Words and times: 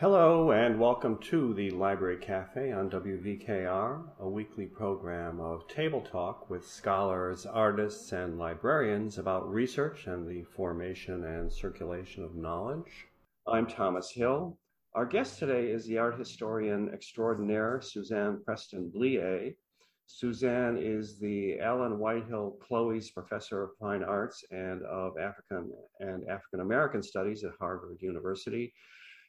Hello, 0.00 0.50
and 0.50 0.80
welcome 0.80 1.18
to 1.18 1.52
the 1.52 1.68
Library 1.72 2.16
Cafe 2.16 2.72
on 2.72 2.88
WVKR, 2.88 4.02
a 4.18 4.26
weekly 4.26 4.64
program 4.64 5.40
of 5.40 5.68
table 5.68 6.00
talk 6.00 6.48
with 6.48 6.66
scholars, 6.66 7.44
artists, 7.44 8.10
and 8.12 8.38
librarians 8.38 9.18
about 9.18 9.52
research 9.52 10.06
and 10.06 10.26
the 10.26 10.42
formation 10.56 11.24
and 11.24 11.52
circulation 11.52 12.24
of 12.24 12.34
knowledge. 12.34 13.08
I'm 13.46 13.66
Thomas 13.66 14.10
Hill. 14.10 14.56
Our 14.94 15.04
guest 15.04 15.38
today 15.38 15.66
is 15.70 15.84
the 15.84 15.98
art 15.98 16.18
historian 16.18 16.88
extraordinaire 16.94 17.82
Suzanne 17.82 18.40
Preston 18.42 18.90
Blier. 18.90 19.54
Suzanne 20.06 20.78
is 20.78 21.18
the 21.18 21.60
Allen 21.60 21.98
Whitehill 21.98 22.56
Clowes 22.66 23.10
Professor 23.10 23.64
of 23.64 23.76
Fine 23.78 24.04
Arts 24.04 24.46
and 24.50 24.82
of 24.84 25.18
African 25.18 25.70
and 25.98 26.26
African 26.26 26.60
American 26.60 27.02
Studies 27.02 27.44
at 27.44 27.52
Harvard 27.60 27.98
University. 28.00 28.72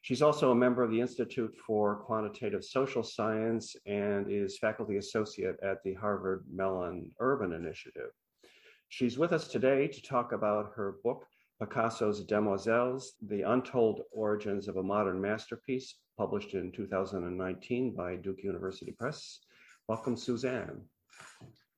She's 0.04 0.23
also 0.23 0.49
a 0.49 0.55
member 0.55 0.81
of 0.81 0.89
the 0.89 0.99
Institute 0.99 1.55
for 1.65 1.97
Quantitative 1.97 2.65
Social 2.65 3.04
Science 3.04 3.75
and 3.86 4.29
is 4.32 4.57
faculty 4.57 4.97
associate 4.97 5.57
at 5.61 5.83
the 5.83 5.93
Harvard 5.93 6.43
Mellon 6.51 7.11
Urban 7.19 7.54
Initiative. 7.54 8.10
She's 8.89 9.19
with 9.19 9.32
us 9.32 9.47
today 9.47 9.87
to 9.87 10.01
talk 10.01 10.32
about 10.32 10.71
her 10.75 10.96
book, 11.04 11.27
Picasso's 11.61 12.25
Demoiselles 12.25 13.14
The 13.27 13.43
Untold 13.43 14.01
Origins 14.11 14.68
of 14.68 14.77
a 14.77 14.83
Modern 14.83 15.21
Masterpiece, 15.21 15.96
published 16.18 16.55
in 16.55 16.71
2019 16.71 17.96
by 17.96 18.15
Duke 18.15 18.43
University 18.43 18.93
Press. 18.93 19.39
Welcome, 19.88 20.18
Suzanne. 20.18 20.82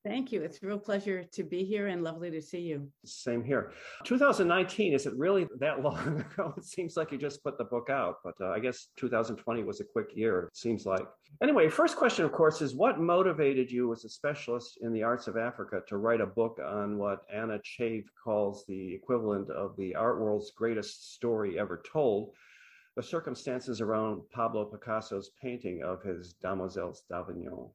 Thank 0.04 0.32
you. 0.32 0.42
It's 0.42 0.62
a 0.62 0.66
real 0.66 0.78
pleasure 0.78 1.24
to 1.24 1.42
be 1.42 1.64
here 1.64 1.86
and 1.86 2.04
lovely 2.04 2.30
to 2.30 2.42
see 2.42 2.60
you. 2.60 2.90
Same 3.06 3.42
here. 3.42 3.72
2019, 4.04 4.92
is 4.92 5.06
it 5.06 5.16
really 5.16 5.46
that 5.58 5.80
long 5.82 6.20
ago? 6.20 6.52
It 6.58 6.64
seems 6.64 6.94
like 6.94 7.10
you 7.10 7.16
just 7.16 7.42
put 7.42 7.56
the 7.56 7.64
book 7.64 7.88
out, 7.88 8.16
but 8.22 8.34
uh, 8.38 8.50
I 8.50 8.58
guess 8.58 8.88
2020 8.96 9.62
was 9.62 9.80
a 9.80 9.84
quick 9.84 10.10
year, 10.14 10.40
it 10.40 10.56
seems 10.56 10.84
like. 10.84 11.06
Anyway, 11.42 11.70
first 11.70 11.96
question, 11.96 12.26
of 12.26 12.32
course, 12.32 12.60
is 12.60 12.74
what 12.74 13.00
motivated 13.00 13.70
you 13.70 13.90
as 13.94 14.04
a 14.04 14.10
specialist 14.10 14.78
in 14.82 14.92
the 14.92 15.02
arts 15.02 15.26
of 15.26 15.38
Africa 15.38 15.80
to 15.88 15.96
write 15.96 16.20
a 16.20 16.26
book 16.26 16.60
on 16.62 16.98
what 16.98 17.24
Anna 17.32 17.58
Chave 17.62 18.04
calls 18.22 18.66
the 18.68 18.94
equivalent 18.94 19.50
of 19.50 19.74
the 19.78 19.94
art 19.94 20.20
world's 20.20 20.50
greatest 20.50 21.14
story 21.14 21.58
ever 21.58 21.82
told? 21.90 22.34
The 22.96 23.02
circumstances 23.02 23.80
around 23.80 24.20
Pablo 24.32 24.66
Picasso's 24.66 25.30
painting 25.40 25.82
of 25.82 26.02
his 26.02 26.34
Demoiselles 26.34 27.04
d'Avignon. 27.08 27.70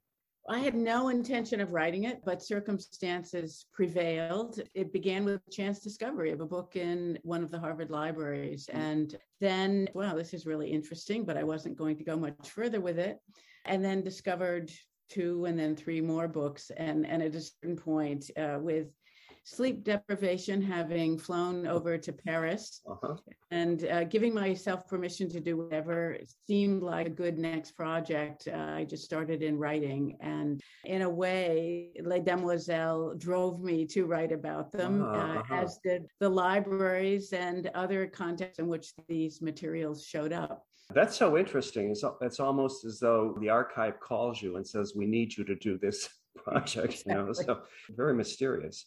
I 0.49 0.59
had 0.59 0.73
no 0.73 1.09
intention 1.09 1.61
of 1.61 1.73
writing 1.73 2.05
it, 2.05 2.21
but 2.25 2.41
circumstances 2.41 3.67
prevailed. 3.71 4.59
It 4.73 4.91
began 4.91 5.23
with 5.23 5.47
chance 5.51 5.79
discovery 5.79 6.31
of 6.31 6.41
a 6.41 6.45
book 6.45 6.75
in 6.75 7.19
one 7.21 7.43
of 7.43 7.51
the 7.51 7.59
Harvard 7.59 7.91
libraries. 7.91 8.67
Mm. 8.73 8.79
And 8.79 9.17
then, 9.39 9.89
wow, 9.93 10.15
this 10.15 10.33
is 10.33 10.47
really 10.47 10.71
interesting, 10.71 11.23
but 11.23 11.37
I 11.37 11.43
wasn't 11.43 11.77
going 11.77 11.97
to 11.97 12.03
go 12.03 12.17
much 12.17 12.49
further 12.49 12.81
with 12.81 12.97
it. 12.97 13.19
And 13.65 13.85
then 13.85 14.01
discovered 14.01 14.71
two 15.09 15.45
and 15.45 15.57
then 15.57 15.75
three 15.75 16.01
more 16.01 16.27
books. 16.27 16.71
And, 16.75 17.05
and 17.05 17.21
at 17.21 17.35
a 17.35 17.41
certain 17.41 17.77
point, 17.77 18.31
uh, 18.35 18.57
with 18.59 18.87
sleep 19.43 19.83
deprivation, 19.83 20.61
having 20.61 21.17
flown 21.17 21.65
over 21.65 21.97
to 21.97 22.13
Paris 22.13 22.81
uh-huh. 22.89 23.15
and 23.51 23.85
uh, 23.85 24.03
giving 24.03 24.33
myself 24.33 24.87
permission 24.87 25.29
to 25.29 25.39
do 25.39 25.57
whatever 25.57 26.17
seemed 26.47 26.83
like 26.83 27.07
a 27.07 27.09
good 27.09 27.37
next 27.37 27.71
project. 27.71 28.47
Uh, 28.47 28.57
I 28.57 28.85
just 28.85 29.03
started 29.03 29.41
in 29.41 29.57
writing. 29.57 30.17
And 30.21 30.61
in 30.85 31.01
a 31.01 31.09
way, 31.09 31.91
Les 32.03 32.19
Demoiselles 32.19 33.17
drove 33.17 33.61
me 33.61 33.85
to 33.87 34.05
write 34.05 34.31
about 34.31 34.71
them, 34.71 35.01
uh-huh, 35.01 35.17
uh, 35.17 35.39
uh-huh. 35.39 35.55
as 35.55 35.79
did 35.83 36.05
the 36.19 36.29
libraries 36.29 37.33
and 37.33 37.71
other 37.73 38.07
contexts 38.07 38.59
in 38.59 38.67
which 38.67 38.93
these 39.07 39.41
materials 39.41 40.05
showed 40.05 40.33
up. 40.33 40.63
That's 40.91 41.15
so 41.15 41.37
interesting. 41.37 41.91
It's, 41.91 42.03
it's 42.21 42.39
almost 42.39 42.83
as 42.83 42.99
though 42.99 43.35
the 43.39 43.49
archive 43.49 43.99
calls 43.99 44.41
you 44.41 44.57
and 44.57 44.67
says, 44.67 44.93
We 44.95 45.05
need 45.05 45.37
you 45.37 45.43
to 45.45 45.55
do 45.55 45.77
this 45.77 46.09
project, 46.37 46.93
exactly. 46.93 47.13
you 47.13 47.25
know, 47.25 47.33
so 47.33 47.61
very 47.95 48.13
mysterious 48.13 48.85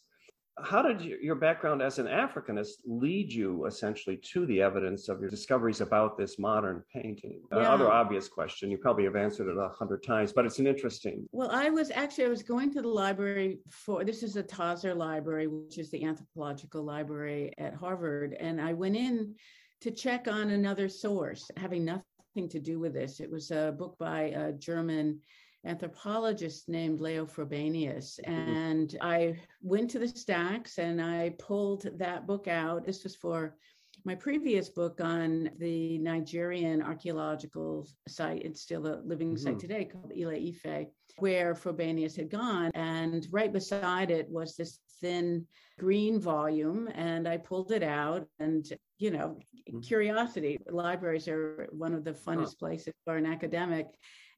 how 0.59 0.83
did 0.83 1.01
your 1.01 1.35
background 1.35 1.81
as 1.81 1.99
an 1.99 2.07
Africanist 2.07 2.75
lead 2.85 3.33
you 3.33 3.65
essentially 3.67 4.19
to 4.19 4.45
the 4.47 4.61
evidence 4.61 5.09
of 5.09 5.21
your 5.21 5.31
discoveries 5.31 5.81
about 5.81 6.19
this 6.19 6.39
modern 6.39 6.83
painting? 6.93 7.41
Uh, 7.53 7.61
yeah. 7.61 7.67
Another 7.69 7.91
obvious 7.91 8.29
question. 8.29 8.71
You 8.71 8.77
probably 8.77 9.05
have 9.05 9.17
answered 9.17 9.49
it 9.49 9.57
a 9.57 9.69
hundred 9.69 10.03
times, 10.03 10.33
but 10.33 10.45
it's 10.45 10.59
an 10.59 10.67
interesting. 10.67 11.27
Well, 11.33 11.51
I 11.51 11.71
was 11.71 11.91
actually 11.91 12.27
I 12.27 12.29
was 12.29 12.43
going 12.43 12.73
to 12.75 12.83
the 12.83 12.89
library 12.89 13.61
for 13.71 14.05
this 14.05 14.23
is 14.23 14.35
the 14.35 14.43
Tozzer 14.43 14.95
Library, 14.95 15.47
which 15.47 15.79
is 15.79 15.91
the 15.91 16.05
anthropological 16.05 16.83
library 16.83 17.53
at 17.57 17.75
Harvard, 17.75 18.37
and 18.39 18.61
I 18.61 18.75
went 18.75 18.97
in 18.97 19.35
to 19.81 19.91
check 19.91 20.29
on 20.29 20.51
another 20.51 20.89
source 20.89 21.51
having 21.57 21.85
nothing 21.85 22.49
to 22.51 22.61
do 22.61 22.79
with 22.79 22.93
this. 22.93 23.21
It 23.21 23.31
was 23.31 23.51
a 23.51 23.75
book 23.77 23.97
by 23.99 24.23
a 24.23 24.53
German 24.53 25.21
anthropologist 25.65 26.69
named 26.69 27.01
Leo 27.01 27.27
Frobenius. 27.27 28.19
Mm-hmm. 28.27 28.31
And 28.31 28.97
I 29.01 29.39
went 29.63 29.91
to 29.91 29.99
the 29.99 30.09
stacks 30.09 30.79
and 30.79 31.01
I 31.01 31.35
pulled 31.39 31.87
that 31.99 32.27
book 32.27 32.49
out. 32.49 32.85
This 32.85 33.05
was 33.05 33.15
for 33.15 33.57
my 34.05 34.15
previous 34.15 34.69
book 34.69 35.01
on 35.01 35.51
the 35.59 35.99
Nigerian 35.99 36.83
archaeological 36.83 37.87
site. 38.09 38.43
It's 38.43 38.61
still 38.61 38.87
a 38.87 39.01
living 39.05 39.35
mm-hmm. 39.35 39.45
site 39.45 39.59
today 39.61 39.85
called 39.85 40.13
Ile 40.19 40.31
Ife, 40.31 40.89
where 41.19 41.55
Frobenius 41.55 42.17
had 42.17 42.31
gone. 42.31 42.71
And 42.75 43.27
right 43.31 43.53
beside 43.53 44.11
it 44.11 44.29
was 44.29 44.57
this 44.57 44.81
thin 45.01 45.47
green 45.79 46.21
volume. 46.21 46.89
And 46.95 47.29
I 47.29 47.37
pulled 47.37 47.71
it 47.71 47.83
out 47.83 48.27
and 48.41 48.67
you 49.03 49.11
know, 49.11 49.37
mm-hmm. 49.69 49.81
curiosity. 49.81 50.59
Libraries 50.71 51.27
are 51.27 51.69
one 51.73 51.93
of 51.93 52.05
the 52.05 52.13
funnest 52.13 52.59
places 52.59 52.95
for 53.05 53.17
an 53.17 53.27
academic 53.27 53.87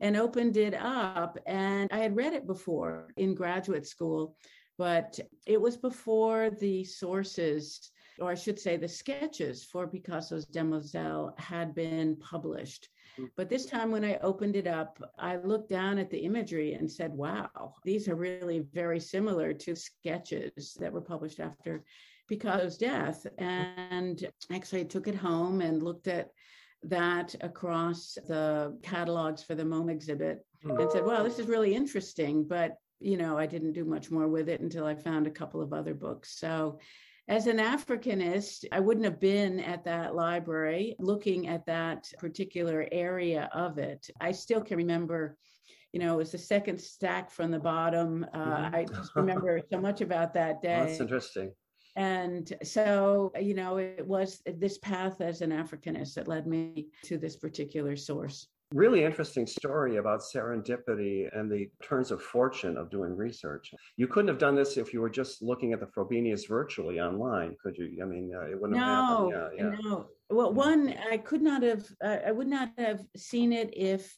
and 0.00 0.16
opened 0.16 0.56
it 0.56 0.74
up. 0.74 1.38
And 1.46 1.88
I 1.92 1.98
had 1.98 2.16
read 2.16 2.32
it 2.32 2.46
before 2.46 3.12
in 3.16 3.34
graduate 3.34 3.86
school, 3.86 4.36
but 4.78 5.18
it 5.46 5.60
was 5.60 5.76
before 5.76 6.50
the 6.50 6.84
sources, 6.84 7.90
or 8.18 8.30
I 8.30 8.34
should 8.34 8.58
say, 8.58 8.76
the 8.76 8.88
sketches 8.88 9.64
for 9.64 9.86
Picasso's 9.86 10.46
Demoiselle 10.46 11.34
had 11.38 11.74
been 11.74 12.16
published. 12.16 12.88
Hmm. 13.16 13.26
But 13.36 13.48
this 13.48 13.66
time, 13.66 13.90
when 13.90 14.04
I 14.04 14.16
opened 14.18 14.56
it 14.56 14.66
up, 14.66 15.00
I 15.18 15.36
looked 15.36 15.70
down 15.70 15.98
at 15.98 16.10
the 16.10 16.18
imagery 16.18 16.74
and 16.74 16.90
said, 16.90 17.12
wow, 17.12 17.74
these 17.84 18.08
are 18.08 18.16
really 18.16 18.60
very 18.72 19.00
similar 19.00 19.52
to 19.52 19.76
sketches 19.76 20.76
that 20.80 20.92
were 20.92 21.00
published 21.00 21.40
after 21.40 21.84
Picasso's 22.28 22.76
death. 22.76 23.26
And 23.38 24.26
actually, 24.52 24.80
I 24.80 24.84
took 24.84 25.06
it 25.06 25.14
home 25.14 25.60
and 25.60 25.82
looked 25.82 26.08
at 26.08 26.30
that 26.84 27.34
across 27.40 28.16
the 28.28 28.78
catalogs 28.82 29.42
for 29.42 29.54
the 29.54 29.62
MoMA 29.62 29.92
exhibit 29.92 30.44
mm-hmm. 30.64 30.80
and 30.80 30.90
said, 30.90 31.04
well, 31.04 31.24
this 31.24 31.38
is 31.38 31.46
really 31.46 31.74
interesting. 31.74 32.44
But, 32.44 32.76
you 33.00 33.16
know, 33.16 33.38
I 33.38 33.46
didn't 33.46 33.72
do 33.72 33.84
much 33.84 34.10
more 34.10 34.28
with 34.28 34.48
it 34.48 34.60
until 34.60 34.86
I 34.86 34.94
found 34.94 35.26
a 35.26 35.30
couple 35.30 35.60
of 35.62 35.72
other 35.72 35.94
books. 35.94 36.38
So, 36.38 36.78
as 37.26 37.46
an 37.46 37.56
Africanist, 37.56 38.66
I 38.70 38.80
wouldn't 38.80 39.06
have 39.06 39.18
been 39.18 39.58
at 39.60 39.84
that 39.84 40.14
library 40.14 40.94
looking 40.98 41.48
at 41.48 41.64
that 41.64 42.06
particular 42.18 42.86
area 42.92 43.48
of 43.54 43.78
it. 43.78 44.10
I 44.20 44.32
still 44.32 44.60
can 44.60 44.76
remember, 44.76 45.38
you 45.92 46.00
know, 46.00 46.12
it 46.14 46.18
was 46.18 46.32
the 46.32 46.38
second 46.38 46.78
stack 46.78 47.30
from 47.30 47.50
the 47.50 47.58
bottom. 47.58 48.26
Uh, 48.34 48.38
mm-hmm. 48.38 48.74
I 48.74 48.84
just 48.84 49.16
remember 49.16 49.58
so 49.72 49.80
much 49.80 50.02
about 50.02 50.34
that 50.34 50.60
day. 50.62 50.84
That's 50.86 51.00
interesting. 51.00 51.52
And 51.96 52.52
so, 52.62 53.32
you 53.40 53.54
know, 53.54 53.76
it 53.76 54.04
was 54.06 54.42
this 54.46 54.78
path 54.78 55.20
as 55.20 55.42
an 55.42 55.50
Africanist 55.50 56.14
that 56.14 56.28
led 56.28 56.46
me 56.46 56.88
to 57.04 57.18
this 57.18 57.36
particular 57.36 57.96
source. 57.96 58.48
Really 58.72 59.04
interesting 59.04 59.46
story 59.46 59.96
about 59.98 60.20
serendipity 60.20 61.28
and 61.38 61.50
the 61.50 61.70
turns 61.80 62.10
of 62.10 62.20
fortune 62.20 62.76
of 62.76 62.90
doing 62.90 63.16
research. 63.16 63.72
You 63.96 64.08
couldn't 64.08 64.28
have 64.28 64.38
done 64.38 64.56
this 64.56 64.76
if 64.76 64.92
you 64.92 65.00
were 65.00 65.10
just 65.10 65.42
looking 65.42 65.72
at 65.72 65.78
the 65.78 65.86
Frobenius 65.86 66.48
virtually 66.48 66.98
online, 66.98 67.56
could 67.62 67.76
you? 67.76 68.00
I 68.02 68.06
mean, 68.06 68.32
uh, 68.34 68.46
it 68.50 68.60
wouldn't 68.60 68.80
no, 68.80 68.84
have 68.84 69.08
happened. 69.08 69.52
Yeah, 69.58 69.64
yeah. 69.64 69.76
No. 69.88 70.06
Well, 70.30 70.52
one, 70.52 70.94
I 71.08 71.18
could 71.18 71.42
not 71.42 71.62
have, 71.62 71.86
uh, 72.02 72.18
I 72.26 72.32
would 72.32 72.48
not 72.48 72.70
have 72.78 73.04
seen 73.14 73.52
it 73.52 73.70
if 73.76 74.12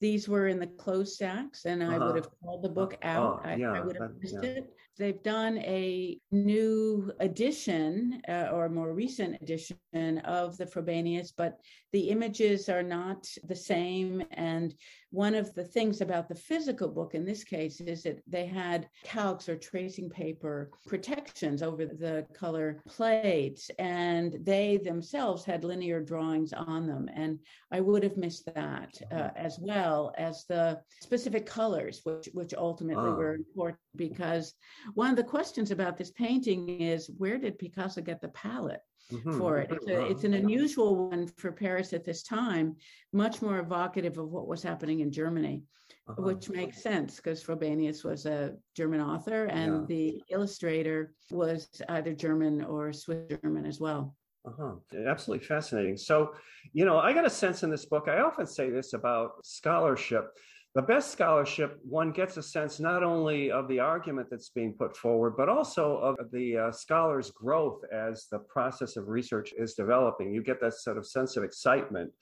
these 0.00 0.28
were 0.28 0.46
in 0.46 0.60
the 0.60 0.66
closed 0.66 1.14
stacks 1.14 1.64
and 1.64 1.82
I 1.82 1.96
uh-huh. 1.96 2.06
would 2.06 2.16
have 2.16 2.28
called 2.40 2.62
the 2.62 2.68
book 2.68 2.96
oh, 3.02 3.08
out. 3.08 3.42
Oh, 3.44 3.56
yeah, 3.56 3.72
I, 3.72 3.78
I, 3.78 3.80
would 3.80 3.96
have 3.96 4.12
missed 4.20 4.36
yeah. 4.42 4.50
it. 4.50 4.74
They've 4.98 5.22
done 5.22 5.58
a 5.58 6.18
new 6.30 7.12
edition 7.20 8.22
uh, 8.28 8.48
or 8.52 8.70
more 8.70 8.94
recent 8.94 9.40
edition 9.42 10.18
of 10.24 10.56
the 10.56 10.64
Frobenius, 10.64 11.32
but 11.36 11.60
the 11.92 12.08
images 12.08 12.68
are 12.68 12.82
not 12.82 13.26
the 13.44 13.54
same. 13.54 14.24
And 14.30 14.74
one 15.10 15.34
of 15.34 15.52
the 15.54 15.64
things 15.64 16.00
about 16.00 16.28
the 16.28 16.34
physical 16.34 16.88
book 16.88 17.14
in 17.14 17.24
this 17.24 17.44
case 17.44 17.80
is 17.80 18.02
that 18.04 18.22
they 18.26 18.46
had 18.46 18.88
calcs 19.04 19.48
or 19.48 19.56
tracing 19.56 20.08
paper 20.08 20.70
protections 20.86 21.62
over 21.62 21.86
the 21.86 22.26
color 22.34 22.82
plates, 22.86 23.70
and 23.78 24.38
they 24.42 24.78
themselves 24.78 25.44
had 25.44 25.62
linear 25.64 26.00
drawings 26.00 26.52
on 26.52 26.86
them. 26.86 27.08
And 27.14 27.38
I 27.70 27.80
would 27.80 28.02
have 28.02 28.16
missed 28.16 28.46
that 28.54 28.94
uh, 29.12 29.30
as 29.36 29.58
well 29.58 30.12
as 30.16 30.44
the 30.48 30.80
specific 31.00 31.44
colors, 31.46 32.00
which 32.04 32.28
which 32.32 32.54
ultimately 32.54 33.10
oh. 33.10 33.14
were 33.14 33.34
important 33.34 33.80
because 33.96 34.54
one 34.94 35.10
of 35.10 35.16
the 35.16 35.24
questions 35.24 35.70
about 35.70 35.96
this 35.96 36.10
painting 36.10 36.80
is 36.80 37.10
where 37.18 37.38
did 37.38 37.58
Picasso 37.58 38.00
get 38.00 38.20
the 38.20 38.28
palette? 38.28 38.80
Mm-hmm. 39.12 39.38
For 39.38 39.58
it, 39.58 39.70
it's, 39.70 39.86
a, 39.86 40.06
it's 40.06 40.24
an 40.24 40.34
unusual 40.34 41.08
one 41.08 41.28
for 41.36 41.52
Paris 41.52 41.92
at 41.92 42.04
this 42.04 42.24
time, 42.24 42.74
much 43.12 43.40
more 43.40 43.60
evocative 43.60 44.18
of 44.18 44.30
what 44.30 44.48
was 44.48 44.62
happening 44.62 45.00
in 45.00 45.12
Germany. 45.12 45.62
Uh-huh. 46.08 46.22
which 46.22 46.48
makes 46.48 46.82
sense 46.82 47.16
because 47.16 47.42
Frobenius 47.42 48.04
was 48.04 48.26
a 48.26 48.54
German 48.76 49.00
author 49.00 49.46
and 49.46 49.80
yeah. 49.80 49.86
the 49.88 50.22
illustrator 50.30 51.12
was 51.32 51.68
either 51.88 52.12
German 52.12 52.62
or 52.62 52.92
Swiss 52.92 53.26
German 53.42 53.66
as 53.66 53.80
well. 53.80 54.14
Uh-huh. 54.46 54.74
Absolutely 55.08 55.44
fascinating. 55.44 55.96
So, 55.96 56.32
you 56.72 56.84
know, 56.84 56.98
I 56.98 57.12
got 57.12 57.26
a 57.26 57.30
sense 57.30 57.64
in 57.64 57.70
this 57.70 57.86
book, 57.86 58.06
I 58.08 58.20
often 58.20 58.46
say 58.46 58.70
this 58.70 58.92
about 58.92 59.44
scholarship. 59.44 60.30
The 60.76 60.82
best 60.82 61.10
scholarship, 61.10 61.80
one 61.88 62.12
gets 62.12 62.36
a 62.36 62.42
sense 62.42 62.80
not 62.80 63.02
only 63.02 63.50
of 63.50 63.66
the 63.66 63.80
argument 63.80 64.28
that's 64.30 64.50
being 64.50 64.74
put 64.74 64.94
forward, 64.94 65.32
but 65.34 65.48
also 65.48 65.96
of 65.96 66.30
the 66.32 66.58
uh, 66.58 66.70
scholar's 66.70 67.30
growth 67.30 67.80
as 67.90 68.26
the 68.30 68.40
process 68.40 68.98
of 68.98 69.08
research 69.08 69.54
is 69.56 69.72
developing. 69.72 70.34
You 70.34 70.42
get 70.42 70.60
that 70.60 70.74
sort 70.74 70.98
of 70.98 71.06
sense 71.06 71.38
of 71.38 71.44
excitement 71.44 72.12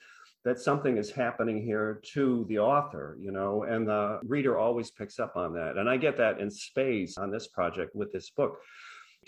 that 0.45 0.61
something 0.61 0.99
is 0.99 1.11
happening 1.11 1.65
here 1.65 2.01
to 2.13 2.47
the 2.49 2.61
author, 2.61 3.17
you 3.21 3.33
know, 3.33 3.65
and 3.65 3.89
the 3.89 4.21
reader 4.25 4.57
always 4.57 4.93
picks 4.93 5.19
up 5.19 5.35
on 5.35 5.53
that. 5.55 5.77
And 5.77 5.91
I 5.91 5.97
get 5.97 6.17
that 6.19 6.39
in 6.39 6.49
spades 6.49 7.19
on 7.19 7.33
this 7.33 7.49
project 7.49 7.97
with 7.97 8.13
this 8.13 8.31
book. 8.31 8.61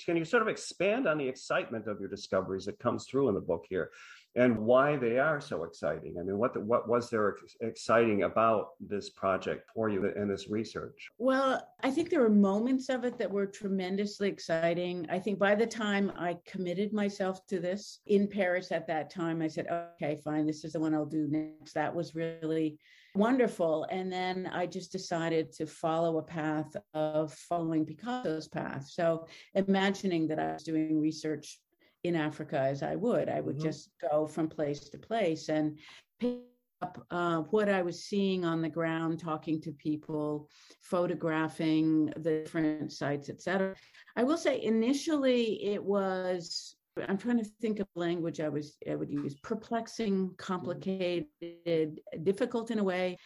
Can 0.04 0.16
you 0.16 0.24
sort 0.24 0.42
of 0.42 0.48
expand 0.48 1.08
on 1.08 1.18
the 1.18 1.26
excitement 1.26 1.88
of 1.88 1.98
your 1.98 2.08
discoveries 2.08 2.66
that 2.66 2.78
comes 2.78 3.06
through 3.06 3.28
in 3.28 3.34
the 3.34 3.40
book 3.40 3.64
here? 3.68 3.90
And 4.36 4.58
why 4.58 4.96
they 4.96 5.18
are 5.18 5.40
so 5.40 5.64
exciting. 5.64 6.16
I 6.20 6.22
mean, 6.22 6.36
what 6.36 6.52
the, 6.52 6.60
what 6.60 6.88
was 6.88 7.08
there 7.08 7.36
exciting 7.62 8.24
about 8.24 8.68
this 8.78 9.08
project 9.10 9.70
for 9.74 9.88
you 9.88 10.12
and 10.14 10.30
this 10.30 10.48
research? 10.50 11.10
Well, 11.18 11.66
I 11.82 11.90
think 11.90 12.10
there 12.10 12.20
were 12.20 12.28
moments 12.28 12.90
of 12.90 13.04
it 13.04 13.18
that 13.18 13.30
were 13.30 13.46
tremendously 13.46 14.28
exciting. 14.28 15.06
I 15.08 15.18
think 15.18 15.38
by 15.38 15.54
the 15.54 15.66
time 15.66 16.12
I 16.16 16.36
committed 16.46 16.92
myself 16.92 17.46
to 17.46 17.58
this 17.58 18.00
in 18.06 18.28
Paris 18.28 18.70
at 18.72 18.86
that 18.88 19.10
time, 19.10 19.40
I 19.40 19.48
said, 19.48 19.66
"Okay, 19.68 20.20
fine, 20.22 20.46
this 20.46 20.64
is 20.64 20.74
the 20.74 20.80
one 20.80 20.94
I'll 20.94 21.06
do 21.06 21.26
next." 21.28 21.72
That 21.72 21.94
was 21.94 22.14
really 22.14 22.78
wonderful. 23.14 23.86
And 23.90 24.12
then 24.12 24.50
I 24.52 24.66
just 24.66 24.92
decided 24.92 25.50
to 25.54 25.66
follow 25.66 26.18
a 26.18 26.22
path 26.22 26.76
of 26.92 27.32
following 27.32 27.86
Picasso's 27.86 28.48
path. 28.48 28.86
So 28.88 29.26
imagining 29.54 30.28
that 30.28 30.38
I 30.38 30.52
was 30.52 30.62
doing 30.62 31.00
research 31.00 31.58
in 32.06 32.16
Africa 32.16 32.58
as 32.58 32.82
I 32.82 32.96
would. 32.96 33.28
I 33.28 33.40
would 33.40 33.56
mm-hmm. 33.56 33.66
just 33.66 33.90
go 34.10 34.26
from 34.26 34.48
place 34.48 34.88
to 34.88 34.98
place 34.98 35.48
and 35.48 35.78
pick 36.20 36.38
up 36.82 37.06
uh, 37.10 37.38
what 37.50 37.68
I 37.68 37.82
was 37.82 38.04
seeing 38.04 38.44
on 38.44 38.60
the 38.60 38.68
ground, 38.68 39.18
talking 39.18 39.60
to 39.62 39.72
people, 39.72 40.48
photographing 40.82 42.06
the 42.16 42.42
different 42.44 42.92
sites, 42.92 43.28
etc. 43.28 43.74
I 44.16 44.24
will 44.24 44.36
say 44.36 44.62
initially 44.62 45.64
it 45.64 45.82
was. 45.82 46.74
I'm 47.08 47.18
trying 47.18 47.36
to 47.36 47.50
think 47.60 47.78
of 47.78 47.86
language 47.94 48.40
I 48.40 48.48
was 48.48 48.78
I 48.90 48.94
would 48.94 49.10
use 49.10 49.34
perplexing, 49.42 50.14
mm-hmm. 50.16 50.34
complicated, 50.38 52.00
difficult 52.22 52.70
in 52.70 52.78
a 52.78 52.84
way 52.84 53.18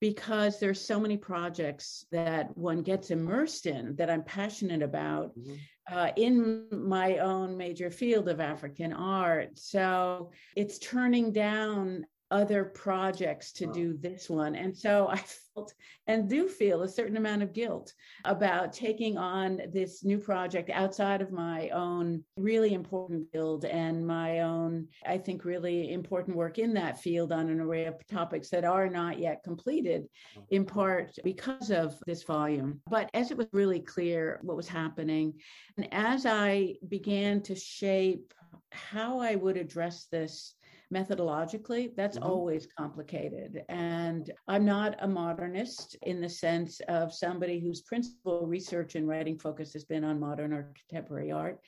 because 0.00 0.58
there's 0.58 0.80
so 0.80 0.98
many 0.98 1.16
projects 1.18 2.06
that 2.10 2.56
one 2.56 2.82
gets 2.82 3.10
immersed 3.10 3.66
in 3.66 3.94
that 3.96 4.10
I'm 4.10 4.24
passionate 4.24 4.82
about 4.82 5.38
mm-hmm. 5.38 5.54
Uh, 5.92 6.10
in 6.16 6.66
my 6.70 7.18
own 7.18 7.56
major 7.56 7.90
field 7.90 8.28
of 8.28 8.40
African 8.40 8.92
art. 8.92 9.58
So 9.58 10.30
it's 10.56 10.78
turning 10.78 11.32
down 11.32 12.06
other 12.30 12.64
projects 12.64 13.52
to 13.52 13.66
do 13.66 13.96
this 14.00 14.30
one. 14.30 14.54
And 14.54 14.76
so 14.76 15.08
I 15.10 15.16
felt 15.16 15.74
and 16.06 16.28
do 16.28 16.48
feel 16.48 16.82
a 16.82 16.88
certain 16.88 17.16
amount 17.16 17.42
of 17.42 17.52
guilt 17.52 17.92
about 18.24 18.72
taking 18.72 19.16
on 19.18 19.60
this 19.72 20.04
new 20.04 20.18
project 20.18 20.70
outside 20.70 21.22
of 21.22 21.32
my 21.32 21.68
own 21.70 22.24
really 22.36 22.74
important 22.74 23.30
field 23.32 23.64
and 23.64 24.06
my 24.06 24.40
own, 24.40 24.88
I 25.06 25.18
think, 25.18 25.44
really 25.44 25.92
important 25.92 26.36
work 26.36 26.58
in 26.58 26.74
that 26.74 27.00
field 27.00 27.32
on 27.32 27.48
an 27.48 27.60
array 27.60 27.84
of 27.84 28.06
topics 28.06 28.48
that 28.50 28.64
are 28.64 28.88
not 28.88 29.18
yet 29.18 29.42
completed, 29.44 30.02
mm-hmm. 30.02 30.42
in 30.50 30.64
part 30.64 31.16
because 31.24 31.70
of 31.70 31.96
this 32.06 32.22
volume. 32.22 32.80
But 32.88 33.10
as 33.14 33.30
it 33.30 33.36
was 33.36 33.46
really 33.52 33.80
clear 33.80 34.40
what 34.42 34.56
was 34.56 34.68
happening, 34.68 35.34
and 35.76 35.88
as 35.92 36.26
I 36.26 36.74
began 36.88 37.42
to 37.42 37.54
shape 37.54 38.32
how 38.72 39.18
I 39.20 39.34
would 39.34 39.56
address 39.56 40.06
this 40.10 40.54
methodologically, 40.92 41.94
that's 41.96 42.18
mm-hmm. 42.18 42.28
always 42.28 42.66
complicated. 42.76 43.62
And 43.68 44.30
I'm 44.48 44.64
not 44.64 44.96
a 45.00 45.08
modernist 45.08 45.96
in 46.02 46.20
the 46.20 46.28
sense 46.28 46.80
of 46.88 47.14
somebody 47.14 47.60
whose 47.60 47.82
principal 47.82 48.46
research 48.46 48.94
and 48.94 49.08
writing 49.08 49.38
focus 49.38 49.72
has 49.72 49.84
been 49.84 50.04
on 50.04 50.20
modern 50.20 50.52
or 50.52 50.72
contemporary 50.88 51.30
art. 51.30 51.58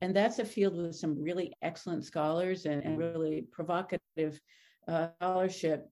And 0.00 0.16
that's 0.16 0.38
a 0.38 0.44
field 0.44 0.76
with 0.76 0.96
some 0.96 1.22
really 1.22 1.52
excellent 1.62 2.04
scholars 2.04 2.64
and, 2.64 2.82
and 2.82 2.98
really 2.98 3.46
provocative 3.52 4.40
uh, 4.88 5.08
scholarship. 5.16 5.86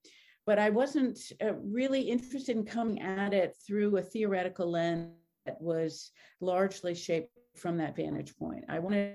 But 0.46 0.58
I 0.58 0.70
wasn't 0.70 1.18
uh, 1.42 1.52
really 1.56 2.00
interested 2.00 2.56
in 2.56 2.64
coming 2.64 3.02
at 3.02 3.34
it 3.34 3.54
through 3.66 3.98
a 3.98 4.02
theoretical 4.02 4.70
lens 4.70 5.12
that 5.44 5.60
was 5.60 6.10
largely 6.40 6.94
shaped 6.94 7.30
from 7.54 7.76
that 7.78 7.96
vantage 7.96 8.34
point. 8.36 8.64
I 8.68 8.78
wanted 8.78 9.14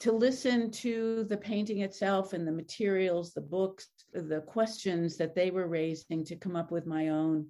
to 0.00 0.12
listen 0.12 0.70
to 0.70 1.24
the 1.24 1.36
painting 1.36 1.80
itself 1.80 2.32
and 2.32 2.46
the 2.46 2.52
materials, 2.52 3.32
the 3.32 3.40
books, 3.40 3.88
the 4.12 4.42
questions 4.42 5.16
that 5.16 5.34
they 5.34 5.50
were 5.50 5.66
raising 5.66 6.24
to 6.24 6.36
come 6.36 6.56
up 6.56 6.70
with 6.70 6.86
my 6.86 7.08
own 7.08 7.46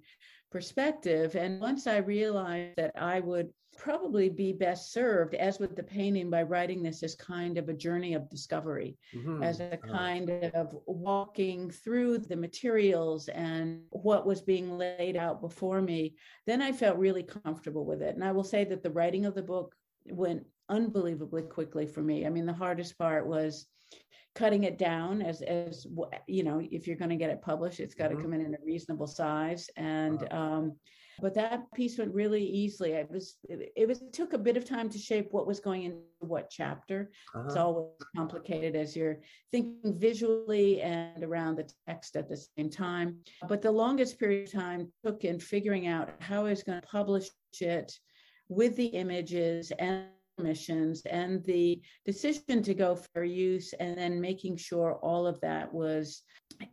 perspective. 0.51 1.35
And 1.35 1.61
once 1.61 1.85
I 1.85 1.97
realized 1.97 2.75
that 2.77 2.91
I 2.95 3.19
would 3.19 3.49
probably 3.77 4.29
be 4.29 4.51
best 4.51 4.91
served, 4.91 5.35
as 5.35 5.57
with 5.59 5.75
the 5.75 5.83
painting, 5.83 6.29
by 6.29 6.43
writing 6.43 6.83
this 6.83 7.01
as 7.01 7.15
kind 7.15 7.57
of 7.57 7.69
a 7.69 7.73
journey 7.73 8.13
of 8.13 8.29
discovery, 8.29 8.97
mm-hmm. 9.15 9.41
as 9.41 9.61
a 9.61 9.77
kind 9.77 10.29
of 10.53 10.75
walking 10.85 11.69
through 11.69 12.17
the 12.17 12.35
materials 12.35 13.29
and 13.29 13.81
what 13.91 14.25
was 14.25 14.41
being 14.41 14.77
laid 14.77 15.15
out 15.15 15.39
before 15.39 15.81
me, 15.81 16.15
then 16.45 16.61
I 16.61 16.71
felt 16.73 16.97
really 16.97 17.23
comfortable 17.23 17.85
with 17.85 18.01
it. 18.01 18.15
And 18.15 18.23
I 18.23 18.33
will 18.33 18.43
say 18.43 18.65
that 18.65 18.83
the 18.83 18.91
writing 18.91 19.25
of 19.25 19.35
the 19.35 19.43
book 19.43 19.73
went 20.07 20.45
unbelievably 20.69 21.43
quickly 21.43 21.85
for 21.85 22.01
me. 22.01 22.25
I 22.25 22.29
mean, 22.29 22.45
the 22.45 22.53
hardest 22.53 22.97
part 22.97 23.27
was 23.27 23.67
cutting 24.35 24.63
it 24.63 24.77
down 24.77 25.21
as 25.21 25.41
as 25.41 25.87
you 26.27 26.43
know 26.43 26.61
if 26.71 26.87
you're 26.87 26.95
going 26.95 27.09
to 27.09 27.15
get 27.15 27.29
it 27.29 27.41
published 27.41 27.79
it's 27.79 27.95
got 27.95 28.09
to 28.09 28.13
mm-hmm. 28.13 28.23
come 28.23 28.33
in 28.33 28.45
in 28.45 28.53
a 28.53 28.65
reasonable 28.65 29.07
size 29.07 29.69
and 29.75 30.31
um 30.31 30.73
but 31.21 31.33
that 31.33 31.63
piece 31.73 31.97
went 31.97 32.13
really 32.13 32.43
easily 32.43 32.91
it 32.91 33.09
was 33.09 33.35
it, 33.49 33.73
it, 33.75 33.87
was 33.87 34.01
it 34.01 34.13
took 34.13 34.33
a 34.33 34.37
bit 34.37 34.55
of 34.55 34.63
time 34.63 34.87
to 34.89 34.97
shape 34.97 35.27
what 35.31 35.47
was 35.47 35.59
going 35.59 35.83
into 35.83 35.97
what 36.19 36.49
chapter 36.49 37.11
uh-huh. 37.35 37.45
it's 37.47 37.55
always 37.55 37.89
complicated 38.15 38.75
as 38.75 38.95
you're 38.95 39.17
thinking 39.51 39.97
visually 39.99 40.81
and 40.81 41.23
around 41.23 41.57
the 41.57 41.69
text 41.87 42.15
at 42.15 42.29
the 42.29 42.37
same 42.37 42.69
time 42.69 43.17
but 43.47 43.61
the 43.61 43.71
longest 43.71 44.19
period 44.19 44.47
of 44.47 44.53
time 44.53 44.91
took 45.03 45.23
in 45.23 45.39
figuring 45.39 45.87
out 45.87 46.09
how 46.19 46.45
i 46.45 46.49
was 46.49 46.63
going 46.63 46.79
to 46.79 46.87
publish 46.87 47.27
it 47.59 47.91
with 48.47 48.75
the 48.75 48.85
images 48.85 49.71
and 49.79 50.05
missions 50.39 51.01
and 51.05 51.43
the 51.45 51.81
decision 52.05 52.63
to 52.63 52.73
go 52.73 52.95
for 53.13 53.23
use 53.23 53.73
and 53.73 53.97
then 53.97 54.21
making 54.21 54.57
sure 54.57 54.99
all 55.01 55.27
of 55.27 55.39
that 55.41 55.73
was 55.73 56.23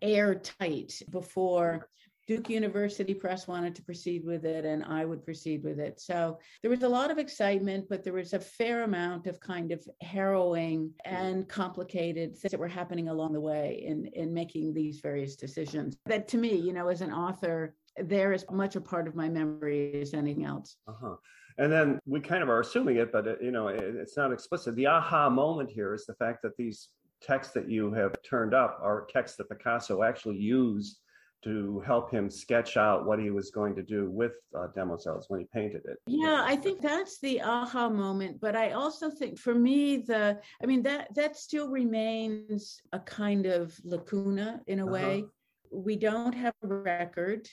airtight 0.02 1.00
before 1.10 1.88
Duke 2.26 2.50
University 2.50 3.14
Press 3.14 3.46
wanted 3.46 3.74
to 3.76 3.84
proceed 3.84 4.24
with 4.24 4.44
it, 4.44 4.64
and 4.64 4.84
I 4.84 5.04
would 5.04 5.24
proceed 5.24 5.62
with 5.62 5.78
it. 5.78 6.00
So 6.00 6.38
there 6.60 6.70
was 6.70 6.82
a 6.82 6.88
lot 6.88 7.12
of 7.12 7.18
excitement, 7.18 7.86
but 7.88 8.02
there 8.02 8.12
was 8.12 8.32
a 8.32 8.40
fair 8.40 8.82
amount 8.82 9.28
of 9.28 9.38
kind 9.38 9.70
of 9.70 9.86
harrowing 10.00 10.92
and 11.04 11.48
complicated 11.48 12.36
things 12.36 12.50
that 12.50 12.58
were 12.58 12.66
happening 12.66 13.08
along 13.08 13.32
the 13.32 13.40
way 13.40 13.84
in, 13.86 14.06
in 14.14 14.34
making 14.34 14.74
these 14.74 14.98
various 14.98 15.36
decisions. 15.36 15.96
That 16.06 16.26
to 16.28 16.38
me, 16.38 16.56
you 16.56 16.72
know, 16.72 16.88
as 16.88 17.00
an 17.00 17.12
author, 17.12 17.76
they're 17.96 18.32
as 18.32 18.44
much 18.50 18.74
a 18.74 18.80
part 18.80 19.06
of 19.06 19.14
my 19.14 19.28
memory 19.28 20.00
as 20.00 20.12
anything 20.12 20.44
else. 20.44 20.76
Uh-huh. 20.88 21.14
And 21.58 21.72
then 21.72 21.98
we 22.06 22.20
kind 22.20 22.42
of 22.42 22.48
are 22.48 22.60
assuming 22.60 22.96
it, 22.96 23.12
but 23.12 23.26
it, 23.26 23.38
you 23.42 23.50
know, 23.50 23.68
it, 23.68 23.82
it's 23.82 24.16
not 24.16 24.32
explicit. 24.32 24.74
The 24.74 24.86
aha 24.86 25.30
moment 25.30 25.70
here 25.70 25.94
is 25.94 26.04
the 26.04 26.14
fact 26.14 26.42
that 26.42 26.56
these 26.56 26.88
texts 27.22 27.54
that 27.54 27.68
you 27.70 27.92
have 27.92 28.14
turned 28.22 28.54
up 28.54 28.78
are 28.82 29.06
texts 29.10 29.38
that 29.38 29.48
Picasso 29.48 30.02
actually 30.02 30.36
used 30.36 30.98
to 31.44 31.80
help 31.86 32.10
him 32.10 32.28
sketch 32.28 32.76
out 32.76 33.06
what 33.06 33.20
he 33.20 33.30
was 33.30 33.50
going 33.50 33.74
to 33.76 33.82
do 33.82 34.10
with 34.10 34.32
uh, 34.58 34.66
Demoiselles 34.74 35.26
when 35.28 35.40
he 35.40 35.46
painted 35.54 35.82
it. 35.84 35.98
Yeah, 36.06 36.42
I 36.44 36.56
think 36.56 36.80
that's 36.80 37.20
the 37.20 37.40
aha 37.40 37.88
moment. 37.88 38.40
But 38.40 38.56
I 38.56 38.72
also 38.72 39.10
think 39.10 39.38
for 39.38 39.54
me, 39.54 39.98
the 39.98 40.40
I 40.62 40.66
mean 40.66 40.82
that 40.82 41.14
that 41.14 41.36
still 41.36 41.68
remains 41.68 42.80
a 42.92 42.98
kind 42.98 43.46
of 43.46 43.78
lacuna 43.84 44.60
in 44.66 44.80
a 44.80 44.82
uh-huh. 44.84 44.92
way. 44.92 45.24
We 45.70 45.96
don't 45.96 46.34
have 46.34 46.54
a 46.64 46.68
record 46.68 47.48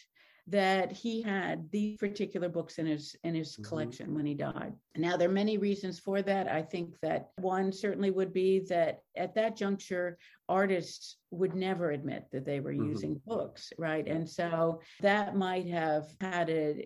that 0.48 0.92
he 0.92 1.22
had 1.22 1.70
these 1.72 1.98
particular 1.98 2.50
books 2.50 2.78
in 2.78 2.86
his 2.86 3.16
in 3.24 3.34
his 3.34 3.54
mm-hmm. 3.54 3.64
collection 3.64 4.14
when 4.14 4.26
he 4.26 4.34
died. 4.34 4.74
Now 4.96 5.16
there 5.16 5.30
are 5.30 5.32
many 5.32 5.58
reasons 5.58 6.00
for 6.00 6.22
that. 6.22 6.52
I 6.52 6.62
think 6.62 7.00
that 7.02 7.30
one 7.38 7.72
certainly 7.72 8.12
would 8.12 8.34
be 8.34 8.60
that 8.70 9.00
at 9.16 9.36
that 9.36 9.56
juncture 9.56 10.18
artists 10.50 11.18
would 11.32 11.56
never 11.56 11.92
admit 11.92 12.28
that 12.32 12.46
they 12.46 12.60
were 12.60 12.74
mm-hmm. 12.74 12.90
using 12.90 13.22
books, 13.26 13.72
right? 13.78 14.06
And 14.06 14.30
so 14.30 14.82
that 15.02 15.38
might 15.38 15.68
have 15.68 16.08
had 16.20 16.50
a 16.50 16.86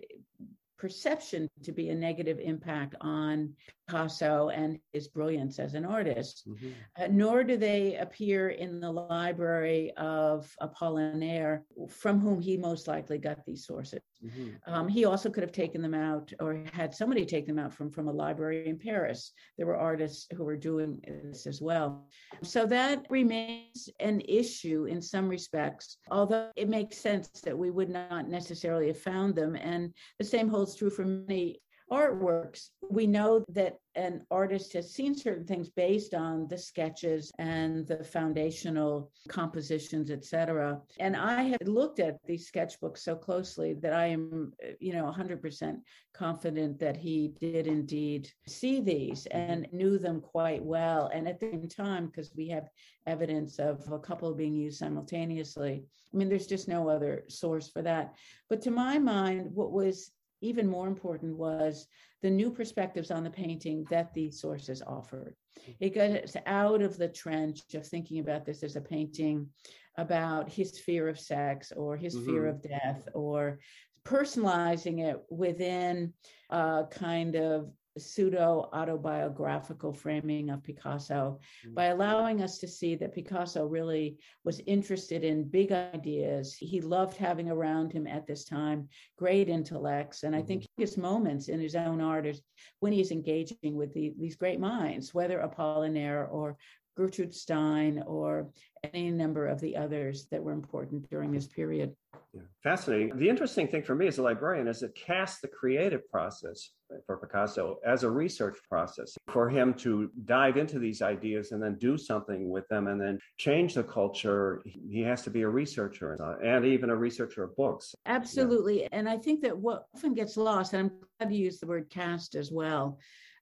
perception 0.78 1.48
to 1.64 1.72
be 1.72 1.90
a 1.90 1.94
negative 1.94 2.38
impact 2.38 2.94
on 3.00 3.54
Picasso 3.88 4.50
and 4.50 4.78
his 4.92 5.08
brilliance 5.08 5.58
as 5.58 5.74
an 5.74 5.84
artist. 5.84 6.48
Mm-hmm. 6.48 6.68
Uh, 6.96 7.08
nor 7.10 7.44
do 7.44 7.56
they 7.56 7.96
appear 7.96 8.50
in 8.50 8.80
the 8.80 8.90
library 8.90 9.92
of 9.96 10.54
Apollinaire, 10.62 11.62
from 11.88 12.20
whom 12.20 12.40
he 12.40 12.56
most 12.56 12.86
likely 12.86 13.18
got 13.18 13.44
these 13.44 13.66
sources. 13.66 14.00
Mm-hmm. 14.24 14.72
Um, 14.72 14.88
he 14.88 15.04
also 15.04 15.30
could 15.30 15.42
have 15.42 15.52
taken 15.52 15.80
them 15.80 15.94
out 15.94 16.32
or 16.40 16.64
had 16.72 16.94
somebody 16.94 17.24
take 17.24 17.46
them 17.46 17.58
out 17.58 17.72
from, 17.72 17.90
from 17.90 18.08
a 18.08 18.12
library 18.12 18.68
in 18.68 18.78
Paris. 18.78 19.32
There 19.56 19.66
were 19.66 19.76
artists 19.76 20.26
who 20.36 20.44
were 20.44 20.56
doing 20.56 21.00
this 21.30 21.46
as 21.46 21.60
well. 21.60 22.08
So 22.42 22.66
that 22.66 23.06
remains 23.10 23.88
an 24.00 24.20
issue 24.28 24.86
in 24.86 25.00
some 25.00 25.28
respects, 25.28 25.98
although 26.10 26.50
it 26.56 26.68
makes 26.68 26.98
sense 26.98 27.28
that 27.44 27.56
we 27.56 27.70
would 27.70 27.88
not 27.88 28.28
necessarily 28.28 28.88
have 28.88 28.98
found 28.98 29.34
them. 29.34 29.56
And 29.56 29.94
the 30.18 30.24
same 30.24 30.48
holds 30.48 30.74
true 30.74 30.90
for 30.90 31.04
many 31.04 31.60
artworks, 31.90 32.68
we 32.90 33.06
know 33.06 33.44
that 33.48 33.78
an 33.94 34.24
artist 34.30 34.72
has 34.74 34.92
seen 34.92 35.14
certain 35.14 35.44
things 35.44 35.68
based 35.68 36.14
on 36.14 36.46
the 36.48 36.56
sketches 36.56 37.32
and 37.38 37.86
the 37.86 38.04
foundational 38.04 39.10
compositions, 39.28 40.10
etc. 40.10 40.80
And 41.00 41.16
I 41.16 41.42
have 41.42 41.66
looked 41.66 41.98
at 41.98 42.18
these 42.26 42.50
sketchbooks 42.50 42.98
so 42.98 43.16
closely 43.16 43.74
that 43.74 43.92
I 43.92 44.06
am, 44.06 44.52
you 44.80 44.92
know, 44.92 45.12
100% 45.12 45.78
confident 46.14 46.78
that 46.78 46.96
he 46.96 47.32
did 47.40 47.66
indeed 47.66 48.30
see 48.46 48.80
these 48.80 49.26
and 49.26 49.66
knew 49.72 49.98
them 49.98 50.20
quite 50.20 50.62
well. 50.62 51.10
And 51.12 51.26
at 51.26 51.40
the 51.40 51.50
same 51.50 51.68
time, 51.68 52.06
because 52.06 52.32
we 52.36 52.48
have 52.48 52.68
evidence 53.06 53.58
of 53.58 53.90
a 53.90 53.98
couple 53.98 54.32
being 54.34 54.54
used 54.54 54.78
simultaneously, 54.78 55.84
I 56.12 56.16
mean, 56.16 56.28
there's 56.28 56.46
just 56.46 56.68
no 56.68 56.88
other 56.88 57.24
source 57.28 57.68
for 57.68 57.82
that. 57.82 58.14
But 58.48 58.62
to 58.62 58.70
my 58.70 58.98
mind, 58.98 59.50
what 59.54 59.72
was 59.72 60.12
even 60.40 60.66
more 60.66 60.86
important 60.86 61.36
was 61.36 61.86
the 62.22 62.30
new 62.30 62.50
perspectives 62.50 63.10
on 63.10 63.24
the 63.24 63.30
painting 63.30 63.84
that 63.90 64.12
these 64.14 64.40
sources 64.40 64.82
offered. 64.86 65.34
It 65.80 65.94
got 65.94 66.10
us 66.10 66.36
out 66.46 66.82
of 66.82 66.96
the 66.96 67.08
trench 67.08 67.60
of 67.74 67.86
thinking 67.86 68.20
about 68.20 68.44
this 68.44 68.62
as 68.62 68.76
a 68.76 68.80
painting 68.80 69.48
about 69.96 70.48
his 70.48 70.78
fear 70.78 71.08
of 71.08 71.18
sex 71.18 71.72
or 71.72 71.96
his 71.96 72.16
mm-hmm. 72.16 72.26
fear 72.26 72.46
of 72.46 72.62
death 72.62 73.08
or 73.14 73.58
personalizing 74.04 75.00
it 75.00 75.20
within 75.28 76.12
a 76.50 76.84
kind 76.90 77.34
of 77.34 77.70
pseudo 77.98 78.68
autobiographical 78.72 79.92
framing 79.92 80.50
of 80.50 80.62
Picasso 80.62 81.40
mm-hmm. 81.64 81.74
by 81.74 81.86
allowing 81.86 82.42
us 82.42 82.58
to 82.58 82.68
see 82.68 82.94
that 82.96 83.14
Picasso 83.14 83.66
really 83.66 84.18
was 84.44 84.60
interested 84.66 85.24
in 85.24 85.48
big 85.48 85.72
ideas. 85.72 86.54
He 86.54 86.80
loved 86.80 87.16
having 87.16 87.50
around 87.50 87.92
him 87.92 88.06
at 88.06 88.26
this 88.26 88.44
time 88.44 88.88
great 89.16 89.48
intellects. 89.48 90.22
And 90.22 90.34
I 90.34 90.42
think 90.42 90.62
mm-hmm. 90.62 90.82
his 90.82 90.96
moments 90.96 91.48
in 91.48 91.60
his 91.60 91.74
own 91.74 92.00
art 92.00 92.26
is 92.26 92.42
when 92.80 92.92
he's 92.92 93.10
engaging 93.10 93.74
with 93.74 93.92
the, 93.94 94.14
these 94.18 94.36
great 94.36 94.60
minds, 94.60 95.14
whether 95.14 95.38
Apollinaire 95.38 96.28
or 96.30 96.56
Gertrude 96.98 97.32
Stein 97.32 98.02
or 98.08 98.50
any 98.82 99.10
number 99.12 99.46
of 99.46 99.60
the 99.60 99.76
others 99.76 100.26
that 100.32 100.42
were 100.42 100.50
important 100.50 101.08
during 101.08 101.30
this 101.30 101.46
period. 101.46 101.94
Yeah, 102.34 102.42
fascinating. 102.64 103.16
The 103.16 103.28
interesting 103.28 103.68
thing 103.68 103.84
for 103.84 103.94
me 103.94 104.08
as 104.08 104.18
a 104.18 104.22
librarian 104.22 104.66
is 104.66 104.82
it 104.82 104.96
casts 104.96 105.40
the 105.40 105.46
creative 105.46 106.08
process 106.10 106.70
for 107.06 107.16
Picasso 107.18 107.76
as 107.86 108.02
a 108.02 108.10
research 108.10 108.56
process 108.68 109.16
for 109.28 109.48
him 109.48 109.74
to 109.74 110.10
dive 110.24 110.56
into 110.56 110.80
these 110.80 111.00
ideas 111.00 111.52
and 111.52 111.62
then 111.62 111.76
do 111.78 111.96
something 111.96 112.50
with 112.50 112.66
them 112.66 112.88
and 112.88 113.00
then 113.00 113.20
change 113.36 113.74
the 113.74 113.84
culture. 113.84 114.60
He 114.64 115.02
has 115.02 115.22
to 115.22 115.30
be 115.30 115.42
a 115.42 115.48
researcher 115.48 116.18
and 116.42 116.64
even 116.64 116.90
a 116.90 116.96
researcher 116.96 117.44
of 117.44 117.54
books. 117.54 117.94
Absolutely. 118.06 118.82
Yeah. 118.82 118.88
And 118.90 119.08
I 119.08 119.18
think 119.18 119.42
that 119.42 119.56
what 119.56 119.84
often 119.94 120.14
gets 120.14 120.36
lost, 120.36 120.72
and 120.72 120.90
I'm 120.90 120.98
glad 121.20 121.32
you 121.32 121.44
use 121.44 121.60
the 121.60 121.66
word 121.68 121.90
cast 121.90 122.34
as 122.34 122.50
well, 122.50 122.98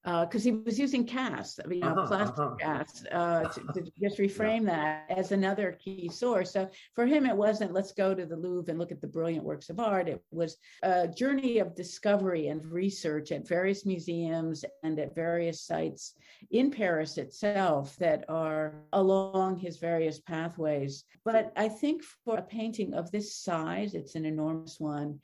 because 0.06 0.42
uh, 0.42 0.50
he 0.50 0.52
was 0.52 0.78
using 0.78 1.04
cast, 1.04 1.58
you 1.68 1.80
know, 1.80 1.88
uh-huh, 1.88 2.06
plastic 2.06 2.38
uh-huh. 2.38 2.54
cast, 2.60 3.06
uh, 3.10 3.42
to, 3.48 3.60
to, 3.72 3.92
just 4.00 4.18
reframe 4.20 4.64
yeah. 4.64 5.02
that 5.08 5.18
as 5.18 5.32
another 5.32 5.72
key 5.82 6.08
source. 6.08 6.52
So 6.52 6.70
for 6.94 7.06
him, 7.06 7.26
it 7.26 7.36
wasn't 7.36 7.72
let's 7.72 7.90
go 7.90 8.14
to 8.14 8.24
the 8.24 8.36
Louvre 8.36 8.70
and 8.70 8.78
look 8.78 8.92
at 8.92 9.00
the 9.00 9.08
brilliant 9.08 9.44
works 9.44 9.68
of 9.68 9.80
art. 9.80 10.08
It 10.08 10.22
was 10.30 10.58
a 10.84 11.08
journey 11.08 11.58
of 11.58 11.74
discovery 11.74 12.46
and 12.48 12.64
research 12.66 13.32
at 13.32 13.48
various 13.48 13.84
museums 13.84 14.64
and 14.84 14.96
at 15.00 15.12
various 15.12 15.60
sites 15.60 16.14
in 16.52 16.70
Paris 16.70 17.18
itself 17.18 17.96
that 17.96 18.24
are 18.28 18.84
along 18.92 19.58
his 19.58 19.78
various 19.78 20.20
pathways. 20.20 21.02
But 21.24 21.52
I 21.56 21.68
think 21.68 22.04
for 22.24 22.38
a 22.38 22.42
painting 22.42 22.94
of 22.94 23.10
this 23.10 23.34
size, 23.34 23.94
it's 23.94 24.14
an 24.14 24.24
enormous 24.24 24.78
one 24.78 25.18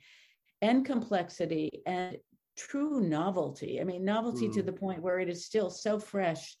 and 0.61 0.85
complexity 0.85 1.81
and 1.85 2.17
true 2.57 3.01
novelty. 3.01 3.81
I 3.81 3.83
mean, 3.83 4.05
novelty 4.05 4.47
mm. 4.47 4.53
to 4.53 4.63
the 4.63 4.73
point 4.73 5.01
where 5.01 5.19
it 5.19 5.29
is 5.29 5.45
still 5.45 5.69
so 5.69 5.99
fresh 5.99 6.57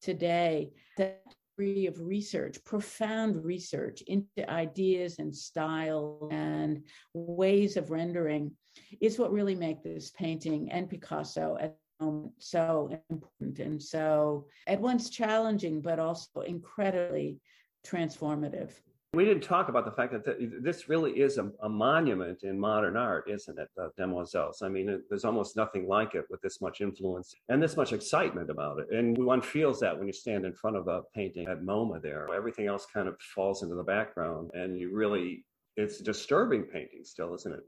today. 0.00 0.70
That 0.98 1.22
degree 1.56 1.86
of 1.86 2.00
research, 2.00 2.62
profound 2.64 3.44
research 3.44 4.02
into 4.02 4.48
ideas 4.50 5.18
and 5.18 5.34
style 5.34 6.28
and 6.30 6.82
ways 7.14 7.76
of 7.76 7.90
rendering 7.90 8.52
is 9.00 9.18
what 9.18 9.32
really 9.32 9.54
make 9.54 9.82
this 9.82 10.10
painting 10.10 10.70
and 10.70 10.88
Picasso 10.88 11.56
at 11.60 11.76
the 11.98 12.06
moment 12.06 12.32
so 12.38 12.90
important 13.10 13.58
and 13.58 13.82
so 13.82 14.46
at 14.66 14.80
once 14.80 15.10
challenging, 15.10 15.80
but 15.80 15.98
also 15.98 16.40
incredibly 16.40 17.38
transformative. 17.86 18.70
We 19.14 19.26
didn't 19.26 19.42
talk 19.42 19.68
about 19.68 19.84
the 19.84 19.90
fact 19.90 20.12
that 20.12 20.24
th- 20.24 20.52
this 20.62 20.88
really 20.88 21.20
is 21.20 21.36
a, 21.36 21.50
a, 21.60 21.68
monument 21.68 22.44
in 22.44 22.58
modern 22.58 22.96
art, 22.96 23.28
isn't 23.28 23.58
it, 23.58 23.68
the 23.76 23.90
Demoiselles? 23.98 24.62
I 24.62 24.70
mean, 24.70 24.88
it, 24.88 25.02
there's 25.10 25.26
almost 25.26 25.54
nothing 25.54 25.86
like 25.86 26.14
it 26.14 26.24
with 26.30 26.40
this 26.40 26.62
much 26.62 26.80
influence 26.80 27.34
and 27.50 27.62
this 27.62 27.76
much 27.76 27.92
excitement 27.92 28.48
about 28.48 28.78
it. 28.78 28.90
And 28.90 29.18
one 29.18 29.42
feels 29.42 29.78
that 29.80 29.98
when 29.98 30.06
you 30.06 30.14
stand 30.14 30.46
in 30.46 30.54
front 30.54 30.76
of 30.76 30.88
a 30.88 31.02
painting 31.14 31.46
at 31.46 31.60
MoMA 31.60 32.00
there, 32.00 32.26
everything 32.34 32.68
else 32.68 32.86
kind 32.90 33.06
of 33.06 33.20
falls 33.20 33.62
into 33.62 33.74
the 33.74 33.82
background 33.82 34.50
and 34.54 34.78
you 34.78 34.90
really, 34.94 35.44
it's 35.76 36.00
a 36.00 36.04
disturbing 36.04 36.62
painting 36.62 37.04
still, 37.04 37.34
isn't 37.34 37.52
it? 37.52 37.64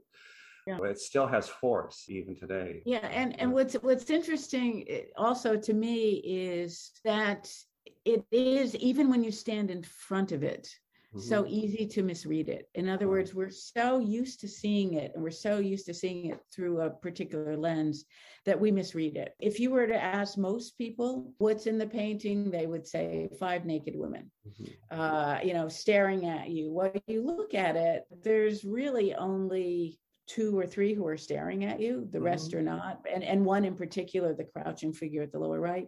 Yeah. 0.65 0.79
It 0.81 0.97
still 0.97 1.27
has 1.27 1.47
force 1.47 2.05
even 2.07 2.35
today. 2.35 2.81
Yeah, 2.87 3.05
and 3.05 3.39
and 3.39 3.53
what's 3.53 3.75
what's 3.75 4.09
interesting 4.09 4.83
eh, 4.89 5.01
also 5.15 5.57
to 5.57 5.73
me 5.75 6.23
is 6.25 6.89
that 7.03 7.53
it 8.03 8.25
is 8.31 8.75
even 8.77 9.07
when 9.07 9.23
you 9.23 9.31
stand 9.31 9.69
in 9.69 9.83
front 9.83 10.31
of 10.31 10.41
it 10.41 10.67
mm-hmm. 11.15 11.27
so 11.27 11.45
easy 11.47 11.85
to 11.87 12.03
misread 12.03 12.49
it. 12.49 12.69
In 12.75 12.89
other 12.89 13.07
words, 13.07 13.33
we're 13.33 13.49
so 13.49 13.99
used 13.99 14.39
to 14.41 14.47
seeing 14.47 14.93
it 14.93 15.11
and 15.13 15.23
we're 15.23 15.31
so 15.31 15.59
used 15.59 15.85
to 15.87 15.93
seeing 15.93 16.27
it 16.27 16.39
through 16.53 16.81
a 16.81 16.89
particular 16.89 17.55
lens 17.57 18.05
that 18.45 18.59
we 18.59 18.71
misread 18.71 19.15
it. 19.15 19.35
If 19.39 19.59
you 19.59 19.71
were 19.71 19.87
to 19.87 20.01
ask 20.01 20.37
most 20.37 20.77
people 20.77 21.33
what's 21.37 21.67
in 21.67 21.77
the 21.77 21.87
painting, 21.87 22.51
they 22.51 22.67
would 22.67 22.85
say 22.85 23.29
five 23.39 23.65
naked 23.65 23.95
women, 23.95 24.31
mm-hmm. 24.47 24.99
uh, 24.99 25.39
you 25.43 25.53
know, 25.53 25.67
staring 25.67 26.25
at 26.25 26.49
you. 26.49 26.71
When 26.71 26.91
you 27.07 27.25
look 27.25 27.53
at 27.53 27.75
it, 27.75 28.03
there's 28.23 28.63
really 28.63 29.15
only 29.15 29.99
two 30.27 30.57
or 30.57 30.65
three 30.65 30.93
who 30.93 31.05
are 31.05 31.17
staring 31.17 31.65
at 31.65 31.79
you 31.79 32.07
the 32.11 32.19
rest 32.19 32.49
mm-hmm. 32.49 32.59
are 32.59 32.63
not 32.63 32.99
and 33.13 33.23
and 33.23 33.45
one 33.45 33.63
in 33.63 33.75
particular 33.75 34.33
the 34.33 34.43
crouching 34.43 34.91
figure 34.91 35.21
at 35.21 35.31
the 35.31 35.37
lower 35.37 35.59
right 35.59 35.87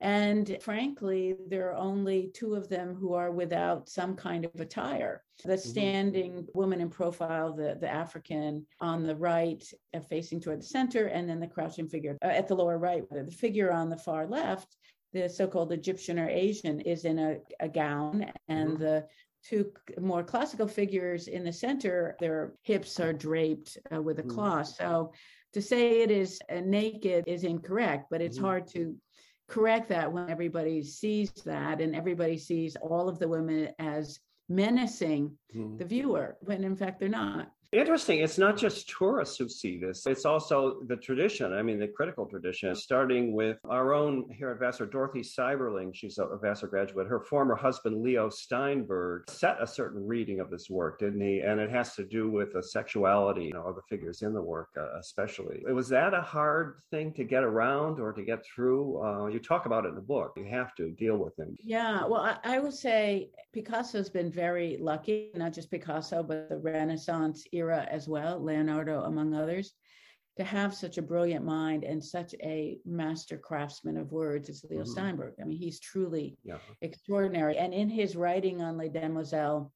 and 0.00 0.58
frankly, 0.60 1.34
there 1.48 1.70
are 1.70 1.76
only 1.76 2.30
two 2.34 2.54
of 2.54 2.68
them 2.68 2.94
who 2.94 3.14
are 3.14 3.30
without 3.30 3.88
some 3.88 4.16
kind 4.16 4.44
of 4.44 4.60
attire. 4.60 5.22
The 5.44 5.54
mm-hmm. 5.54 5.68
standing 5.68 6.46
woman 6.54 6.80
in 6.80 6.90
profile, 6.90 7.52
the, 7.52 7.78
the 7.80 7.88
African 7.88 8.66
on 8.80 9.04
the 9.04 9.16
right, 9.16 9.64
uh, 9.94 10.00
facing 10.00 10.40
toward 10.40 10.60
the 10.60 10.66
center, 10.66 11.06
and 11.06 11.28
then 11.28 11.40
the 11.40 11.46
crouching 11.46 11.88
figure 11.88 12.18
uh, 12.22 12.28
at 12.28 12.48
the 12.48 12.56
lower 12.56 12.78
right. 12.78 13.04
The 13.10 13.30
figure 13.30 13.72
on 13.72 13.88
the 13.88 13.96
far 13.96 14.26
left, 14.26 14.76
the 15.12 15.28
so 15.28 15.46
called 15.46 15.72
Egyptian 15.72 16.18
or 16.18 16.28
Asian, 16.28 16.80
is 16.80 17.04
in 17.04 17.18
a, 17.18 17.36
a 17.60 17.68
gown, 17.68 18.30
and 18.48 18.70
mm-hmm. 18.70 18.82
the 18.82 19.06
two 19.44 19.70
more 20.00 20.24
classical 20.24 20.66
figures 20.66 21.28
in 21.28 21.44
the 21.44 21.52
center, 21.52 22.16
their 22.18 22.54
hips 22.62 22.98
are 22.98 23.12
draped 23.12 23.78
uh, 23.94 24.00
with 24.00 24.18
a 24.18 24.22
mm-hmm. 24.22 24.30
cloth. 24.32 24.68
So 24.68 25.12
to 25.52 25.62
say 25.62 26.02
it 26.02 26.10
is 26.10 26.40
uh, 26.50 26.60
naked 26.64 27.24
is 27.26 27.44
incorrect, 27.44 28.06
but 28.10 28.20
it's 28.20 28.36
mm-hmm. 28.36 28.46
hard 28.46 28.66
to 28.68 28.96
correct 29.48 29.88
that 29.88 30.10
when 30.12 30.30
everybody 30.30 30.82
sees 30.82 31.30
that 31.44 31.80
and 31.80 31.94
everybody 31.94 32.38
sees 32.38 32.76
all 32.76 33.08
of 33.08 33.18
the 33.18 33.28
women 33.28 33.68
as 33.78 34.18
menacing 34.48 35.36
mm-hmm. 35.54 35.76
the 35.76 35.84
viewer 35.84 36.36
when 36.40 36.64
in 36.64 36.76
fact 36.76 37.00
they're 37.00 37.08
not 37.08 37.50
Interesting. 37.74 38.20
It's 38.20 38.38
not 38.38 38.56
just 38.56 38.88
tourists 38.88 39.36
who 39.36 39.48
see 39.48 39.78
this, 39.78 40.06
it's 40.06 40.24
also 40.24 40.78
the 40.86 40.94
tradition. 40.94 41.52
I 41.52 41.60
mean, 41.60 41.80
the 41.80 41.88
critical 41.88 42.24
tradition, 42.24 42.72
starting 42.76 43.32
with 43.32 43.58
our 43.68 43.92
own 43.92 44.30
here 44.30 44.52
at 44.52 44.60
Vassar, 44.60 44.86
Dorothy 44.86 45.22
Seiberling. 45.22 45.92
She's 45.92 46.18
a 46.18 46.38
Vassar 46.40 46.68
graduate. 46.68 47.08
Her 47.08 47.18
former 47.18 47.56
husband, 47.56 48.00
Leo 48.00 48.28
Steinberg, 48.28 49.28
set 49.28 49.60
a 49.60 49.66
certain 49.66 50.06
reading 50.06 50.38
of 50.38 50.50
this 50.50 50.70
work, 50.70 51.00
didn't 51.00 51.20
he? 51.20 51.40
And 51.40 51.58
it 51.58 51.68
has 51.70 51.96
to 51.96 52.04
do 52.04 52.30
with 52.30 52.52
the 52.52 52.62
sexuality 52.62 53.46
you 53.46 53.54
know, 53.54 53.64
of 53.64 53.74
the 53.74 53.82
figures 53.88 54.22
in 54.22 54.32
the 54.34 54.42
work, 54.42 54.68
uh, 54.78 54.96
especially. 55.00 55.64
Was 55.66 55.88
that 55.88 56.14
a 56.14 56.22
hard 56.22 56.76
thing 56.92 57.12
to 57.14 57.24
get 57.24 57.42
around 57.42 57.98
or 57.98 58.12
to 58.12 58.22
get 58.22 58.44
through? 58.46 59.02
Uh, 59.02 59.26
you 59.26 59.40
talk 59.40 59.66
about 59.66 59.84
it 59.84 59.88
in 59.88 59.94
the 59.96 60.00
book. 60.00 60.34
You 60.36 60.44
have 60.44 60.76
to 60.76 60.92
deal 60.92 61.16
with 61.16 61.36
him. 61.36 61.56
Yeah. 61.60 62.04
Well, 62.04 62.20
I, 62.20 62.36
I 62.44 62.60
would 62.60 62.74
say 62.74 63.30
Picasso's 63.52 64.10
been 64.10 64.30
very 64.30 64.76
lucky, 64.80 65.30
not 65.34 65.52
just 65.52 65.72
Picasso, 65.72 66.22
but 66.22 66.48
the 66.48 66.58
Renaissance 66.58 67.44
era 67.50 67.63
era 67.64 67.86
as 67.90 68.08
well, 68.08 68.42
Leonardo 68.42 69.02
among 69.02 69.34
others, 69.34 69.72
to 70.36 70.44
have 70.44 70.74
such 70.74 70.98
a 70.98 71.02
brilliant 71.02 71.44
mind 71.44 71.84
and 71.84 72.04
such 72.04 72.34
a 72.42 72.78
master 72.84 73.38
craftsman 73.38 73.96
of 73.96 74.12
words 74.12 74.48
as 74.48 74.64
Leo 74.68 74.80
mm-hmm. 74.80 74.90
Steinberg. 74.90 75.34
I 75.40 75.44
mean, 75.44 75.58
he's 75.58 75.80
truly 75.80 76.36
yeah. 76.42 76.58
extraordinary. 76.82 77.56
And 77.56 77.72
in 77.72 77.88
his 77.88 78.16
writing 78.16 78.60
on 78.60 78.76
Les 78.76 78.88
Demoiselles, 78.88 79.70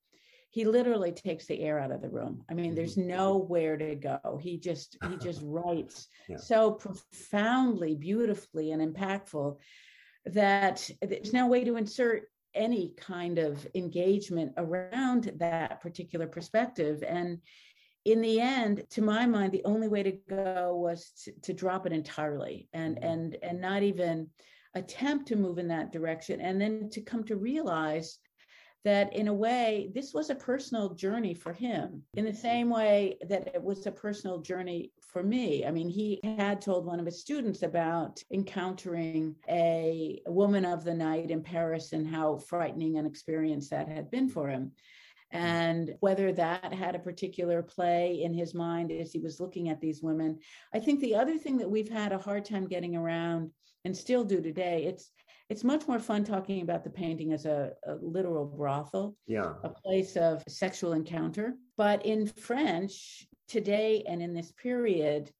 he 0.50 0.64
literally 0.64 1.12
takes 1.12 1.46
the 1.46 1.60
air 1.60 1.78
out 1.78 1.92
of 1.92 2.00
the 2.00 2.08
room. 2.08 2.44
I 2.50 2.54
mean, 2.54 2.66
mm-hmm. 2.66 2.74
there's 2.74 2.96
nowhere 2.96 3.76
to 3.76 3.94
go. 3.94 4.40
He 4.42 4.58
just 4.58 4.96
he 5.08 5.16
just 5.22 5.40
writes 5.44 6.08
yeah. 6.28 6.38
so 6.38 6.72
profoundly, 6.72 7.94
beautifully, 7.94 8.72
and 8.72 8.82
impactful 8.82 9.58
that 10.26 10.90
there's 11.02 11.32
no 11.32 11.46
way 11.46 11.64
to 11.64 11.76
insert 11.76 12.24
any 12.54 12.94
kind 12.96 13.38
of 13.38 13.66
engagement 13.74 14.52
around 14.56 15.32
that 15.36 15.80
particular 15.80 16.26
perspective. 16.26 17.02
And 17.06 17.38
in 18.08 18.22
the 18.22 18.40
end 18.40 18.84
to 18.88 19.02
my 19.02 19.26
mind 19.26 19.52
the 19.52 19.64
only 19.64 19.86
way 19.86 20.02
to 20.02 20.12
go 20.30 20.76
was 20.76 21.10
to, 21.24 21.32
to 21.42 21.52
drop 21.52 21.86
it 21.86 21.92
entirely 21.92 22.68
and 22.72 22.96
mm-hmm. 22.96 23.06
and 23.06 23.36
and 23.42 23.60
not 23.60 23.82
even 23.82 24.26
attempt 24.74 25.28
to 25.28 25.36
move 25.36 25.58
in 25.58 25.68
that 25.68 25.92
direction 25.92 26.40
and 26.40 26.60
then 26.60 26.88
to 26.90 27.00
come 27.00 27.24
to 27.24 27.36
realize 27.36 28.18
that 28.84 29.12
in 29.14 29.28
a 29.28 29.34
way 29.34 29.90
this 29.94 30.14
was 30.14 30.30
a 30.30 30.34
personal 30.34 30.94
journey 30.94 31.34
for 31.34 31.52
him 31.52 32.02
in 32.14 32.24
the 32.24 32.34
same 32.34 32.70
way 32.70 33.18
that 33.28 33.54
it 33.54 33.62
was 33.62 33.86
a 33.86 33.92
personal 33.92 34.38
journey 34.38 34.92
for 35.12 35.22
me. 35.22 35.66
I 35.66 35.70
mean 35.70 35.88
he 35.88 36.20
had 36.22 36.62
told 36.62 36.86
one 36.86 37.00
of 37.00 37.06
his 37.06 37.20
students 37.20 37.62
about 37.62 38.22
encountering 38.32 39.34
a 39.48 40.20
woman 40.26 40.64
of 40.64 40.84
the 40.84 40.94
night 40.94 41.30
in 41.30 41.42
paris 41.42 41.92
and 41.92 42.06
how 42.06 42.38
frightening 42.38 42.96
an 42.96 43.06
experience 43.06 43.68
that 43.68 43.88
had 43.88 44.10
been 44.10 44.28
for 44.28 44.48
him 44.48 44.72
and 45.30 45.94
whether 46.00 46.32
that 46.32 46.72
had 46.72 46.94
a 46.94 47.00
particular 47.00 47.62
play 47.62 48.22
in 48.22 48.32
his 48.32 48.54
mind 48.54 48.90
as 48.90 49.12
he 49.12 49.18
was 49.18 49.40
looking 49.40 49.68
at 49.68 49.80
these 49.80 50.02
women. 50.02 50.38
I 50.72 50.78
think 50.78 51.00
the 51.00 51.16
other 51.16 51.36
thing 51.36 51.58
that 51.58 51.70
we've 51.70 51.88
had 51.88 52.12
a 52.12 52.18
hard 52.18 52.44
time 52.44 52.66
getting 52.66 52.96
around 52.96 53.50
and 53.84 53.96
still 53.96 54.24
do 54.24 54.40
today, 54.40 54.84
it's 54.86 55.10
it's 55.50 55.64
much 55.64 55.88
more 55.88 55.98
fun 55.98 56.24
talking 56.24 56.60
about 56.60 56.84
the 56.84 56.90
painting 56.90 57.32
as 57.32 57.46
a, 57.46 57.72
a 57.86 57.94
literal 57.94 58.44
brothel, 58.44 59.16
yeah, 59.26 59.54
a 59.64 59.70
place 59.70 60.16
of 60.16 60.42
sexual 60.46 60.92
encounter. 60.92 61.54
But 61.76 62.04
in 62.04 62.26
French 62.26 63.26
today 63.48 64.04
and 64.06 64.22
in 64.22 64.34
this 64.34 64.52
period, 64.52 65.30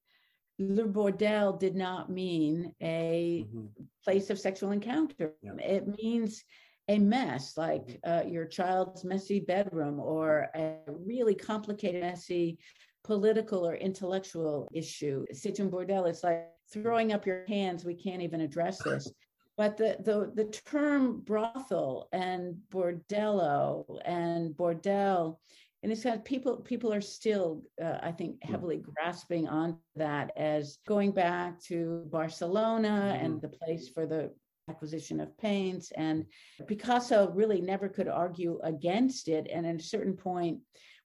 Le 0.57 0.83
Bordel 0.83 1.59
did 1.59 1.75
not 1.75 2.11
mean 2.11 2.73
a 2.81 3.45
mm-hmm. 3.47 3.67
place 4.03 4.29
of 4.29 4.39
sexual 4.39 4.71
encounter. 4.71 5.33
Yeah. 5.41 5.53
It 5.59 5.87
means 6.01 6.43
a 6.89 6.97
mess 6.97 7.55
like 7.55 7.99
uh, 8.03 8.23
your 8.27 8.45
child's 8.45 9.05
messy 9.05 9.39
bedroom 9.39 9.99
or 9.99 10.49
a 10.55 10.77
really 10.87 11.35
complicated, 11.35 12.01
messy 12.01 12.57
political 13.03 13.65
or 13.65 13.75
intellectual 13.75 14.67
issue. 14.73 15.23
Un 15.31 15.69
bordel. 15.69 16.09
It's 16.09 16.23
like 16.23 16.47
throwing 16.73 17.13
up 17.13 17.25
your 17.25 17.45
hands. 17.47 17.85
We 17.85 17.93
can't 17.93 18.23
even 18.23 18.41
address 18.41 18.81
this. 18.83 19.11
But 19.55 19.77
the, 19.77 19.97
the, 19.99 20.31
the 20.33 20.49
term 20.49 21.21
brothel 21.21 22.09
and 22.11 22.55
bordello 22.71 23.99
and 24.05 24.55
bordel, 24.55 25.37
and 25.83 25.91
it's 25.91 26.03
kind 26.03 26.15
of 26.15 26.25
people 26.25 26.57
people 26.57 26.91
are 26.91 27.01
still, 27.01 27.63
uh, 27.81 27.99
I 28.01 28.11
think, 28.11 28.37
hmm. 28.41 28.51
heavily 28.51 28.77
grasping 28.77 29.47
on 29.47 29.77
that 29.95 30.31
as 30.37 30.79
going 30.87 31.11
back 31.11 31.61
to 31.65 32.03
Barcelona 32.09 33.13
mm-hmm. 33.13 33.25
and 33.25 33.41
the 33.41 33.49
place 33.49 33.89
for 33.89 34.07
the 34.07 34.31
acquisition 34.69 35.19
of 35.19 35.37
paints. 35.37 35.91
And 35.95 36.25
Picasso 36.67 37.29
really 37.31 37.61
never 37.61 37.89
could 37.89 38.07
argue 38.07 38.59
against 38.63 39.27
it. 39.27 39.47
And 39.51 39.65
at 39.65 39.75
a 39.75 39.83
certain 39.83 40.15
point, 40.15 40.59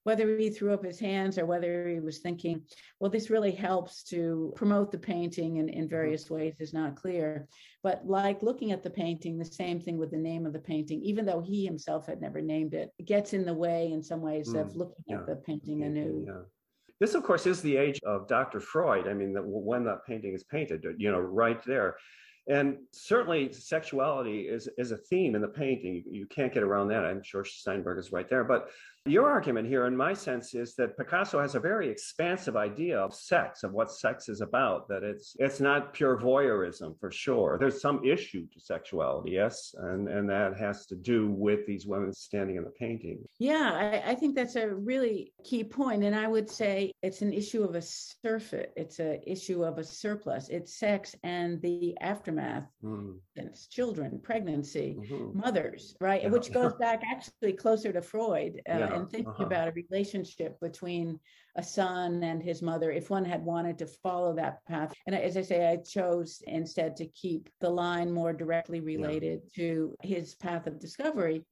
whether 0.05 0.37
he 0.37 0.51
threw 0.51 0.71
up 0.71 0.85
his 0.85 0.99
hands 0.99 1.39
or 1.39 1.47
whether 1.47 1.89
he 1.89 1.99
was 1.99 2.19
thinking, 2.19 2.61
well, 2.99 3.09
this 3.09 3.31
really 3.31 3.51
helps 3.51 4.03
to 4.03 4.53
promote 4.55 4.91
the 4.91 4.99
painting 4.99 5.57
in, 5.57 5.67
in 5.67 5.85
mm-hmm. 5.85 5.89
various 5.89 6.29
ways 6.29 6.57
is 6.59 6.73
not 6.73 6.95
clear. 6.95 7.47
But 7.81 8.05
like 8.05 8.43
looking 8.43 8.71
at 8.71 8.83
the 8.83 8.89
painting, 8.91 9.37
the 9.37 9.45
same 9.45 9.81
thing 9.81 9.97
with 9.97 10.11
the 10.11 10.17
name 10.17 10.45
of 10.45 10.53
the 10.53 10.59
painting, 10.59 11.01
even 11.01 11.25
though 11.25 11.41
he 11.41 11.65
himself 11.65 12.05
had 12.05 12.21
never 12.21 12.39
named 12.39 12.75
it, 12.75 12.91
it 12.99 13.07
gets 13.07 13.33
in 13.33 13.45
the 13.45 13.53
way 13.53 13.91
in 13.91 14.03
some 14.03 14.21
ways 14.21 14.53
mm, 14.53 14.61
of 14.61 14.75
looking 14.75 15.03
yeah. 15.07 15.17
at 15.17 15.25
the 15.25 15.37
painting 15.37 15.81
anew. 15.81 16.23
Yeah. 16.27 16.41
This, 16.99 17.15
of 17.15 17.23
course, 17.23 17.47
is 17.47 17.61
the 17.61 17.75
age 17.75 17.99
of 18.05 18.27
Dr. 18.27 18.59
Freud. 18.59 19.07
I 19.07 19.13
mean, 19.13 19.33
the, 19.33 19.41
when 19.41 19.83
that 19.85 20.05
painting 20.07 20.33
is 20.33 20.43
painted, 20.43 20.85
you 20.97 21.11
know, 21.11 21.19
right 21.19 21.61
there. 21.65 21.97
And 22.47 22.77
certainly 22.91 23.51
sexuality 23.51 24.41
is, 24.41 24.69
is 24.77 24.91
a 24.91 24.97
theme 24.97 25.35
in 25.35 25.41
the 25.41 25.47
painting. 25.47 25.95
You, 25.95 26.03
you 26.19 26.25
can't 26.27 26.53
get 26.53 26.63
around 26.63 26.89
that. 26.89 27.03
I'm 27.03 27.23
sure 27.23 27.43
Steinberg 27.43 27.97
is 27.97 28.11
right 28.11 28.29
there. 28.29 28.43
But 28.43 28.69
your 29.05 29.29
argument 29.29 29.67
here, 29.67 29.85
in 29.85 29.95
my 29.95 30.13
sense, 30.13 30.55
is 30.55 30.75
that 30.75 30.97
Picasso 30.97 31.39
has 31.39 31.53
a 31.53 31.59
very 31.59 31.89
expansive 31.89 32.55
idea 32.57 32.97
of 32.97 33.13
sex, 33.13 33.63
of 33.63 33.71
what 33.71 33.91
sex 33.91 34.29
is 34.29 34.41
about. 34.41 34.87
That 34.87 35.03
it's 35.03 35.35
it's 35.39 35.59
not 35.59 35.93
pure 35.93 36.17
voyeurism 36.17 36.99
for 36.99 37.11
sure. 37.11 37.57
There's 37.59 37.81
some 37.81 38.03
issue 38.03 38.47
to 38.51 38.59
sexuality, 38.59 39.31
yes, 39.31 39.75
and 39.77 40.07
and 40.07 40.27
that 40.29 40.57
has 40.57 40.87
to 40.87 40.95
do 40.95 41.29
with 41.29 41.67
these 41.67 41.85
women 41.85 42.13
standing 42.13 42.55
in 42.55 42.63
the 42.63 42.71
painting. 42.71 43.23
Yeah, 43.37 43.71
I, 43.73 44.11
I 44.11 44.15
think 44.15 44.35
that's 44.35 44.55
a 44.55 44.73
really 44.73 45.33
key 45.43 45.63
point, 45.63 46.03
and 46.03 46.15
I 46.15 46.27
would 46.27 46.49
say 46.49 46.91
it's 47.03 47.21
an 47.21 47.31
issue 47.31 47.63
of 47.63 47.75
a 47.75 47.81
surfeit. 47.83 48.73
It's 48.75 48.97
an 48.97 49.21
issue 49.27 49.63
of 49.63 49.77
a 49.77 49.83
surplus. 49.83 50.49
It's 50.49 50.79
sex 50.79 51.15
and 51.23 51.61
the 51.61 51.95
aftermath. 52.01 52.65
Mm. 52.83 53.17
It's 53.35 53.67
children, 53.67 54.19
pregnancy, 54.23 54.97
mm-hmm. 54.97 55.39
mothers, 55.39 55.95
right? 56.01 56.23
Yeah. 56.23 56.29
Which 56.29 56.51
goes 56.51 56.73
back 56.73 57.03
actually 57.09 57.53
closer 57.53 57.93
to 57.93 58.01
Freud. 58.01 58.61
Uh, 58.67 58.77
yeah 58.79 58.94
and 58.95 59.09
thinking 59.09 59.33
uh-huh. 59.33 59.45
about 59.45 59.67
a 59.67 59.71
relationship 59.71 60.59
between 60.59 61.19
a 61.55 61.63
son 61.63 62.23
and 62.23 62.43
his 62.43 62.61
mother 62.61 62.91
if 62.91 63.09
one 63.09 63.25
had 63.25 63.43
wanted 63.43 63.77
to 63.77 63.87
follow 63.87 64.33
that 64.33 64.65
path 64.67 64.93
and 65.07 65.15
as 65.15 65.37
i 65.37 65.41
say 65.41 65.69
i 65.69 65.77
chose 65.77 66.41
instead 66.47 66.95
to 66.95 67.05
keep 67.07 67.49
the 67.61 67.69
line 67.69 68.11
more 68.11 68.33
directly 68.33 68.81
related 68.81 69.41
yeah. 69.43 69.63
to 69.63 69.95
his 70.03 70.35
path 70.35 70.67
of 70.67 70.79
discovery 70.79 71.43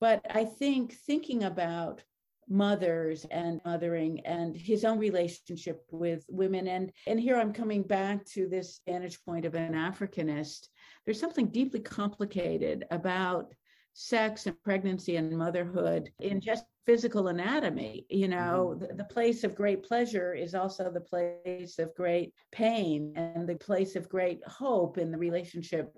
but 0.00 0.24
i 0.30 0.44
think 0.44 0.92
thinking 1.06 1.44
about 1.44 2.02
mothers 2.50 3.26
and 3.30 3.60
mothering 3.64 4.20
and 4.24 4.56
his 4.56 4.84
own 4.84 4.98
relationship 4.98 5.84
with 5.90 6.24
women 6.28 6.68
and 6.68 6.90
and 7.06 7.20
here 7.20 7.36
i'm 7.36 7.52
coming 7.52 7.82
back 7.82 8.24
to 8.24 8.48
this 8.48 8.80
vantage 8.86 9.22
point 9.24 9.44
of 9.44 9.54
an 9.54 9.74
africanist 9.74 10.68
there's 11.04 11.20
something 11.20 11.48
deeply 11.48 11.80
complicated 11.80 12.84
about 12.90 13.52
sex 14.00 14.46
and 14.46 14.54
pregnancy 14.62 15.16
and 15.16 15.36
motherhood 15.36 16.08
in 16.20 16.40
just 16.40 16.64
physical 16.86 17.26
anatomy. 17.26 18.06
You 18.08 18.28
know, 18.28 18.76
mm-hmm. 18.76 18.86
the, 18.86 18.94
the, 18.94 19.12
place 19.12 19.42
of 19.42 19.56
great 19.56 19.82
pleasure 19.82 20.34
is 20.34 20.54
also 20.54 20.88
the 20.88 21.00
place 21.00 21.80
of 21.80 21.92
great 21.96 22.32
pain 22.52 23.12
and 23.16 23.48
the 23.48 23.56
place 23.56 23.96
of 23.96 24.08
great 24.08 24.40
hope 24.46 24.98
in 24.98 25.10
the 25.10 25.18
relationship 25.18 25.92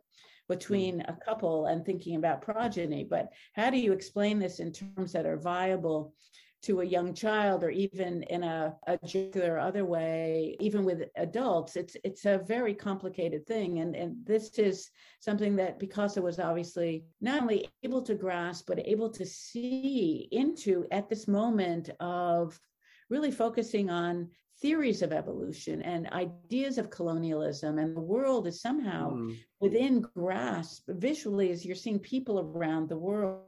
between 0.48 1.00
mm-hmm. 1.00 1.12
a 1.12 1.24
couple 1.24 1.66
and 1.66 1.84
thinking 1.84 2.16
about 2.16 2.40
progeny. 2.40 3.04
But 3.04 3.28
how 3.52 3.68
do 3.68 3.76
you 3.76 3.92
explain 3.92 4.38
this 4.38 4.60
in 4.60 4.72
terms 4.72 5.12
that 5.12 5.26
are 5.26 5.36
viable 5.36 6.14
to 6.62 6.80
a 6.80 6.84
young 6.84 7.14
child 7.14 7.64
or 7.64 7.70
even 7.70 8.22
in 8.24 8.42
a, 8.42 8.74
a 8.86 8.98
or 9.36 9.58
other 9.58 9.84
way 9.84 10.56
even 10.60 10.84
with 10.84 11.04
adults 11.16 11.76
it's 11.76 11.96
it's 12.04 12.26
a 12.26 12.38
very 12.46 12.74
complicated 12.74 13.46
thing 13.46 13.78
and 13.78 13.96
and 13.96 14.16
this 14.24 14.58
is 14.58 14.90
something 15.20 15.56
that 15.56 15.78
picasso 15.78 16.20
was 16.20 16.38
obviously 16.38 17.04
not 17.20 17.42
only 17.42 17.68
able 17.82 18.02
to 18.02 18.14
grasp 18.14 18.66
but 18.66 18.86
able 18.86 19.08
to 19.08 19.24
see 19.24 20.28
into 20.32 20.86
at 20.90 21.08
this 21.08 21.26
moment 21.26 21.90
of 22.00 22.58
really 23.08 23.30
focusing 23.30 23.90
on 23.90 24.28
theories 24.60 25.00
of 25.00 25.12
evolution 25.12 25.80
and 25.82 26.06
ideas 26.08 26.76
of 26.76 26.90
colonialism 26.90 27.78
and 27.78 27.96
the 27.96 28.00
world 28.00 28.46
is 28.46 28.60
somehow 28.60 29.10
mm. 29.10 29.34
within 29.60 30.00
grasp 30.00 30.84
visually 30.88 31.50
as 31.50 31.64
you're 31.64 31.74
seeing 31.74 31.98
people 31.98 32.38
around 32.40 32.88
the 32.88 32.98
world 32.98 33.40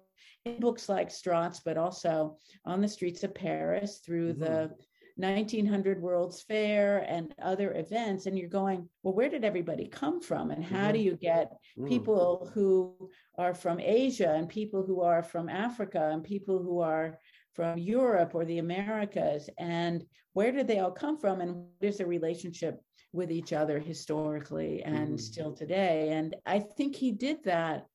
in 0.45 0.61
books 0.61 0.89
like 0.89 1.11
Stratz, 1.11 1.61
but 1.65 1.77
also 1.77 2.37
on 2.65 2.81
the 2.81 2.89
streets 2.89 3.25
of 3.25 3.35
Paris 3.35 4.01
through 4.05 4.33
mm-hmm. 4.33 4.45
the 4.45 4.75
1900 5.17 6.01
World's 6.01 6.43
Fair 6.43 7.05
and 7.09 7.35
other 7.41 7.75
events, 7.75 8.27
and 8.27 8.39
you're 8.39 8.49
going, 8.49 8.89
well, 9.03 9.15
where 9.15 9.29
did 9.29 9.45
everybody 9.45 9.87
come 9.87 10.21
from? 10.21 10.51
And 10.51 10.65
how 10.65 10.85
mm-hmm. 10.85 10.93
do 10.93 10.99
you 10.99 11.17
get 11.17 11.53
mm. 11.79 11.89
people 11.89 12.51
who 12.55 13.11
are 13.39 13.55
from 13.55 13.79
Asia 13.79 14.33
and 14.33 14.49
people 14.49 14.85
who 14.85 15.03
are 15.03 15.23
from 15.23 15.49
Africa 15.49 16.11
and 16.13 16.25
people 16.25 16.63
who 16.63 16.81
are 16.81 17.19
from 17.55 17.79
Europe 17.79 18.35
or 18.35 18.45
the 18.45 18.59
Americas? 18.59 19.51
And 19.59 20.05
where 20.33 20.53
did 20.53 20.67
they 20.67 20.79
all 20.79 20.93
come 20.93 21.19
from? 21.19 21.41
And 21.41 21.55
what 21.55 21.89
is 21.89 21.99
their 21.99 22.07
relationship 22.07 22.81
with 23.13 23.31
each 23.31 23.53
other 23.53 23.79
historically 23.79 24.83
and 24.83 25.19
mm. 25.19 25.21
still 25.21 25.53
today? 25.53 26.11
And 26.13 26.35
I 26.47 26.61
think 26.61 26.97
he 26.97 27.13
did 27.13 27.45
that 27.45 27.87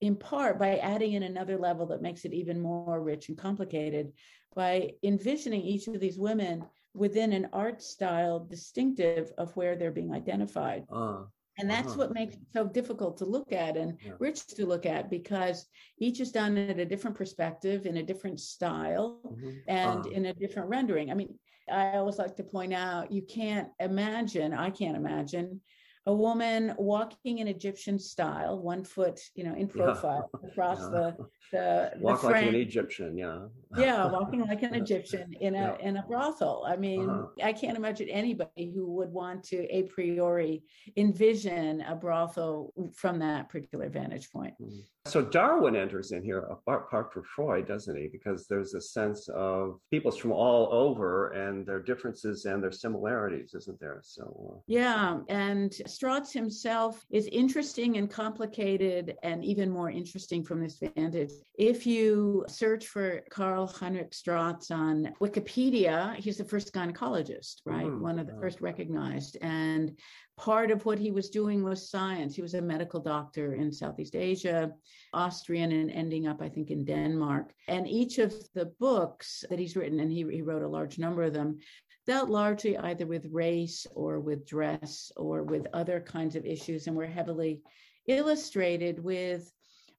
in 0.00 0.16
part 0.16 0.58
by 0.58 0.76
adding 0.78 1.12
in 1.12 1.22
another 1.22 1.56
level 1.56 1.86
that 1.86 2.02
makes 2.02 2.24
it 2.24 2.32
even 2.32 2.60
more 2.60 3.00
rich 3.00 3.28
and 3.28 3.38
complicated 3.38 4.12
by 4.54 4.90
envisioning 5.02 5.62
each 5.62 5.86
of 5.88 6.00
these 6.00 6.18
women 6.18 6.64
within 6.94 7.32
an 7.32 7.48
art 7.52 7.82
style 7.82 8.38
distinctive 8.38 9.32
of 9.38 9.54
where 9.56 9.76
they're 9.76 9.90
being 9.90 10.12
identified. 10.12 10.84
Uh, 10.92 11.22
and 11.58 11.70
that's 11.70 11.88
uh-huh. 11.88 11.98
what 11.98 12.14
makes 12.14 12.34
it 12.34 12.42
so 12.52 12.66
difficult 12.66 13.16
to 13.18 13.24
look 13.24 13.52
at 13.52 13.76
and 13.76 13.96
yeah. 14.04 14.12
rich 14.18 14.46
to 14.48 14.66
look 14.66 14.86
at 14.86 15.08
because 15.08 15.66
each 15.98 16.20
is 16.20 16.32
done 16.32 16.56
at 16.58 16.78
a 16.78 16.84
different 16.84 17.16
perspective, 17.16 17.86
in 17.86 17.98
a 17.98 18.02
different 18.02 18.40
style, 18.40 19.20
mm-hmm. 19.24 19.50
and 19.68 20.06
uh. 20.06 20.10
in 20.10 20.26
a 20.26 20.34
different 20.34 20.68
rendering. 20.68 21.10
I 21.10 21.14
mean, 21.14 21.38
I 21.70 21.96
always 21.96 22.18
like 22.18 22.36
to 22.36 22.44
point 22.44 22.74
out 22.74 23.12
you 23.12 23.22
can't 23.22 23.68
imagine, 23.80 24.52
I 24.52 24.70
can't 24.70 24.96
imagine 24.96 25.60
a 26.06 26.12
woman 26.12 26.74
walking 26.76 27.38
in 27.38 27.48
Egyptian 27.48 27.98
style, 27.98 28.58
one 28.60 28.84
foot, 28.84 29.20
you 29.34 29.44
know, 29.44 29.54
in 29.54 29.68
profile 29.68 30.30
yeah. 30.42 30.48
across 30.50 30.78
yeah. 30.80 30.88
the 30.88 31.16
the 31.52 31.92
walk 32.00 32.20
the 32.20 32.28
like 32.28 32.46
an 32.46 32.54
Egyptian, 32.54 33.16
yeah. 33.16 33.46
yeah, 33.76 34.06
walking 34.12 34.40
like 34.42 34.62
an 34.62 34.74
Egyptian 34.74 35.34
in 35.40 35.54
a 35.54 35.76
yeah. 35.78 35.88
in 35.88 35.96
a 35.96 36.02
brothel. 36.02 36.64
I 36.66 36.76
mean, 36.76 37.08
uh-huh. 37.08 37.26
I 37.42 37.52
can't 37.52 37.76
imagine 37.76 38.08
anybody 38.08 38.72
who 38.74 38.92
would 38.92 39.10
want 39.10 39.44
to 39.44 39.66
a 39.74 39.84
priori 39.84 40.62
envision 40.96 41.80
a 41.82 41.94
brothel 41.94 42.72
from 42.92 43.18
that 43.20 43.48
particular 43.48 43.88
vantage 43.88 44.30
point. 44.30 44.54
Mm-hmm. 44.60 44.80
So 45.06 45.20
Darwin 45.20 45.76
enters 45.76 46.12
in 46.12 46.22
here 46.22 46.48
apart 46.70 47.12
from 47.12 47.24
Freud, 47.36 47.68
doesn't 47.68 47.94
he? 47.94 48.08
Because 48.08 48.46
there's 48.46 48.72
a 48.72 48.80
sense 48.80 49.28
of 49.28 49.78
peoples 49.90 50.16
from 50.16 50.32
all 50.32 50.72
over 50.72 51.28
and 51.32 51.66
their 51.66 51.80
differences 51.80 52.46
and 52.46 52.62
their 52.62 52.72
similarities, 52.72 53.54
isn't 53.54 53.78
there? 53.80 54.00
So 54.02 54.54
uh... 54.54 54.60
yeah, 54.66 55.18
and 55.28 55.70
Stratz 55.86 56.32
himself 56.32 57.04
is 57.10 57.26
interesting 57.26 57.98
and 57.98 58.10
complicated, 58.10 59.14
and 59.22 59.44
even 59.44 59.70
more 59.70 59.90
interesting 59.90 60.42
from 60.42 60.62
this 60.62 60.80
vantage. 60.96 61.32
If 61.58 61.86
you 61.86 62.46
search 62.48 62.86
for 62.86 63.20
Carl 63.30 63.66
Heinrich 63.66 64.12
Stratz 64.12 64.70
on 64.70 65.12
Wikipedia, 65.20 66.16
he's 66.16 66.38
the 66.38 66.44
first 66.44 66.72
gynecologist, 66.72 67.56
right? 67.66 67.84
Mm-hmm. 67.84 68.02
One 68.02 68.18
of 68.18 68.26
the 68.26 68.38
first 68.40 68.62
recognized, 68.62 69.36
and 69.42 69.98
part 70.36 70.70
of 70.70 70.84
what 70.84 70.98
he 70.98 71.10
was 71.10 71.30
doing 71.30 71.62
was 71.62 71.88
science. 71.88 72.34
He 72.34 72.42
was 72.42 72.54
a 72.54 72.62
medical 72.62 73.00
doctor 73.00 73.54
in 73.54 73.72
Southeast 73.72 74.16
Asia, 74.16 74.72
Austrian, 75.12 75.72
and 75.72 75.90
ending 75.90 76.26
up, 76.26 76.42
I 76.42 76.48
think, 76.48 76.70
in 76.70 76.84
Denmark. 76.84 77.52
And 77.68 77.86
each 77.88 78.18
of 78.18 78.34
the 78.54 78.66
books 78.80 79.44
that 79.48 79.58
he's 79.58 79.76
written, 79.76 80.00
and 80.00 80.10
he, 80.10 80.24
he 80.30 80.42
wrote 80.42 80.62
a 80.62 80.68
large 80.68 80.98
number 80.98 81.22
of 81.22 81.32
them, 81.32 81.58
dealt 82.06 82.28
largely 82.28 82.76
either 82.76 83.06
with 83.06 83.26
race 83.30 83.86
or 83.94 84.20
with 84.20 84.46
dress 84.46 85.10
or 85.16 85.42
with 85.42 85.66
other 85.72 86.00
kinds 86.00 86.36
of 86.36 86.44
issues 86.44 86.86
and 86.86 86.96
were 86.96 87.06
heavily 87.06 87.62
illustrated 88.06 89.02
with 89.02 89.50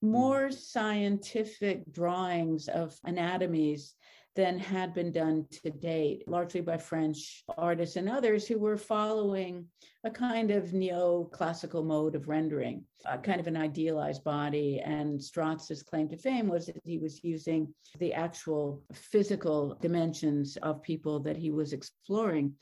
hmm. 0.01 0.09
more 0.09 0.51
scientific 0.51 1.91
drawings 1.91 2.67
of 2.67 2.95
anatomies 3.05 3.95
than 4.35 4.59
had 4.59 4.93
been 4.93 5.11
done 5.11 5.45
to 5.49 5.69
date, 5.69 6.27
largely 6.27 6.61
by 6.61 6.77
French 6.77 7.43
artists 7.57 7.95
and 7.95 8.09
others 8.09 8.45
who 8.45 8.59
were 8.59 8.77
following 8.77 9.65
a 10.03 10.09
kind 10.09 10.51
of 10.51 10.65
neoclassical 10.65 11.83
mode 11.83 12.15
of 12.15 12.27
rendering, 12.27 12.83
a 13.05 13.17
kind 13.17 13.39
of 13.39 13.47
an 13.47 13.55
idealized 13.57 14.23
body. 14.23 14.81
And 14.83 15.19
Stratz's 15.19 15.81
claim 15.81 16.09
to 16.09 16.17
fame 16.17 16.47
was 16.47 16.65
that 16.67 16.79
he 16.83 16.97
was 16.97 17.23
using 17.23 17.73
the 17.97 18.13
actual 18.13 18.83
physical 18.93 19.77
dimensions 19.81 20.57
of 20.57 20.83
people 20.83 21.19
that 21.21 21.37
he 21.37 21.49
was 21.49 21.73
exploring. 21.73 22.53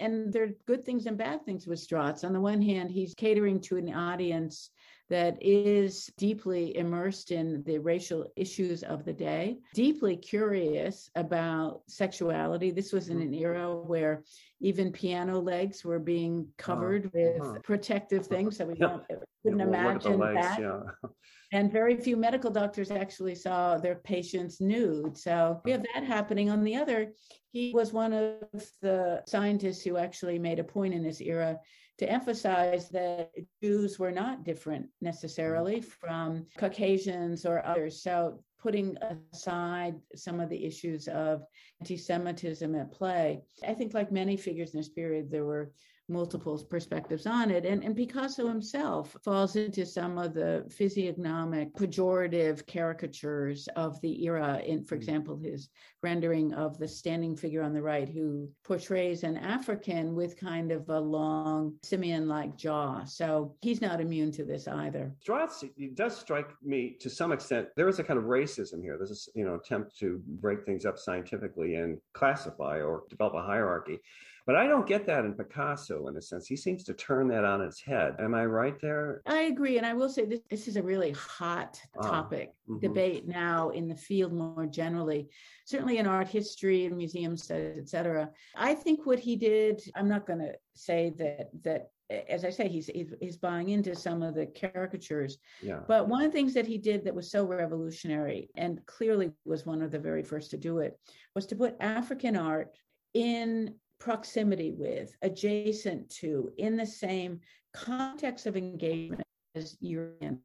And 0.00 0.32
there 0.32 0.44
are 0.44 0.50
good 0.66 0.84
things 0.84 1.06
and 1.06 1.18
bad 1.18 1.44
things 1.44 1.66
with 1.66 1.80
Stratz. 1.80 2.24
On 2.24 2.32
the 2.32 2.40
one 2.40 2.62
hand, 2.62 2.90
he's 2.90 3.14
catering 3.14 3.60
to 3.62 3.76
an 3.76 3.92
audience 3.92 4.70
that 5.10 5.38
is 5.40 6.10
deeply 6.18 6.76
immersed 6.76 7.30
in 7.30 7.62
the 7.64 7.78
racial 7.78 8.26
issues 8.36 8.82
of 8.82 9.04
the 9.04 9.12
day, 9.12 9.58
deeply 9.74 10.16
curious 10.16 11.10
about 11.14 11.80
sexuality. 11.88 12.70
This 12.70 12.92
was 12.92 13.08
in 13.08 13.20
an 13.22 13.30
mm-hmm. 13.30 13.42
era 13.42 13.74
where 13.74 14.22
even 14.60 14.92
piano 14.92 15.40
legs 15.40 15.84
were 15.84 15.98
being 15.98 16.46
covered 16.58 17.06
uh, 17.06 17.10
with 17.14 17.42
uh, 17.42 17.58
protective 17.64 18.26
things. 18.26 18.58
So 18.58 18.66
we 18.66 18.74
yeah. 18.76 18.98
couldn't 19.42 19.60
imagine 19.60 20.18
legs, 20.18 20.40
that. 20.40 20.60
Yeah. 20.60 20.80
And 21.50 21.72
very 21.72 21.96
few 21.96 22.16
medical 22.16 22.50
doctors 22.50 22.90
actually 22.90 23.34
saw 23.34 23.78
their 23.78 23.96
patients 23.96 24.60
nude. 24.60 25.16
So 25.16 25.62
we 25.64 25.70
have 25.70 25.84
that 25.94 26.04
happening. 26.04 26.50
On 26.50 26.62
the 26.62 26.76
other, 26.76 27.12
he 27.52 27.72
was 27.74 27.92
one 27.92 28.12
of 28.12 28.70
the 28.82 29.22
scientists 29.26 29.82
who 29.82 29.96
actually 29.96 30.38
made 30.38 30.58
a 30.58 30.64
point 30.64 30.92
in 30.92 31.02
this 31.02 31.22
era 31.22 31.58
to 31.98 32.10
emphasize 32.10 32.88
that 32.90 33.30
Jews 33.62 33.98
were 33.98 34.12
not 34.12 34.44
different 34.44 34.86
necessarily 35.00 35.80
from 35.80 36.46
Caucasians 36.58 37.44
or 37.44 37.64
others. 37.64 38.02
So, 38.02 38.42
putting 38.60 38.96
aside 39.32 39.94
some 40.16 40.40
of 40.40 40.48
the 40.48 40.64
issues 40.64 41.06
of 41.08 41.42
anti 41.80 41.96
Semitism 41.96 42.74
at 42.74 42.92
play, 42.92 43.40
I 43.66 43.74
think, 43.74 43.94
like 43.94 44.12
many 44.12 44.36
figures 44.36 44.74
in 44.74 44.80
this 44.80 44.88
period, 44.88 45.30
there 45.30 45.44
were 45.44 45.72
multiple 46.08 46.58
perspectives 46.70 47.26
on 47.26 47.50
it. 47.50 47.64
And, 47.64 47.84
and 47.84 47.96
Picasso 47.96 48.48
himself 48.48 49.16
falls 49.22 49.56
into 49.56 49.84
some 49.84 50.18
of 50.18 50.34
the 50.34 50.64
physiognomic, 50.70 51.74
pejorative 51.74 52.66
caricatures 52.66 53.68
of 53.76 54.00
the 54.00 54.24
era. 54.24 54.60
In, 54.64 54.84
for 54.84 54.94
mm. 54.94 54.98
example, 54.98 55.36
his 55.36 55.68
rendering 56.02 56.54
of 56.54 56.78
the 56.78 56.88
standing 56.88 57.36
figure 57.36 57.62
on 57.62 57.72
the 57.72 57.82
right, 57.82 58.08
who 58.08 58.48
portrays 58.64 59.24
an 59.24 59.36
African 59.36 60.14
with 60.14 60.38
kind 60.38 60.70
of 60.70 60.88
a 60.88 61.00
long 61.00 61.74
simian 61.82 62.28
like 62.28 62.56
jaw. 62.56 63.04
So 63.04 63.56
he's 63.60 63.80
not 63.80 64.00
immune 64.00 64.32
to 64.32 64.44
this 64.44 64.68
either. 64.68 65.14
Stratz 65.24 65.64
does 65.94 66.16
strike 66.16 66.50
me 66.62 66.96
to 67.00 67.10
some 67.10 67.32
extent. 67.32 67.68
There 67.76 67.88
is 67.88 67.98
a 67.98 68.04
kind 68.04 68.18
of 68.18 68.26
racism 68.26 68.82
here. 68.82 68.96
There's 68.96 69.28
a 69.34 69.38
you 69.38 69.44
know 69.44 69.54
attempt 69.56 69.98
to 69.98 70.20
break 70.26 70.64
things 70.64 70.84
up 70.84 70.98
scientifically 70.98 71.74
and 71.76 71.98
classify 72.14 72.80
or 72.80 73.04
develop 73.10 73.34
a 73.34 73.42
hierarchy. 73.42 73.98
But 74.48 74.56
I 74.56 74.66
don't 74.66 74.86
get 74.86 75.04
that 75.04 75.26
in 75.26 75.34
Picasso 75.34 76.06
in 76.06 76.16
a 76.16 76.22
sense. 76.22 76.46
He 76.46 76.56
seems 76.56 76.82
to 76.84 76.94
turn 76.94 77.28
that 77.28 77.44
on 77.44 77.60
its 77.60 77.82
head. 77.82 78.14
Am 78.18 78.34
I 78.34 78.46
right 78.46 78.80
there? 78.80 79.20
I 79.26 79.42
agree. 79.42 79.76
And 79.76 79.84
I 79.84 79.92
will 79.92 80.08
say 80.08 80.24
this, 80.24 80.40
this 80.48 80.68
is 80.68 80.76
a 80.76 80.82
really 80.82 81.10
hot 81.10 81.78
ah, 81.98 82.08
topic 82.08 82.54
mm-hmm. 82.66 82.80
debate 82.80 83.28
now 83.28 83.68
in 83.68 83.88
the 83.88 83.94
field 83.94 84.32
more 84.32 84.64
generally, 84.64 85.28
certainly 85.66 85.98
in 85.98 86.06
art 86.06 86.28
history 86.28 86.86
and 86.86 86.96
museum 86.96 87.36
studies, 87.36 87.76
et 87.76 87.90
cetera. 87.90 88.30
I 88.56 88.72
think 88.72 89.04
what 89.04 89.18
he 89.18 89.36
did, 89.36 89.82
I'm 89.94 90.08
not 90.08 90.26
going 90.26 90.38
to 90.38 90.54
say 90.72 91.12
that 91.18 91.50
that 91.64 91.90
as 92.08 92.42
I 92.46 92.48
say, 92.48 92.68
he's, 92.68 92.88
he's 93.20 93.36
buying 93.36 93.68
into 93.68 93.94
some 93.94 94.22
of 94.22 94.34
the 94.34 94.46
caricatures. 94.46 95.36
Yeah. 95.60 95.80
But 95.86 96.08
one 96.08 96.22
of 96.22 96.32
the 96.32 96.38
things 96.38 96.54
that 96.54 96.66
he 96.66 96.78
did 96.78 97.04
that 97.04 97.14
was 97.14 97.30
so 97.30 97.44
revolutionary 97.44 98.48
and 98.56 98.80
clearly 98.86 99.30
was 99.44 99.66
one 99.66 99.82
of 99.82 99.90
the 99.90 99.98
very 99.98 100.22
first 100.22 100.50
to 100.52 100.56
do 100.56 100.78
it 100.78 100.98
was 101.34 101.44
to 101.48 101.54
put 101.54 101.76
African 101.80 102.34
art 102.34 102.74
in 103.12 103.74
proximity 103.98 104.72
with, 104.72 105.14
adjacent 105.22 106.08
to, 106.10 106.50
in 106.58 106.76
the 106.76 106.86
same 106.86 107.40
context 107.72 108.46
of 108.46 108.56
engagement 108.56 109.22
as 109.54 109.76
European 109.80 110.40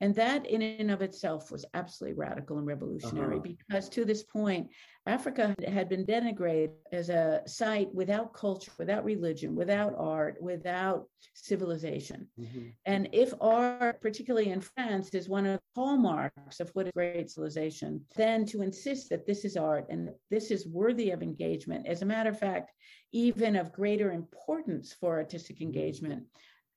and 0.00 0.14
that, 0.14 0.46
in 0.46 0.62
and 0.62 0.90
of 0.90 1.02
itself, 1.02 1.50
was 1.50 1.64
absolutely 1.74 2.16
radical 2.16 2.58
and 2.58 2.66
revolutionary 2.66 3.38
uh-huh. 3.38 3.54
because 3.68 3.88
to 3.90 4.04
this 4.04 4.22
point, 4.22 4.68
Africa 5.06 5.56
had 5.66 5.88
been 5.88 6.04
denigrated 6.04 6.70
as 6.92 7.08
a 7.08 7.42
site 7.46 7.92
without 7.92 8.32
culture, 8.32 8.70
without 8.78 9.04
religion, 9.04 9.56
without 9.56 9.94
art, 9.98 10.36
without 10.40 11.06
civilization. 11.34 12.28
Mm-hmm. 12.38 12.68
And 12.84 13.08
if 13.12 13.32
art, 13.40 14.00
particularly 14.00 14.50
in 14.50 14.60
France, 14.60 15.08
is 15.14 15.28
one 15.28 15.46
of 15.46 15.58
the 15.74 15.80
hallmarks 15.80 16.60
of 16.60 16.70
what 16.74 16.86
is 16.86 16.92
great 16.92 17.30
civilization, 17.30 18.04
then 18.14 18.44
to 18.46 18.62
insist 18.62 19.08
that 19.08 19.26
this 19.26 19.44
is 19.44 19.56
art 19.56 19.86
and 19.88 20.10
this 20.30 20.50
is 20.50 20.68
worthy 20.68 21.10
of 21.10 21.22
engagement, 21.22 21.86
as 21.88 22.02
a 22.02 22.06
matter 22.06 22.30
of 22.30 22.38
fact, 22.38 22.70
even 23.12 23.56
of 23.56 23.72
greater 23.72 24.12
importance 24.12 24.92
for 24.92 25.16
artistic 25.16 25.56
mm-hmm. 25.56 25.66
engagement 25.66 26.24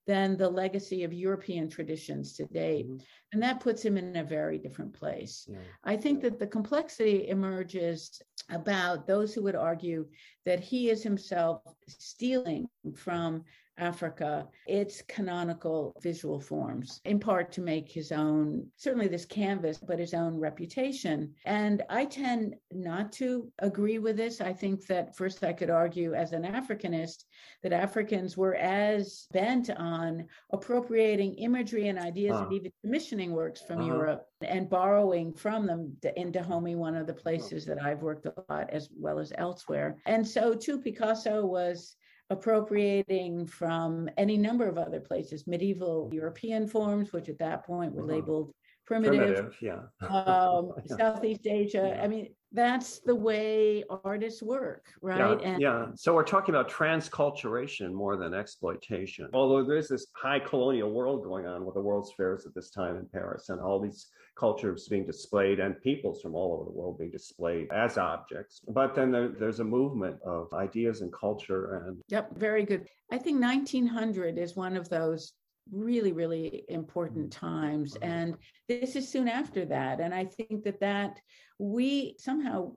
than 0.08 0.36
the 0.36 0.50
legacy 0.50 1.04
of 1.04 1.14
European 1.14 1.70
traditions 1.70 2.34
today. 2.34 2.86
Mm-hmm. 2.88 2.98
And 3.34 3.44
that 3.44 3.60
puts 3.60 3.84
him 3.84 3.98
in 3.98 4.16
a 4.16 4.24
very 4.24 4.58
different 4.58 4.94
place. 4.94 5.48
Yeah. 5.50 5.58
I 5.84 5.96
think 5.96 6.22
that 6.22 6.40
the 6.40 6.48
complexity 6.48 7.28
emerges 7.30 8.22
about 8.50 9.08
those 9.08 9.34
who 9.34 9.44
would 9.44 9.56
argue 9.56 10.08
that 10.46 10.60
he 10.60 10.90
is 10.90 11.04
himself 11.04 11.62
stealing 11.88 12.68
from 12.96 13.44
Africa, 13.78 14.48
its 14.68 15.02
canonical 15.04 15.96
visual 16.02 16.40
forms, 16.40 17.02
in 17.06 17.20
part 17.20 17.52
to 17.54 17.62
make 17.62 17.92
his 17.92 18.12
own, 18.12 18.68
certainly 18.76 19.08
this 19.08 19.26
canvas, 19.26 19.78
but 19.78 20.00
his 20.00 20.14
own 20.14 20.36
reputation. 20.36 21.34
And 21.46 21.84
I 21.90 22.06
tend 22.06 22.56
not 22.72 23.12
to 23.14 23.52
agree 23.60 24.00
with 24.00 24.18
this. 24.18 24.42
I 24.42 24.54
think 24.54 24.86
that 24.88 25.16
first 25.16 25.44
I 25.44 25.54
could 25.54 25.70
argue 25.70 26.14
as 26.14 26.34
an 26.34 26.44
Africanist 26.44 27.24
that 27.64 27.74
Africans 27.74 28.38
were 28.38 28.56
as 28.56 29.28
bent 29.32 29.70
on 29.70 30.28
appropriating 30.52 31.36
imagery 31.36 31.88
and 31.88 31.98
ideas 31.98 32.40
and 32.40 32.54
even 32.54 32.72
commissioning 32.84 33.32
works 33.32 33.62
from 33.62 33.80
uh-huh. 33.80 33.88
Europe 33.88 34.26
and 34.42 34.70
borrowing 34.70 35.34
from 35.34 35.66
them 35.66 35.96
in 36.16 36.32
Dahomey, 36.32 36.76
one 36.76 36.96
of 36.96 37.08
the 37.08 37.14
places 37.14 37.66
that 37.66 37.82
I've 37.82 38.02
worked 38.02 38.26
a 38.26 38.34
lot 38.50 38.70
as 38.70 38.90
well 38.96 39.20
as 39.20 39.34
elsewhere. 39.38 39.98
And 40.06 40.28
so 40.28 40.54
too, 40.54 40.80
Picasso 40.80 41.46
was 41.46 41.96
appropriating 42.32 43.46
from 43.46 44.10
any 44.18 44.38
number 44.38 44.68
of 44.68 44.78
other 44.78 45.02
places, 45.02 45.46
medieval 45.46 46.10
European 46.14 46.66
forms, 46.66 47.12
which 47.12 47.28
at 47.28 47.38
that 47.40 47.66
point 47.66 47.94
were 47.94 48.04
uh-huh. 48.04 48.14
labeled 48.14 48.54
primitive, 48.86 49.36
primitive 49.36 49.58
yeah. 49.62 50.08
um, 50.08 50.72
Southeast 50.98 51.46
Asia. 51.46 51.94
Yeah. 51.94 52.04
I 52.04 52.08
mean, 52.08 52.30
that's 52.54 53.00
the 53.00 53.16
way 53.16 53.84
artists 54.04 54.42
work, 54.42 54.86
right? 55.02 55.40
Yeah, 55.42 55.48
and 55.48 55.62
yeah. 55.62 55.86
So 55.96 56.14
we're 56.14 56.24
talking 56.24 56.56
about 56.56 56.70
transculturation 56.70 57.92
more 57.92 58.16
than 58.16 58.34
exploitation. 58.34 59.28
Although 59.34 59.66
there's 59.66 59.90
this 59.90 60.08
high 60.16 60.40
colonial 60.40 60.92
world 60.92 61.24
going 61.24 61.46
on 61.46 61.66
with 61.66 61.76
the 61.76 61.82
World's 61.82 62.14
Fairs 62.14 62.46
at 62.46 62.56
this 62.56 62.70
time 62.70 62.96
in 62.96 63.08
Paris 63.12 63.50
and 63.50 63.60
all 63.60 63.80
these 63.80 64.08
cultures 64.42 64.88
being 64.88 65.06
displayed 65.06 65.60
and 65.60 65.80
peoples 65.82 66.20
from 66.20 66.34
all 66.34 66.54
over 66.56 66.66
the 66.66 66.78
world 66.78 66.98
being 66.98 67.12
displayed 67.12 67.68
as 67.72 68.00
objects. 68.00 68.62
But 68.68 68.96
then 68.96 69.12
there, 69.12 69.30
there's 69.40 69.60
a 69.60 69.64
movement 69.64 70.18
of 70.26 70.52
ideas 70.54 71.02
and 71.02 71.14
culture 71.14 71.86
and 71.86 72.02
Yep, 72.10 72.38
very 72.38 72.66
good. 72.66 72.88
I 73.12 73.20
think 73.20 73.40
1900 73.40 74.40
is 74.40 74.56
one 74.56 74.76
of 74.76 74.90
those 74.90 75.34
really 75.72 76.12
really 76.12 76.64
important 76.70 77.32
times 77.32 77.94
mm-hmm. 77.94 78.12
and 78.12 78.38
this 78.68 78.96
is 78.96 79.08
soon 79.08 79.28
after 79.28 79.64
that 79.64 80.02
and 80.02 80.12
i 80.12 80.26
think 80.26 80.64
that 80.64 80.80
that 80.80 81.20
we 81.60 82.16
somehow 82.18 82.72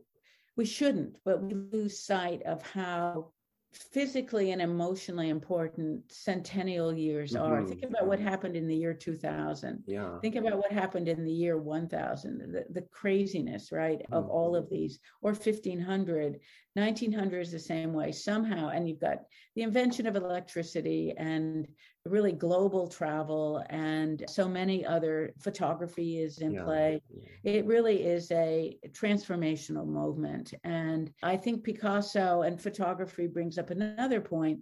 we 0.58 0.66
shouldn't 0.66 1.16
but 1.24 1.42
we 1.42 1.54
lose 1.54 2.04
sight 2.04 2.42
of 2.42 2.62
how 2.62 3.32
physically 3.76 4.52
and 4.52 4.62
emotionally 4.62 5.28
important 5.28 6.00
centennial 6.10 6.92
years 6.92 7.32
mm-hmm. 7.32 7.52
are. 7.52 7.64
Think 7.64 7.84
about 7.84 8.06
what 8.06 8.20
happened 8.20 8.56
in 8.56 8.66
the 8.66 8.76
year 8.76 8.94
2000. 8.94 9.82
Yeah. 9.86 10.18
Think 10.20 10.36
about 10.36 10.56
what 10.56 10.72
happened 10.72 11.08
in 11.08 11.24
the 11.24 11.32
year 11.32 11.58
1000, 11.58 12.52
the, 12.52 12.64
the 12.70 12.86
craziness, 12.92 13.72
right, 13.72 13.98
mm-hmm. 13.98 14.14
of 14.14 14.28
all 14.28 14.54
of 14.56 14.70
these, 14.70 14.98
or 15.22 15.32
1500. 15.32 16.40
1900 16.74 17.40
is 17.40 17.52
the 17.52 17.58
same 17.58 17.92
way 17.92 18.12
somehow. 18.12 18.68
And 18.68 18.88
you've 18.88 19.00
got 19.00 19.18
the 19.54 19.62
invention 19.62 20.06
of 20.06 20.16
electricity 20.16 21.14
and 21.16 21.66
really 22.06 22.32
global 22.32 22.86
travel 22.86 23.64
and 23.70 24.24
so 24.28 24.46
many 24.46 24.84
other 24.84 25.32
photography 25.40 26.18
is 26.18 26.38
in 26.38 26.52
yeah. 26.52 26.62
play. 26.62 27.02
It 27.44 27.64
really 27.64 28.04
is 28.04 28.30
a 28.30 28.76
transformational 28.90 29.86
movement. 29.86 30.52
And 30.64 31.10
I 31.22 31.36
think 31.36 31.64
Picasso 31.64 32.42
and 32.42 32.60
photography 32.60 33.26
brings 33.26 33.56
up 33.56 33.70
another 33.70 34.20
point. 34.20 34.60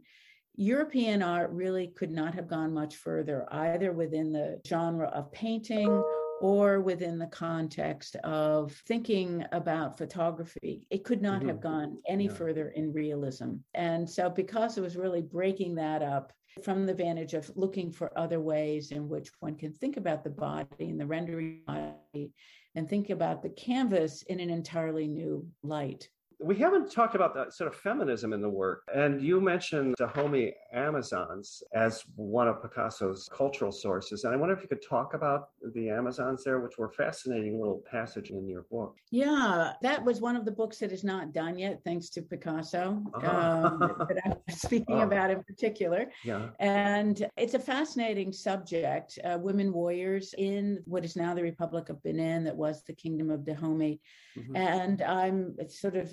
European 0.54 1.22
art 1.22 1.50
really 1.50 1.88
could 1.88 2.12
not 2.12 2.34
have 2.34 2.46
gone 2.46 2.72
much 2.72 2.96
further, 2.96 3.46
either 3.50 3.92
within 3.92 4.32
the 4.32 4.60
genre 4.66 5.08
of 5.08 5.32
painting 5.32 6.02
or 6.42 6.80
within 6.80 7.18
the 7.18 7.26
context 7.26 8.16
of 8.16 8.72
thinking 8.86 9.44
about 9.52 9.96
photography. 9.96 10.86
It 10.90 11.04
could 11.04 11.22
not 11.22 11.40
mm-hmm. 11.40 11.48
have 11.48 11.60
gone 11.60 11.98
any 12.06 12.26
yeah. 12.26 12.34
further 12.34 12.68
in 12.68 12.92
realism. 12.92 13.54
And 13.74 14.08
so 14.08 14.28
Picasso 14.28 14.82
was 14.82 14.96
really 14.96 15.22
breaking 15.22 15.76
that 15.76 16.02
up 16.02 16.32
from 16.62 16.84
the 16.86 16.94
vantage 16.94 17.34
of 17.34 17.50
looking 17.56 17.90
for 17.90 18.16
other 18.18 18.40
ways 18.40 18.92
in 18.92 19.08
which 19.08 19.30
one 19.40 19.56
can 19.56 19.72
think 19.72 19.96
about 19.96 20.22
the 20.22 20.30
body 20.30 20.90
and 20.90 21.00
the 21.00 21.06
rendering 21.06 21.62
body 21.66 22.32
and 22.74 22.88
think 22.88 23.10
about 23.10 23.42
the 23.42 23.50
canvas 23.50 24.22
in 24.22 24.38
an 24.40 24.50
entirely 24.50 25.06
new 25.06 25.46
light 25.62 26.08
we 26.40 26.56
haven't 26.56 26.90
talked 26.90 27.14
about 27.14 27.34
that 27.34 27.54
sort 27.54 27.72
of 27.72 27.78
feminism 27.78 28.32
in 28.32 28.40
the 28.40 28.48
work. 28.48 28.82
And 28.94 29.22
you 29.22 29.40
mentioned 29.40 29.94
Dahomey 29.98 30.54
Amazons 30.72 31.62
as 31.74 32.02
one 32.16 32.48
of 32.48 32.62
Picasso's 32.62 33.28
cultural 33.34 33.72
sources. 33.72 34.24
And 34.24 34.34
I 34.34 34.36
wonder 34.36 34.54
if 34.54 34.62
you 34.62 34.68
could 34.68 34.84
talk 34.86 35.14
about 35.14 35.50
the 35.74 35.90
Amazons 35.90 36.44
there, 36.44 36.60
which 36.60 36.78
were 36.78 36.86
a 36.86 36.92
fascinating 36.92 37.58
little 37.58 37.82
passage 37.90 38.30
in 38.30 38.48
your 38.48 38.62
book. 38.70 38.96
Yeah, 39.10 39.72
that 39.82 40.04
was 40.04 40.20
one 40.20 40.36
of 40.36 40.44
the 40.44 40.50
books 40.50 40.78
that 40.78 40.92
is 40.92 41.04
not 41.04 41.32
done 41.32 41.58
yet, 41.58 41.80
thanks 41.84 42.08
to 42.10 42.22
Picasso, 42.22 43.02
uh-huh. 43.14 43.70
um, 43.80 44.06
that 44.08 44.20
I'm 44.24 44.34
speaking 44.54 44.96
oh. 44.96 45.02
about 45.02 45.30
in 45.30 45.42
particular. 45.44 46.10
Yeah. 46.24 46.48
And 46.60 47.28
it's 47.36 47.54
a 47.54 47.58
fascinating 47.58 48.32
subject. 48.32 49.18
Uh, 49.24 49.38
women 49.40 49.72
warriors 49.72 50.34
in 50.38 50.82
what 50.86 51.04
is 51.04 51.16
now 51.16 51.34
the 51.34 51.42
Republic 51.42 51.88
of 51.88 52.02
Benin, 52.02 52.44
that 52.44 52.56
was 52.56 52.82
the 52.84 52.94
Kingdom 52.94 53.30
of 53.30 53.44
Dahomey. 53.44 54.00
Mm-hmm. 54.36 54.56
And 54.56 55.02
I'm 55.02 55.56
sort 55.68 55.96
of 55.96 56.10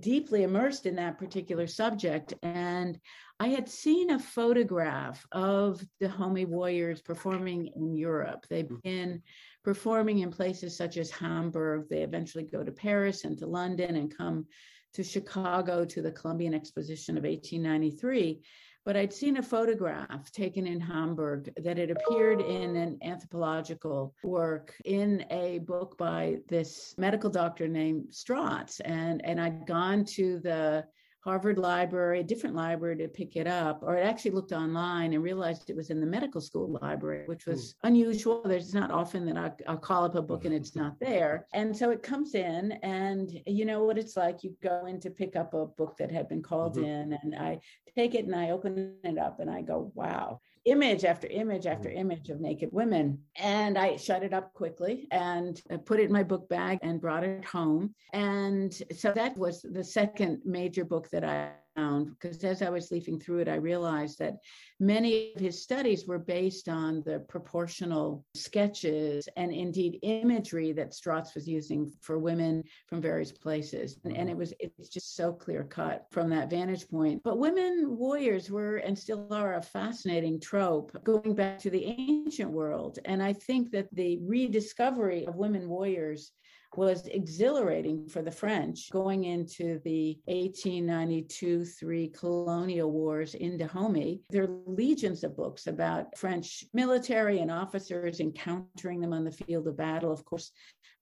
deeply 0.00 0.42
immersed 0.42 0.86
in 0.86 0.96
that 0.96 1.18
particular 1.18 1.66
subject. 1.66 2.34
And 2.42 2.98
I 3.38 3.48
had 3.48 3.68
seen 3.68 4.10
a 4.10 4.18
photograph 4.18 5.26
of 5.32 5.80
the 6.00 6.08
Dahomey 6.08 6.44
warriors 6.44 7.02
performing 7.02 7.70
in 7.76 7.94
Europe. 7.94 8.46
They 8.48 8.62
mm. 8.62 8.80
begin 8.82 9.22
performing 9.64 10.20
in 10.20 10.30
places 10.30 10.76
such 10.76 10.96
as 10.96 11.10
Hamburg. 11.10 11.86
They 11.88 12.02
eventually 12.02 12.44
go 12.44 12.64
to 12.64 12.72
Paris 12.72 13.24
and 13.24 13.36
to 13.38 13.46
London 13.46 13.96
and 13.96 14.16
come 14.16 14.46
to 14.94 15.04
Chicago 15.04 15.84
to 15.84 16.00
the 16.00 16.12
Columbian 16.12 16.54
Exposition 16.54 17.18
of 17.18 17.24
1893 17.24 18.40
but 18.86 18.96
I'd 18.96 19.12
seen 19.12 19.36
a 19.38 19.42
photograph 19.42 20.30
taken 20.30 20.64
in 20.64 20.78
Hamburg 20.80 21.52
that 21.56 21.76
had 21.76 21.90
appeared 21.90 22.40
in 22.40 22.76
an 22.76 22.98
anthropological 23.02 24.14
work 24.22 24.72
in 24.84 25.26
a 25.28 25.58
book 25.58 25.98
by 25.98 26.38
this 26.48 26.94
medical 26.96 27.28
doctor 27.28 27.66
named 27.66 28.14
Strauss. 28.14 28.78
And, 28.80 29.24
and 29.24 29.40
I'd 29.40 29.66
gone 29.66 30.04
to 30.04 30.38
the 30.38 30.84
Harvard 31.26 31.58
Library, 31.58 32.20
a 32.20 32.22
different 32.22 32.54
library 32.54 32.96
to 32.98 33.08
pick 33.08 33.34
it 33.34 33.48
up, 33.48 33.82
or 33.82 33.98
I 33.98 34.02
actually 34.02 34.30
looked 34.30 34.52
online 34.52 35.12
and 35.12 35.24
realized 35.24 35.68
it 35.68 35.74
was 35.74 35.90
in 35.90 35.98
the 35.98 36.06
medical 36.06 36.40
school 36.40 36.78
library, 36.80 37.24
which 37.26 37.46
was 37.46 37.74
mm. 37.74 37.88
unusual. 37.88 38.42
There's 38.44 38.72
not 38.72 38.92
often 38.92 39.26
that 39.26 39.36
I, 39.36 39.72
will 39.72 39.78
call 39.78 40.04
up 40.04 40.14
a 40.14 40.22
book 40.22 40.44
and 40.44 40.54
it's 40.54 40.76
not 40.76 41.00
there. 41.00 41.48
And 41.56 41.76
so 41.76 41.90
it 41.90 42.02
comes 42.02 42.36
in, 42.36 42.72
and 42.84 43.40
you 43.44 43.64
know 43.64 43.82
what 43.82 43.98
it's 43.98 44.16
like. 44.16 44.44
You 44.44 44.54
go 44.62 44.86
in 44.86 45.00
to 45.00 45.10
pick 45.10 45.34
up 45.34 45.52
a 45.52 45.66
book 45.66 45.96
that 45.98 46.12
had 46.12 46.28
been 46.28 46.42
called 46.42 46.76
mm-hmm. 46.76 46.84
in, 46.84 47.18
and 47.20 47.34
I 47.34 47.58
take 47.96 48.14
it 48.14 48.26
and 48.26 48.36
I 48.36 48.50
open 48.50 48.94
it 49.02 49.18
up 49.18 49.40
and 49.40 49.50
I 49.50 49.62
go, 49.62 49.90
wow 49.94 50.40
image 50.66 51.04
after 51.04 51.26
image 51.28 51.66
after 51.66 51.88
mm-hmm. 51.88 51.98
image 51.98 52.28
of 52.28 52.40
naked 52.40 52.70
women. 52.72 53.18
And 53.36 53.78
I 53.78 53.96
shut 53.96 54.22
it 54.22 54.34
up 54.34 54.52
quickly 54.52 55.08
and 55.10 55.60
put 55.84 56.00
it 56.00 56.04
in 56.04 56.12
my 56.12 56.22
book 56.22 56.48
bag 56.48 56.78
and 56.82 57.00
brought 57.00 57.24
it 57.24 57.44
home. 57.44 57.94
And 58.12 58.74
so 58.94 59.12
that 59.12 59.36
was 59.36 59.62
the 59.62 59.84
second 59.84 60.42
major 60.44 60.84
book 60.84 61.08
that 61.10 61.24
I 61.24 61.52
found 61.76 62.10
because 62.10 62.42
as 62.42 62.62
I 62.62 62.70
was 62.70 62.90
leafing 62.90 63.20
through 63.20 63.38
it, 63.38 63.48
I 63.48 63.56
realized 63.56 64.18
that 64.18 64.38
many 64.80 65.32
of 65.34 65.40
his 65.40 65.62
studies 65.62 66.06
were 66.06 66.18
based 66.18 66.68
on 66.68 67.02
the 67.04 67.20
proportional 67.28 68.24
sketches 68.34 69.28
and 69.36 69.52
indeed 69.52 69.98
imagery 70.02 70.72
that 70.72 70.94
Strauss 70.94 71.34
was 71.34 71.46
using 71.46 71.92
for 72.00 72.18
women 72.18 72.64
from 72.88 73.00
various 73.00 73.32
places. 73.32 73.98
And, 74.04 74.16
and 74.16 74.28
it 74.28 74.36
was 74.36 74.52
it's 74.58 74.88
just 74.88 75.14
so 75.14 75.32
clear 75.32 75.64
cut 75.64 76.06
from 76.10 76.30
that 76.30 76.50
vantage 76.50 76.88
point. 76.88 77.22
But 77.22 77.38
women 77.38 77.96
warriors 77.96 78.50
were 78.50 78.78
and 78.78 78.98
still 78.98 79.26
are 79.32 79.54
a 79.54 79.62
fascinating 79.62 80.40
trope 80.40 80.96
going 81.04 81.34
back 81.34 81.58
to 81.60 81.70
the 81.70 81.84
ancient 81.84 82.50
world. 82.50 82.98
And 83.04 83.22
I 83.22 83.32
think 83.32 83.70
that 83.72 83.88
the 83.94 84.18
rediscovery 84.22 85.26
of 85.26 85.36
women 85.36 85.68
warriors 85.68 86.32
was 86.76 87.06
exhilarating 87.06 88.08
for 88.08 88.22
the 88.22 88.30
French 88.30 88.90
going 88.90 89.24
into 89.24 89.80
the 89.84 90.18
1892 90.26 91.64
3 91.64 92.08
colonial 92.08 92.90
wars 92.90 93.34
in 93.34 93.58
Dahomey. 93.58 94.20
There 94.30 94.44
are 94.44 94.60
legions 94.66 95.24
of 95.24 95.36
books 95.36 95.66
about 95.66 96.16
French 96.16 96.64
military 96.72 97.40
and 97.40 97.50
officers 97.50 98.20
encountering 98.20 99.00
them 99.00 99.12
on 99.12 99.24
the 99.24 99.30
field 99.30 99.66
of 99.66 99.76
battle. 99.76 100.12
Of 100.12 100.24
course, 100.24 100.52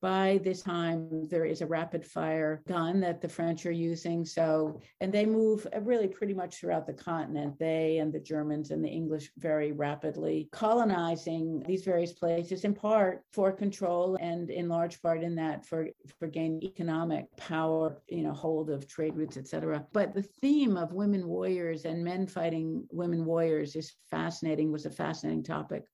by 0.04 0.38
this 0.44 0.60
time, 0.60 1.26
there 1.30 1.46
is 1.46 1.62
a 1.62 1.66
rapid 1.66 2.04
fire 2.04 2.62
gun 2.68 3.00
that 3.00 3.22
the 3.22 3.28
French 3.28 3.64
are 3.64 3.72
using. 3.72 4.22
So, 4.22 4.78
and 5.00 5.10
they 5.10 5.24
move 5.24 5.66
uh, 5.74 5.80
really 5.80 6.08
pretty 6.08 6.34
much 6.34 6.56
throughout 6.60 6.86
the 6.86 6.92
continent, 6.92 7.58
they 7.58 7.96
and 7.96 8.12
the 8.12 8.20
Germans 8.20 8.70
and 8.70 8.84
the 8.84 8.88
English 8.90 9.30
very 9.38 9.72
rapidly 9.72 10.50
colonizing 10.52 11.62
these 11.66 11.84
various 11.84 12.12
places 12.12 12.64
in 12.64 12.74
part 12.74 13.22
for 13.32 13.50
control 13.50 14.18
and 14.20 14.50
in 14.50 14.68
large 14.68 15.00
part 15.00 15.22
in 15.22 15.34
that 15.36 15.64
for, 15.64 15.88
for 16.18 16.26
gaining 16.26 16.62
economic 16.62 17.24
power, 17.38 18.02
you 18.06 18.24
know, 18.24 18.34
hold 18.34 18.68
of 18.68 18.86
trade 18.86 19.16
routes, 19.16 19.38
etc. 19.38 19.86
But 19.94 20.12
the 20.12 20.28
theme 20.42 20.76
of 20.76 20.92
women 20.92 21.26
warriors 21.26 21.86
and 21.86 22.04
men 22.04 22.26
fighting 22.26 22.86
women 22.92 23.24
warriors 23.24 23.74
is 23.74 23.94
fascinating, 24.10 24.70
was 24.70 24.84
a 24.84 24.90
fascinating 24.90 25.44
topic 25.44 25.84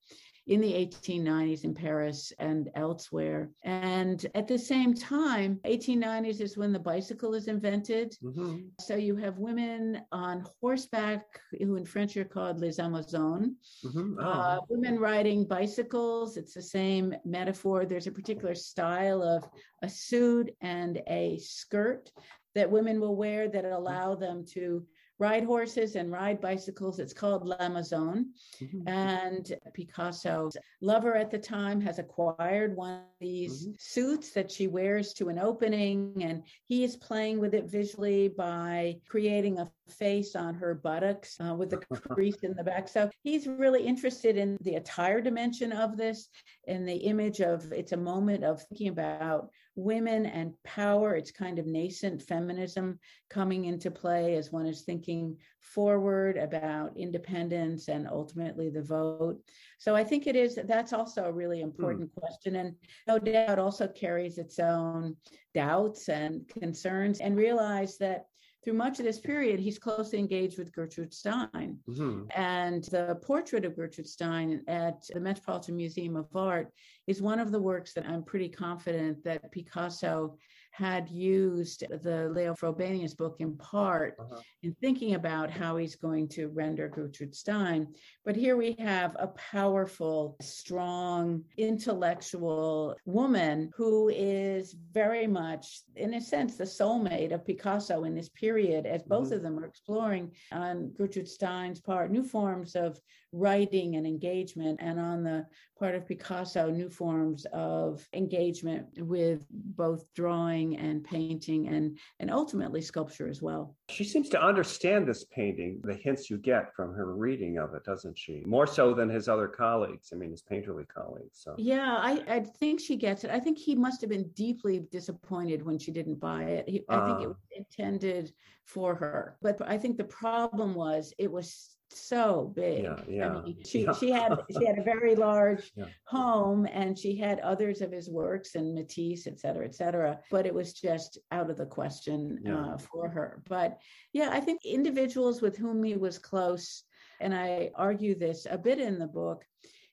in 0.47 0.61
the 0.61 0.73
1890s 0.73 1.65
in 1.65 1.75
Paris 1.75 2.33
and 2.39 2.71
elsewhere. 2.75 3.51
And 3.63 4.27
at 4.35 4.49
the 4.49 4.59
same 4.59 4.95
time, 4.95 5.61
1890s 5.65 6.41
is 6.41 6.57
when 6.57 6.73
the 6.73 6.79
bicycle 6.79 7.35
is 7.35 7.47
invented. 7.47 8.17
Mm-hmm. 8.23 8.61
So 8.81 8.97
you 8.97 9.17
have 9.17 9.39
women 9.39 10.03
on 10.11 10.47
horseback, 10.61 11.25
who 11.59 11.77
in 11.77 11.85
French 11.85 12.17
are 12.17 12.25
called 12.25 12.61
les 12.61 12.79
Amazones, 12.79 13.53
mm-hmm. 13.85 14.19
oh. 14.19 14.23
uh, 14.23 14.59
women 14.69 14.99
riding 14.99 15.45
bicycles. 15.45 16.37
It's 16.37 16.55
the 16.55 16.63
same 16.63 17.15
metaphor. 17.25 17.85
There's 17.85 18.07
a 18.07 18.13
particular 18.13 18.55
style 18.55 19.23
of 19.23 19.45
a 19.83 19.89
suit 19.89 20.51
and 20.61 21.01
a 21.07 21.39
skirt 21.39 22.11
that 22.55 22.71
women 22.71 23.01
will 23.01 23.17
wear 23.17 23.49
that 23.49 23.65
allow 23.65 24.15
them 24.15 24.45
to 24.55 24.85
ride 25.21 25.45
horses 25.45 25.97
and 25.97 26.11
ride 26.11 26.41
bicycles. 26.41 26.99
It's 26.99 27.13
called 27.13 27.47
L'Amazon. 27.47 28.25
Mm-hmm. 28.61 28.89
And 28.89 29.53
Picasso's 29.75 30.57
lover 30.81 31.15
at 31.15 31.31
the 31.31 31.39
time 31.39 31.81
has 31.83 31.99
acquired 31.99 32.75
one 32.75 32.95
of 32.95 33.05
these 33.21 33.67
mm-hmm. 33.67 33.73
suits 33.79 34.33
that 34.33 34.51
she 34.51 34.67
wears 34.67 35.13
to 35.15 35.29
an 35.29 35.39
opening, 35.39 36.15
and 36.23 36.43
he 36.67 36.83
is 36.83 36.97
playing 36.97 37.39
with 37.39 37.55
it 37.55 37.67
visually 37.67 38.29
by 38.29 38.97
creating 39.09 39.59
a 39.59 39.71
face 39.91 40.35
on 40.35 40.55
her 40.55 40.75
buttocks 40.75 41.37
uh, 41.41 41.55
with 41.55 41.73
a 41.75 41.77
crease 42.09 42.43
in 42.43 42.55
the 42.55 42.65
back. 42.65 42.89
So 42.89 43.11
he's 43.23 43.47
really 43.47 43.85
interested 43.87 44.39
in 44.39 44.57
the 44.63 44.77
attire 44.77 45.21
dimension 45.21 45.73
of 45.73 45.97
this 45.97 46.29
and 46.67 46.89
the 46.89 46.97
image 46.97 47.41
of 47.41 47.71
it's 47.73 47.93
a 47.93 47.97
moment 47.97 48.45
of 48.45 48.63
thinking 48.63 48.89
about 48.89 49.51
women 49.81 50.27
and 50.27 50.55
power. 50.65 51.15
It's 51.15 51.31
kind 51.31 51.59
of 51.59 51.67
nascent 51.67 52.23
feminism 52.23 52.99
coming 53.29 53.65
into 53.65 53.91
play 53.91 54.37
as 54.37 54.53
one 54.53 54.67
is 54.67 54.83
thinking 54.83 55.37
forward 55.61 56.37
about 56.37 56.97
independence 56.97 57.89
and 57.89 58.09
ultimately 58.09 58.71
the 58.71 58.83
vote. 58.83 59.39
So 59.79 59.95
I 59.95 60.05
think 60.05 60.27
it 60.27 60.37
is 60.37 60.59
that's 60.65 60.93
also 60.93 61.25
a 61.25 61.33
really 61.33 61.61
hmm. 61.61 61.67
important 61.67 62.11
hmm. 62.15 62.21
question. 62.21 62.57
And 62.57 62.75
no 63.07 63.19
doubt 63.19 63.59
also 63.59 63.89
carries 63.89 64.39
its 64.39 64.59
own 64.59 65.17
doubts 65.55 66.09
and 66.09 66.49
concerns 66.49 67.21
and 67.21 67.37
realize 67.37 67.99
that 67.99 68.27
through 68.63 68.75
much 68.75 68.99
of 68.99 69.07
this 69.07 69.19
period, 69.19 69.59
he's 69.59 69.79
closely 69.79 70.19
engaged 70.19 70.59
with 70.59 70.73
Gertrude 70.73 71.15
Stein. 71.15 71.79
Mm-hmm. 71.89 72.25
And 72.35 72.85
the 72.85 73.19
portrait 73.23 73.65
of 73.65 73.77
Gertrude 73.77 74.07
Stein 74.07 74.63
at 74.69 75.03
the 75.13 75.21
Metropolitan 75.21 75.77
Museum 75.77 76.17
of 76.17 76.27
Art 76.35 76.71
is 77.07 77.23
one 77.23 77.39
of 77.39 77.53
the 77.53 77.61
works 77.61 77.95
that 77.95 78.07
I'm 78.07 78.23
pretty 78.23 78.49
confident 78.49 79.25
that 79.25 79.51
Picasso 79.51 80.37
had 80.71 81.09
used 81.09 81.85
the 82.03 82.31
Leo 82.35 82.55
Frobenius 82.55 83.17
book 83.17 83.37
in 83.41 83.57
part 83.57 84.17
uh-huh. 84.19 84.41
in 84.63 84.75
thinking 84.81 85.15
about 85.15 85.51
how 85.51 85.77
he's 85.77 85.97
going 85.97 86.29
to 86.29 86.49
render 86.49 86.89
Gertrude 86.89 87.35
Stein. 87.35 87.89
But 88.25 88.37
here 88.37 88.57
we 88.57 88.77
have 88.79 89.17
a 89.19 89.29
powerful, 89.29 90.37
strong, 90.41 91.45
intellectual 91.57 92.97
woman 93.05 93.71
who 93.77 94.09
is 94.09 94.75
very 94.93 95.27
much, 95.27 95.83
in 95.97 96.15
a 96.15 96.21
sense, 96.21 96.57
the 96.57 96.65
soulmate 96.65 97.33
of 97.33 97.47
Picasso 97.47 98.05
in 98.05 98.15
this 98.15 98.29
period, 98.29 98.87
as 98.87 99.03
both 99.03 99.27
mm-hmm. 99.27 99.35
of 99.35 99.43
them 99.43 99.59
are 99.59 99.67
exploring 99.67 100.33
on 100.53 100.93
Gertrude 100.97 101.29
Stein's 101.29 101.81
part 101.81 102.11
new 102.11 102.25
forms 102.25 102.75
of 102.75 102.99
writing 103.33 103.97
and 103.97 104.07
engagement, 104.07 104.81
and 104.83 104.99
on 104.99 105.23
the 105.23 105.47
part 105.81 105.95
of 105.95 106.07
Picasso, 106.07 106.71
new 106.71 106.91
forms 106.91 107.47
of 107.55 108.07
engagement 108.13 108.87
with 108.99 109.47
both 109.51 110.05
drawing 110.15 110.77
and 110.77 111.03
painting 111.03 111.69
and, 111.69 111.99
and 112.21 112.31
ultimately 112.31 112.83
sculpture 112.83 113.29
as 113.29 113.41
well. 113.41 113.75
She 113.89 114.05
seems 114.05 114.29
to 114.29 114.41
understand 114.41 115.09
this 115.09 115.25
painting, 115.25 115.81
the 115.83 115.95
hints 115.95 116.29
you 116.29 116.37
get 116.37 116.75
from 116.77 116.93
her 116.93 117.15
reading 117.17 117.59
of 117.59 117.73
it, 117.73 117.83
doesn't 117.85 118.19
she? 118.19 118.43
More 118.47 118.67
so 118.67 118.93
than 118.93 119.09
his 119.09 119.27
other 119.27 119.49
colleagues, 119.49 120.11
I 120.13 120.17
mean, 120.17 120.31
his 120.31 120.43
painterly 120.43 120.87
colleagues. 120.87 121.41
So. 121.41 121.55
Yeah, 121.57 121.97
I, 121.99 122.23
I 122.29 122.41
think 122.41 122.79
she 122.79 122.97
gets 122.97 123.25
it. 123.25 123.31
I 123.31 123.41
think 123.41 123.57
he 123.57 123.75
must 123.75 124.03
have 124.03 124.11
been 124.11 124.29
deeply 124.35 124.81
disappointed 124.93 125.65
when 125.65 125.79
she 125.79 125.93
didn't 125.93 126.21
buy 126.21 126.43
it. 126.45 126.69
He, 126.69 126.83
I 126.91 127.07
think 127.07 127.21
it 127.23 127.27
ah. 127.27 127.29
was 127.29 127.37
intended 127.57 128.33
for 128.67 128.95
her. 128.95 129.39
But 129.41 129.61
I 129.67 129.79
think 129.79 129.97
the 129.97 130.05
problem 130.05 130.75
was 130.75 131.15
it 131.17 131.33
was 131.33 131.77
so 131.93 132.53
big. 132.55 132.85
Yeah, 132.85 132.97
yeah. 133.09 133.37
I 133.37 133.43
mean, 133.43 133.57
she 133.65 133.85
yeah. 133.85 133.93
she 133.93 134.11
had 134.11 134.39
she 134.57 134.67
had 134.67 134.79
a 134.79 134.83
very 134.83 135.15
large 135.15 135.71
yeah. 135.75 135.87
home, 136.05 136.67
and 136.67 136.99
she 136.99 137.17
had 137.17 137.41
others 137.41 137.81
of 137.81 137.93
his 137.93 138.09
works 138.09 138.55
and 138.55 138.75
Matisse, 138.75 139.27
et 139.27 139.41
cetera, 139.41 139.65
et 139.65 139.75
cetera. 139.75 140.19
But 140.31 140.47
it 140.47 140.55
was 140.55 140.73
just 140.73 141.19
out 141.31 141.51
of 141.51 141.57
the 141.57 141.67
question 141.67 142.47
uh, 142.47 142.79
for 142.79 143.09
her. 143.09 143.43
But 143.49 143.79
yeah, 144.13 144.31
I 144.33 144.41
think 144.41 144.65
individuals 144.65 145.43
with 145.43 145.57
whom 145.57 145.83
he 145.83 145.97
was 145.97 146.19
close, 146.19 146.85
and 147.21 147.35
I 147.35 147.71
argue 147.75 148.15
this 148.15 148.47
a 148.51 148.59
bit 148.59 148.81
in 148.81 148.99
the 148.99 149.07
book, 149.07 149.45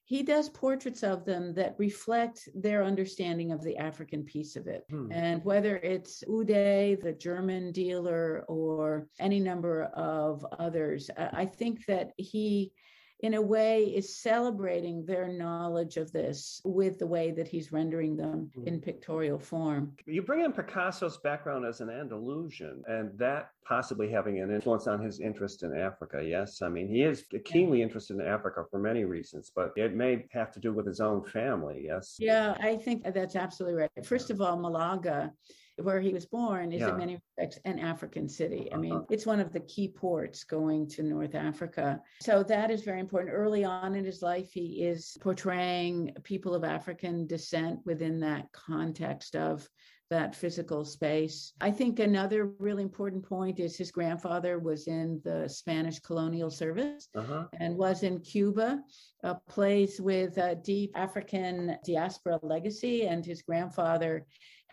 he 0.07 0.23
does 0.23 0.47
portraits 0.47 1.03
of 1.03 1.25
them 1.25 1.53
that 1.53 1.75
reflect 1.77 2.47
their 2.55 2.81
understanding 2.81 3.51
of 3.51 3.61
the 3.61 3.75
African 3.75 4.23
piece 4.23 4.55
of 4.55 4.65
it. 4.65 4.85
Hmm. 4.89 5.11
And 5.11 5.43
whether 5.43 5.75
it's 5.75 6.23
Uhde, 6.29 7.01
the 7.01 7.11
German 7.11 7.73
dealer, 7.73 8.45
or 8.47 9.09
any 9.19 9.41
number 9.41 9.83
of 9.93 10.45
others, 10.57 11.09
I 11.17 11.45
think 11.45 11.85
that 11.87 12.13
he 12.15 12.71
in 13.21 13.33
a 13.33 13.41
way 13.41 13.83
is 13.83 14.15
celebrating 14.15 15.05
their 15.05 15.27
knowledge 15.27 15.97
of 15.97 16.11
this 16.11 16.61
with 16.63 16.99
the 16.99 17.07
way 17.07 17.31
that 17.31 17.47
he's 17.47 17.71
rendering 17.71 18.15
them 18.15 18.51
mm. 18.57 18.67
in 18.67 18.79
pictorial 18.79 19.39
form. 19.39 19.93
You 20.05 20.21
bring 20.21 20.45
in 20.45 20.53
Picasso's 20.53 21.17
background 21.17 21.65
as 21.65 21.81
an 21.81 21.89
Andalusian 21.89 22.83
and 22.87 23.17
that 23.17 23.49
possibly 23.65 24.09
having 24.11 24.39
an 24.39 24.51
influence 24.51 24.87
on 24.87 25.01
his 25.01 25.19
interest 25.19 25.63
in 25.63 25.75
Africa. 25.75 26.23
Yes, 26.23 26.61
I 26.61 26.69
mean, 26.69 26.87
he 26.87 27.01
is 27.01 27.25
keenly 27.43 27.81
interested 27.81 28.19
in 28.19 28.25
Africa 28.25 28.63
for 28.69 28.79
many 28.79 29.03
reasons, 29.03 29.51
but 29.53 29.73
it 29.75 29.95
may 29.95 30.25
have 30.31 30.51
to 30.53 30.59
do 30.59 30.71
with 30.71 30.85
his 30.85 30.99
own 30.99 31.23
family. 31.25 31.83
Yes. 31.85 32.17
Yeah, 32.19 32.55
I 32.61 32.77
think 32.77 33.03
that's 33.13 33.35
absolutely 33.35 33.81
right. 33.81 34.05
First 34.05 34.29
of 34.29 34.41
all, 34.41 34.57
Malaga 34.57 35.33
where 35.81 36.01
he 36.01 36.13
was 36.13 36.25
born 36.25 36.71
is 36.71 36.81
yeah. 36.81 36.89
in 36.89 36.97
many 36.97 37.19
respects 37.37 37.59
an 37.65 37.79
African 37.79 38.27
city. 38.27 38.69
I 38.73 38.77
mean, 38.77 38.93
uh-huh. 38.93 39.05
it's 39.09 39.25
one 39.25 39.39
of 39.39 39.53
the 39.53 39.59
key 39.61 39.87
ports 39.87 40.43
going 40.43 40.87
to 40.89 41.03
North 41.03 41.35
Africa. 41.35 42.01
So 42.21 42.43
that 42.43 42.71
is 42.71 42.83
very 42.83 42.99
important. 42.99 43.33
Early 43.33 43.63
on 43.63 43.95
in 43.95 44.03
his 44.03 44.21
life, 44.21 44.51
he 44.51 44.83
is 44.83 45.17
portraying 45.21 46.15
people 46.23 46.55
of 46.55 46.63
African 46.63 47.27
descent 47.27 47.79
within 47.85 48.19
that 48.21 48.51
context 48.53 49.35
of 49.35 49.67
that 50.09 50.35
physical 50.35 50.85
space. 50.85 51.53
I 51.59 51.71
think 51.71 51.99
another 51.99 52.53
really 52.59 52.83
important 52.83 53.27
point 53.27 53.59
is 53.59 53.75
his 53.75 53.91
grandfather 53.91 54.57
was 54.57 54.87
in 54.87 55.21
the 55.23 55.49
Spanish 55.49 55.99
colonial 55.99 56.49
service 56.49 57.09
uh-huh. 57.15 57.45
and 57.59 57.77
was 57.77 58.03
in 58.03 58.21
Cuba, 58.21 58.81
a 59.23 59.35
place 59.49 59.99
with 59.99 60.37
a 60.37 60.55
deep 60.55 60.91
African 60.95 61.77
diaspora 61.85 62.39
legacy. 62.41 63.07
And 63.07 63.25
his 63.25 63.41
grandfather 63.41 64.25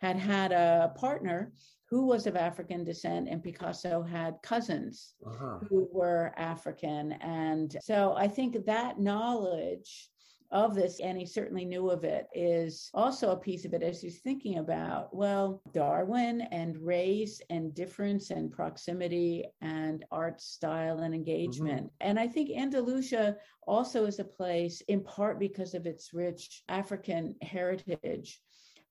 had 0.04 0.18
had 0.18 0.52
a 0.52 0.92
partner 0.96 1.50
who 1.88 2.06
was 2.06 2.26
of 2.26 2.36
African 2.36 2.84
descent, 2.84 3.28
and 3.30 3.42
Picasso 3.42 4.02
had 4.02 4.42
cousins 4.42 5.14
uh-huh. 5.26 5.60
who 5.68 5.88
were 5.92 6.34
African. 6.36 7.12
And 7.12 7.74
so 7.80 8.14
I 8.16 8.28
think 8.28 8.66
that 8.66 8.98
knowledge 8.98 10.10
of 10.50 10.74
this, 10.74 11.00
and 11.00 11.16
he 11.16 11.24
certainly 11.24 11.64
knew 11.64 11.90
of 11.90 12.04
it, 12.04 12.26
is 12.34 12.90
also 12.92 13.30
a 13.30 13.36
piece 13.36 13.64
of 13.64 13.72
it 13.72 13.82
as 13.82 14.02
he's 14.02 14.20
thinking 14.20 14.58
about, 14.58 15.14
well, 15.16 15.62
Darwin 15.72 16.42
and 16.52 16.76
race 16.76 17.40
and 17.48 17.74
difference 17.74 18.30
and 18.30 18.52
proximity 18.52 19.46
and 19.62 20.04
art 20.10 20.40
style 20.40 20.98
and 20.98 21.14
engagement. 21.14 21.84
Mm-hmm. 21.84 22.08
And 22.08 22.20
I 22.20 22.28
think 22.28 22.50
Andalusia 22.50 23.36
also 23.66 24.04
is 24.04 24.18
a 24.18 24.24
place, 24.24 24.82
in 24.88 25.00
part 25.02 25.38
because 25.38 25.72
of 25.72 25.86
its 25.86 26.12
rich 26.12 26.62
African 26.68 27.36
heritage, 27.40 28.40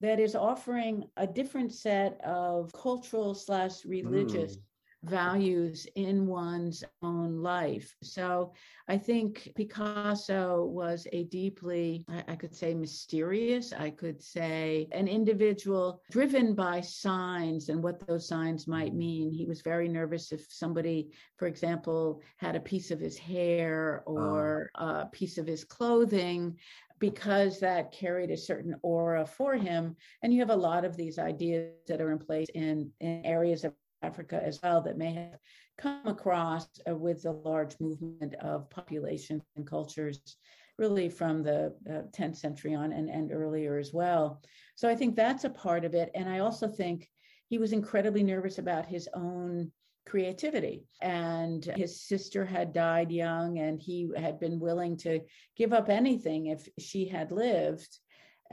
that 0.02 0.20
is 0.20 0.36
offering 0.36 1.06
a 1.18 1.26
different 1.26 1.74
set 1.74 2.20
of 2.24 2.72
cultural 2.74 3.34
slash 3.34 3.86
religious 3.86 4.58
mm. 4.58 4.62
values 5.04 5.88
in 5.96 6.28
one's 6.28 6.84
own 7.02 7.42
life. 7.42 7.96
So 8.04 8.54
I 8.90 8.98
think 8.98 9.50
Picasso 9.56 10.66
was 10.66 11.08
a 11.14 11.24
deeply, 11.24 12.04
I, 12.28 12.36
could 12.36 12.54
say, 12.54 12.74
mysterious, 12.74 13.72
I 13.72 13.92
could 13.92 14.22
say, 14.22 14.90
an 14.92 15.08
individual 15.08 16.02
driven 16.12 16.54
by 16.54 16.82
signs 16.82 17.70
and 17.70 17.82
what 17.82 18.06
those 18.06 18.28
signs 18.28 18.68
might 18.68 18.94
mean. 18.94 19.32
He 19.32 19.46
was 19.46 19.62
very 19.62 19.88
nervous 19.88 20.34
if 20.34 20.46
somebody, 20.50 21.12
for 21.38 21.48
example, 21.48 22.22
had 22.38 22.58
a 22.58 22.60
piece 22.62 22.92
of 22.92 23.00
his 23.00 23.18
hair 23.18 24.04
or 24.06 24.70
oh. 24.76 24.86
a 24.86 25.10
piece 25.14 25.38
of 25.38 25.48
his 25.48 25.64
clothing 25.64 26.58
because 27.04 27.60
that 27.60 27.92
carried 27.92 28.32
a 28.32 28.38
certain 28.38 28.74
aura 28.82 29.26
for 29.26 29.56
him. 29.56 29.94
And 30.22 30.34
you 30.34 30.40
have 30.40 30.50
a 30.50 30.56
lot 30.56 30.86
of 30.86 30.96
these 30.96 31.20
ideas 31.20 31.74
that 31.90 32.00
are 32.00 32.14
in 32.14 32.18
place 32.18 32.48
in, 32.56 32.90
in 33.02 33.26
areas 33.26 33.66
of 33.66 33.74
Africa 34.02 34.42
as 34.42 34.62
well 34.64 34.82
that 34.84 34.98
may 34.98 35.12
have 35.12 35.38
come 35.78 36.08
across 36.08 36.66
uh, 36.90 36.96
with 36.96 37.24
the 37.24 37.34
large 37.34 37.78
movement 37.82 38.36
of 38.36 38.70
populations 38.70 39.42
and 39.58 39.68
cultures 39.68 40.38
really 40.78 41.10
from 41.10 41.44
the 41.44 41.76
uh, 41.90 42.04
10th 42.18 42.38
century 42.38 42.74
on 42.74 42.94
and, 42.94 43.10
and 43.10 43.34
earlier 43.34 43.78
as 43.78 43.92
well. 43.92 44.42
So 44.76 44.88
I 44.88 44.96
think 44.96 45.18
that's 45.18 45.44
a 45.44 45.50
part 45.50 45.84
of 45.84 45.94
it. 45.94 46.10
And 46.16 46.30
I 46.30 46.40
also 46.40 46.70
think 46.70 47.10
he 47.50 47.58
was 47.58 47.74
incredibly 47.74 48.24
nervous 48.24 48.60
about 48.60 48.86
his 48.86 49.10
own 49.14 49.74
creativity. 50.06 50.86
And 51.02 51.64
his 51.64 52.02
sister 52.02 52.46
had 52.46 52.74
died 52.74 53.12
young, 53.12 53.60
and 53.60 53.82
he 53.82 54.10
had 54.16 54.40
been 54.40 54.60
willing 54.60 54.98
to 54.98 55.22
give 55.56 55.74
up 55.74 55.90
anything 55.90 56.48
if 56.48 56.68
she 56.80 57.08
had 57.08 57.32
lived. 57.32 58.00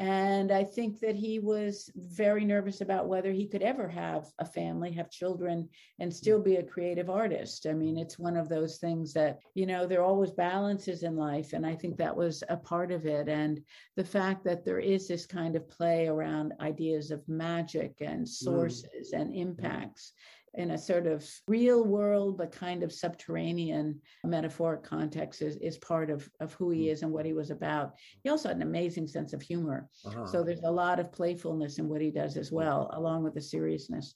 And 0.00 0.50
I 0.50 0.64
think 0.64 1.00
that 1.00 1.14
he 1.14 1.40
was 1.40 1.90
very 1.94 2.46
nervous 2.46 2.80
about 2.80 3.06
whether 3.06 3.32
he 3.32 3.46
could 3.46 3.60
ever 3.60 3.86
have 3.86 4.24
a 4.38 4.46
family, 4.46 4.92
have 4.92 5.10
children, 5.10 5.68
and 5.98 6.14
still 6.14 6.40
be 6.40 6.56
a 6.56 6.62
creative 6.62 7.10
artist. 7.10 7.66
I 7.66 7.74
mean, 7.74 7.98
it's 7.98 8.18
one 8.18 8.38
of 8.38 8.48
those 8.48 8.78
things 8.78 9.12
that, 9.12 9.40
you 9.52 9.66
know, 9.66 9.86
there 9.86 10.00
are 10.00 10.06
always 10.06 10.30
balances 10.30 11.02
in 11.02 11.16
life. 11.16 11.52
And 11.52 11.66
I 11.66 11.74
think 11.74 11.98
that 11.98 12.16
was 12.16 12.42
a 12.48 12.56
part 12.56 12.92
of 12.92 13.04
it. 13.04 13.28
And 13.28 13.60
the 13.94 14.04
fact 14.04 14.42
that 14.44 14.64
there 14.64 14.78
is 14.78 15.06
this 15.06 15.26
kind 15.26 15.54
of 15.54 15.68
play 15.68 16.06
around 16.06 16.54
ideas 16.60 17.10
of 17.10 17.28
magic 17.28 17.96
and 18.00 18.24
mm. 18.24 18.28
sources 18.28 19.12
mm. 19.12 19.20
and 19.20 19.34
impacts 19.34 20.14
in 20.54 20.72
a 20.72 20.78
sort 20.78 21.06
of 21.06 21.26
real 21.46 21.84
world 21.84 22.36
but 22.36 22.50
kind 22.50 22.82
of 22.82 22.92
subterranean 22.92 24.00
metaphoric 24.24 24.82
context 24.82 25.42
is, 25.42 25.56
is 25.56 25.78
part 25.78 26.10
of, 26.10 26.28
of 26.40 26.52
who 26.54 26.70
he 26.70 26.86
hmm. 26.86 26.92
is 26.92 27.02
and 27.02 27.12
what 27.12 27.26
he 27.26 27.32
was 27.32 27.50
about 27.50 27.92
he 28.22 28.30
also 28.30 28.48
had 28.48 28.56
an 28.56 28.62
amazing 28.62 29.06
sense 29.06 29.32
of 29.32 29.40
humor 29.40 29.88
uh-huh. 30.04 30.26
so 30.26 30.42
there's 30.42 30.62
a 30.64 30.70
lot 30.70 30.98
of 30.98 31.12
playfulness 31.12 31.78
in 31.78 31.88
what 31.88 32.00
he 32.00 32.10
does 32.10 32.36
as 32.36 32.50
well 32.50 32.90
along 32.94 33.22
with 33.22 33.34
the 33.34 33.40
seriousness 33.40 34.14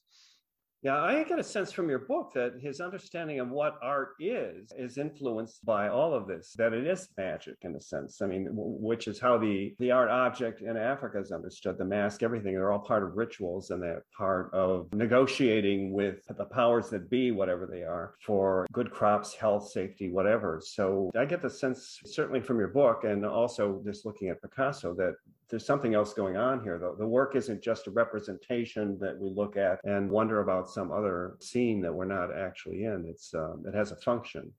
yeah, 0.84 1.02
I 1.02 1.24
get 1.24 1.38
a 1.38 1.42
sense 1.42 1.72
from 1.72 1.88
your 1.88 2.00
book 2.00 2.32
that 2.34 2.60
his 2.60 2.78
understanding 2.78 3.40
of 3.40 3.48
what 3.48 3.78
art 3.82 4.10
is 4.20 4.70
is 4.76 4.98
influenced 4.98 5.64
by 5.64 5.88
all 5.88 6.12
of 6.12 6.26
this, 6.26 6.54
that 6.58 6.74
it 6.74 6.86
is 6.86 7.08
magic 7.16 7.56
in 7.62 7.74
a 7.74 7.80
sense. 7.80 8.20
I 8.20 8.26
mean, 8.26 8.48
which 8.52 9.08
is 9.08 9.18
how 9.18 9.38
the, 9.38 9.74
the 9.78 9.90
art 9.90 10.10
object 10.10 10.60
in 10.60 10.76
Africa 10.76 11.18
is 11.18 11.32
understood, 11.32 11.78
the 11.78 11.86
mask, 11.86 12.22
everything. 12.22 12.52
They're 12.52 12.70
all 12.70 12.80
part 12.80 13.02
of 13.02 13.16
rituals 13.16 13.70
and 13.70 13.82
they're 13.82 14.04
part 14.14 14.52
of 14.52 14.92
negotiating 14.92 15.90
with 15.90 16.20
the 16.36 16.44
powers 16.44 16.90
that 16.90 17.08
be, 17.08 17.30
whatever 17.30 17.66
they 17.66 17.82
are, 17.82 18.14
for 18.20 18.66
good 18.70 18.90
crops, 18.90 19.34
health, 19.34 19.70
safety, 19.70 20.10
whatever. 20.10 20.60
So 20.62 21.10
I 21.18 21.24
get 21.24 21.40
the 21.40 21.48
sense, 21.48 21.98
certainly 22.04 22.42
from 22.42 22.58
your 22.58 22.68
book, 22.68 23.04
and 23.04 23.24
also 23.24 23.80
just 23.86 24.04
looking 24.04 24.28
at 24.28 24.42
Picasso, 24.42 24.94
that 24.96 25.14
there's 25.54 25.64
something 25.64 25.94
else 25.94 26.12
going 26.12 26.36
on 26.36 26.64
here 26.64 26.80
though. 26.80 26.96
The 26.98 27.06
work 27.06 27.36
isn't 27.36 27.62
just 27.62 27.86
a 27.86 27.92
representation 27.92 28.98
that 29.00 29.16
we 29.16 29.30
look 29.30 29.56
at 29.56 29.78
and 29.84 30.10
wonder 30.10 30.40
about 30.40 30.68
some 30.68 30.90
other 30.90 31.36
scene 31.40 31.80
that 31.82 31.94
we're 31.94 32.06
not 32.06 32.36
actually 32.36 32.82
in. 32.82 33.06
It's 33.08 33.32
um, 33.34 33.62
it 33.64 33.72
has 33.72 33.92
a 33.92 33.96
function. 33.96 34.52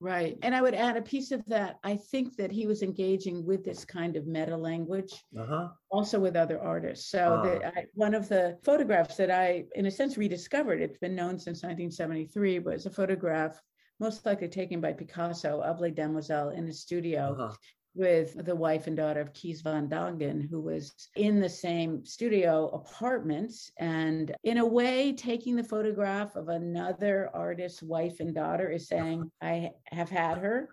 Right. 0.00 0.36
And 0.42 0.52
i 0.52 0.60
would 0.60 0.74
add 0.74 0.96
a 0.96 1.02
piece 1.02 1.30
of 1.30 1.44
that. 1.46 1.78
I 1.84 1.94
think 1.94 2.34
that 2.34 2.50
he 2.50 2.66
was 2.66 2.82
engaging 2.82 3.46
with 3.46 3.64
this 3.64 3.84
kind 3.84 4.16
of 4.16 4.26
meta 4.26 4.56
language 4.56 5.12
uh-huh. 5.38 5.68
also 5.88 6.18
with 6.18 6.34
other 6.34 6.60
artists. 6.60 7.12
So 7.12 7.34
uh-huh. 7.34 7.70
I, 7.76 7.84
one 7.94 8.12
of 8.12 8.28
the 8.28 8.58
photographs 8.64 9.14
that 9.18 9.30
i 9.30 9.66
in 9.76 9.86
a 9.86 9.90
sense 9.90 10.18
rediscovered 10.18 10.80
it's 10.80 10.98
been 10.98 11.14
known 11.14 11.38
since 11.38 11.62
1973 11.62 12.58
was 12.58 12.86
a 12.86 12.90
photograph 12.90 13.62
most 14.00 14.26
likely 14.26 14.48
taken 14.48 14.80
by 14.80 14.92
Picasso 14.92 15.62
of 15.62 15.78
Les 15.78 15.92
Demoiselles 15.92 16.58
in 16.58 16.66
his 16.66 16.80
studio. 16.80 17.36
Uh-huh 17.38 17.54
with 17.94 18.44
the 18.44 18.54
wife 18.54 18.86
and 18.86 18.96
daughter 18.96 19.20
of 19.20 19.32
Kees 19.32 19.60
van 19.60 19.88
Dongen, 19.88 20.48
who 20.48 20.60
was 20.60 20.92
in 21.16 21.40
the 21.40 21.48
same 21.48 22.04
studio 22.04 22.68
apartment 22.68 23.52
and, 23.78 24.34
in 24.42 24.58
a 24.58 24.66
way, 24.66 25.12
taking 25.12 25.54
the 25.54 25.62
photograph 25.62 26.34
of 26.34 26.48
another 26.48 27.30
artist's 27.34 27.82
wife 27.82 28.20
and 28.20 28.34
daughter 28.34 28.70
is 28.70 28.88
saying, 28.88 29.30
I 29.40 29.70
have 29.86 30.10
had 30.10 30.38
her, 30.38 30.68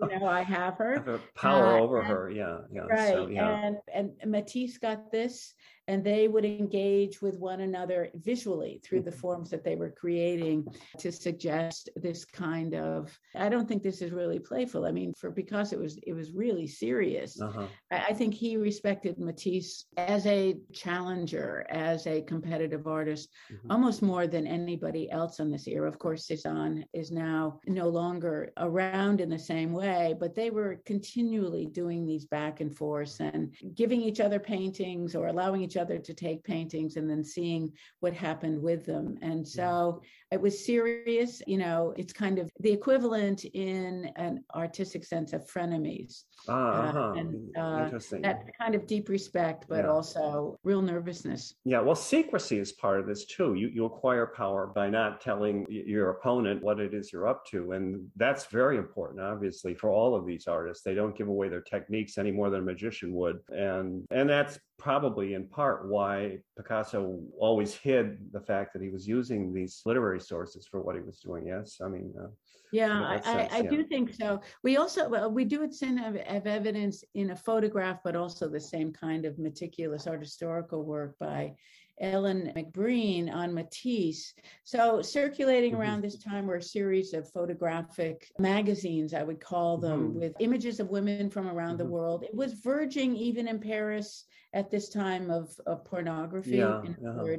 you 0.00 0.18
know, 0.18 0.26
I 0.26 0.42
have 0.42 0.76
her. 0.78 1.02
Have 1.14 1.34
power 1.34 1.78
uh, 1.78 1.80
over 1.80 1.98
and, 1.98 2.08
her. 2.08 2.30
Yeah. 2.30 2.58
Yeah. 2.72 2.82
Right. 2.82 3.12
So, 3.12 3.28
yeah. 3.28 3.72
And, 3.94 4.10
and 4.20 4.30
Matisse 4.30 4.78
got 4.78 5.12
this 5.12 5.54
and 5.86 6.02
they 6.02 6.28
would 6.28 6.44
engage 6.44 7.20
with 7.20 7.38
one 7.38 7.60
another 7.60 8.08
visually 8.14 8.80
through 8.82 9.02
the 9.02 9.10
mm-hmm. 9.10 9.20
forms 9.20 9.50
that 9.50 9.64
they 9.64 9.76
were 9.76 9.90
creating 9.90 10.66
to 10.98 11.12
suggest 11.12 11.90
this 11.96 12.24
kind 12.24 12.74
of 12.74 13.16
i 13.34 13.48
don't 13.48 13.68
think 13.68 13.82
this 13.82 14.00
is 14.00 14.10
really 14.10 14.38
playful 14.38 14.86
i 14.86 14.90
mean 14.90 15.12
for 15.14 15.30
because 15.30 15.72
it 15.72 15.78
was 15.78 15.98
it 16.06 16.12
was 16.12 16.32
really 16.32 16.66
serious 16.66 17.40
uh-huh. 17.40 17.66
I, 17.90 18.04
I, 18.08 18.12
think 18.12 18.34
he 18.34 18.56
respected 18.56 19.18
matisse 19.18 19.86
as 19.96 20.26
a 20.26 20.56
challenger 20.72 21.66
as 21.70 22.06
a 22.06 22.22
competitive 22.22 22.86
artist 22.86 23.28
mm-hmm. 23.52 23.70
almost 23.70 24.02
more 24.02 24.26
than 24.26 24.46
anybody 24.46 25.10
else 25.10 25.40
in 25.40 25.50
this 25.50 25.66
era 25.66 25.88
of 25.88 25.98
course 25.98 26.26
cezanne 26.26 26.84
is 26.92 27.10
now 27.10 27.60
no 27.66 27.88
longer 27.88 28.52
around 28.58 29.20
in 29.20 29.28
the 29.28 29.38
same 29.38 29.72
way 29.72 30.14
but 30.18 30.34
they 30.34 30.50
were 30.50 30.80
continually 30.86 31.66
doing 31.66 32.06
these 32.06 32.24
back 32.24 32.60
and 32.60 32.74
forth 32.76 33.20
and 33.20 33.54
giving 33.74 34.00
each 34.00 34.20
other 34.20 34.38
paintings 34.38 35.14
or 35.14 35.26
allowing 35.26 35.62
each 35.62 35.73
each 35.74 35.80
other 35.80 35.98
to 35.98 36.14
take 36.14 36.44
paintings 36.44 36.96
and 36.96 37.08
then 37.08 37.24
seeing 37.24 37.72
what 38.00 38.12
happened 38.12 38.60
with 38.60 38.86
them. 38.86 39.16
And 39.22 39.46
so 39.46 40.00
it 40.30 40.40
was 40.40 40.64
serious. 40.64 41.42
You 41.46 41.58
know, 41.58 41.94
it's 41.96 42.12
kind 42.12 42.38
of 42.38 42.50
the 42.60 42.72
equivalent 42.72 43.44
in 43.44 44.10
an 44.16 44.44
artistic 44.54 45.04
sense 45.04 45.32
of 45.32 45.46
frenemies. 45.48 46.22
Ah, 46.48 46.52
uh, 46.52 46.88
uh-huh. 46.88 47.12
and, 47.16 47.56
uh, 47.56 47.84
Interesting. 47.84 48.22
That 48.22 48.44
kind 48.60 48.74
of 48.74 48.86
deep 48.86 49.08
respect, 49.08 49.66
but 49.68 49.84
yeah. 49.84 49.90
also 49.90 50.58
real 50.62 50.82
nervousness. 50.82 51.54
Yeah, 51.64 51.80
well, 51.80 51.94
secrecy 51.94 52.58
is 52.58 52.72
part 52.72 53.00
of 53.00 53.06
this 53.06 53.24
too. 53.24 53.54
You, 53.54 53.68
you 53.68 53.84
acquire 53.86 54.26
power 54.26 54.66
by 54.66 54.90
not 54.90 55.20
telling 55.20 55.66
your 55.68 56.10
opponent 56.10 56.62
what 56.62 56.80
it 56.80 56.94
is 56.94 57.12
you're 57.12 57.28
up 57.28 57.46
to. 57.46 57.72
And 57.72 58.06
that's 58.16 58.46
very 58.46 58.76
important, 58.76 59.20
obviously, 59.20 59.74
for 59.74 59.90
all 59.90 60.14
of 60.14 60.26
these 60.26 60.46
artists. 60.46 60.84
They 60.84 60.94
don't 60.94 61.16
give 61.16 61.28
away 61.28 61.48
their 61.48 61.62
techniques 61.62 62.18
any 62.18 62.30
more 62.30 62.50
than 62.50 62.60
a 62.60 62.64
magician 62.64 63.14
would. 63.14 63.38
And, 63.48 64.04
and 64.10 64.28
that's 64.28 64.58
probably 64.84 65.32
in 65.32 65.46
part 65.46 65.88
why 65.88 66.36
Picasso 66.58 67.18
always 67.38 67.72
hid 67.72 68.18
the 68.32 68.40
fact 68.40 68.74
that 68.74 68.82
he 68.82 68.90
was 68.90 69.08
using 69.08 69.50
these 69.50 69.80
literary 69.86 70.20
sources 70.20 70.66
for 70.66 70.82
what 70.82 70.94
he 70.94 71.00
was 71.00 71.20
doing. 71.20 71.46
Yes, 71.46 71.78
I 71.82 71.88
mean. 71.88 72.12
Uh, 72.22 72.26
yeah, 72.70 73.18
I, 73.24 73.48
I, 73.50 73.62
do 73.62 73.84
think 73.84 74.12
so. 74.12 74.42
We 74.62 74.76
also 74.76 75.08
well, 75.08 75.30
we 75.30 75.46
do 75.46 75.62
it 75.62 75.74
of, 75.80 76.16
of 76.16 76.46
evidence 76.46 77.02
in 77.14 77.30
a 77.30 77.36
photograph, 77.36 78.00
but 78.04 78.14
also 78.14 78.46
the 78.46 78.60
same 78.60 78.92
kind 78.92 79.24
of 79.24 79.38
meticulous 79.38 80.06
art 80.06 80.20
historical 80.20 80.82
work 80.82 81.16
by 81.18 81.54
Ellen 81.98 82.52
McBreen 82.54 83.32
on 83.32 83.54
Matisse. 83.54 84.34
So 84.64 85.00
circulating 85.00 85.72
mm-hmm. 85.72 85.80
around 85.80 86.02
this 86.02 86.18
time 86.18 86.46
were 86.46 86.56
a 86.56 86.62
series 86.62 87.14
of 87.14 87.32
photographic 87.32 88.28
magazines, 88.38 89.14
I 89.14 89.22
would 89.22 89.40
call 89.40 89.78
them, 89.78 90.08
mm-hmm. 90.08 90.20
with 90.20 90.34
images 90.40 90.78
of 90.78 90.90
women 90.90 91.30
from 91.30 91.48
around 91.48 91.78
mm-hmm. 91.78 91.84
the 91.84 91.92
world. 91.92 92.24
It 92.24 92.34
was 92.34 92.52
verging 92.52 93.16
even 93.16 93.48
in 93.48 93.60
Paris 93.60 94.26
at 94.54 94.70
this 94.70 94.88
time 94.88 95.30
of, 95.30 95.50
of 95.66 95.84
pornography. 95.84 96.56
Yeah, 96.56 96.82
in 96.82 96.96
uh-huh 97.06 97.36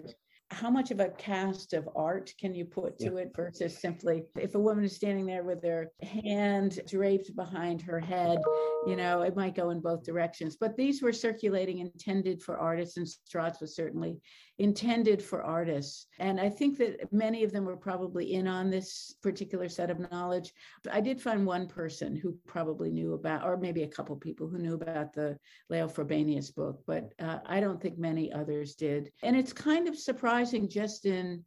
how 0.51 0.69
much 0.69 0.91
of 0.91 0.99
a 0.99 1.09
cast 1.09 1.73
of 1.73 1.89
art 1.95 2.31
can 2.39 2.53
you 2.53 2.65
put 2.65 2.99
to 2.99 3.05
yeah. 3.05 3.21
it 3.21 3.31
versus 3.35 3.81
simply 3.81 4.23
if 4.39 4.53
a 4.53 4.59
woman 4.59 4.83
is 4.83 4.95
standing 4.95 5.25
there 5.25 5.43
with 5.43 5.63
her 5.63 5.91
hand 6.03 6.79
draped 6.87 7.35
behind 7.35 7.81
her 7.81 7.99
head 7.99 8.39
you 8.85 8.95
know 8.95 9.23
it 9.23 9.35
might 9.35 9.55
go 9.55 9.71
in 9.71 9.81
both 9.81 10.03
directions 10.03 10.55
but 10.59 10.77
these 10.77 11.01
were 11.01 11.11
circulating 11.11 11.79
intended 11.79 12.41
for 12.43 12.59
artists 12.59 12.97
and 12.97 13.07
Stratz's 13.07 13.59
was 13.59 13.75
certainly 13.75 14.17
intended 14.57 15.21
for 15.21 15.43
artists. 15.43 16.07
And 16.19 16.39
i 16.39 16.49
think 16.49 16.77
that 16.77 17.11
many 17.11 17.43
of 17.43 17.51
them 17.51 17.65
were 17.65 17.75
probably 17.75 18.33
in 18.33 18.47
on 18.47 18.69
this 18.69 19.15
particular 19.21 19.67
set 19.67 19.89
of 19.89 19.99
knowledge. 20.11 20.53
I 20.91 21.01
did 21.01 21.21
find 21.21 21.45
one 21.45 21.67
person 21.67 22.15
who 22.15 22.37
probably 22.45 22.89
knew 22.89 23.13
about 23.13 23.43
or 23.43 23.57
maybe 23.57 23.83
a 23.83 23.87
couple 23.87 24.15
people 24.15 24.47
who 24.47 24.59
knew 24.59 24.75
about 24.75 25.13
the 25.13 25.37
leo 25.69 25.87
frobenius 25.87 26.53
book 26.53 26.81
but 26.85 27.13
uh, 27.19 27.39
i 27.45 27.59
don't 27.59 27.81
think 27.81 27.97
many 27.97 28.31
others 28.31 28.75
did. 28.75 29.11
And 29.23 29.35
it's 29.35 29.53
kind 29.53 29.87
of 29.87 29.97
surprising 29.97 30.69
just 30.69 31.05
in 31.05 31.43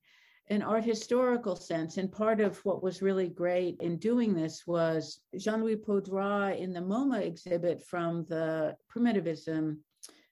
an 0.50 0.62
art 0.62 0.84
historical 0.84 1.56
sense. 1.56 1.98
And 1.98 2.10
part 2.10 2.40
of 2.40 2.58
what 2.64 2.82
was 2.82 3.02
really 3.02 3.28
great 3.28 3.76
in 3.80 3.98
doing 3.98 4.34
this 4.34 4.66
was 4.66 5.20
Jean 5.36 5.62
Louis 5.62 5.76
Paudrat 5.76 6.58
in 6.58 6.72
the 6.72 6.80
MoMA 6.80 7.20
exhibit 7.22 7.82
from 7.82 8.24
the 8.28 8.76
Primitivism 8.88 9.80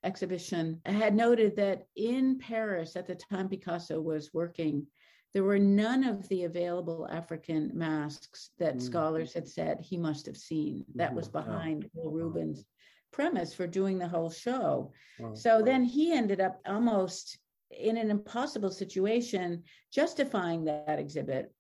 exhibition 0.07 0.81
had 0.87 1.15
noted 1.15 1.57
that 1.57 1.87
in 1.97 2.39
Paris 2.39 2.97
at 2.97 3.07
the 3.07 3.15
time 3.15 3.49
Picasso 3.49 4.01
was 4.01 4.33
working, 4.33 4.87
there 5.35 5.45
were 5.45 5.59
none 5.59 6.05
of 6.05 6.27
the 6.29 6.45
available 6.45 7.07
African 7.11 7.71
masks 7.75 8.51
that 8.59 8.77
mm. 8.77 8.83
scholars 8.83 9.35
had 9.35 9.47
said 9.47 9.81
he 9.81 9.99
must 9.99 10.25
have 10.27 10.37
seen. 10.37 10.85
That 10.95 11.15
was 11.15 11.29
mm-hmm. 11.29 11.51
behind 11.51 11.91
Rubin's 11.95 12.65
premise 13.13 13.53
for 13.53 13.67
doing 13.67 13.99
the 13.99 14.09
whole 14.09 14.31
show. 14.31 14.93
So 15.35 15.63
then 15.63 15.85
he 15.85 16.13
ended 16.13 16.41
up 16.41 16.61
almost 16.67 17.39
in 17.71 17.97
an 17.97 18.11
impossible 18.11 18.71
situation, 18.71 19.63
justifying 19.93 20.65
that 20.65 20.99
exhibit 20.99 21.53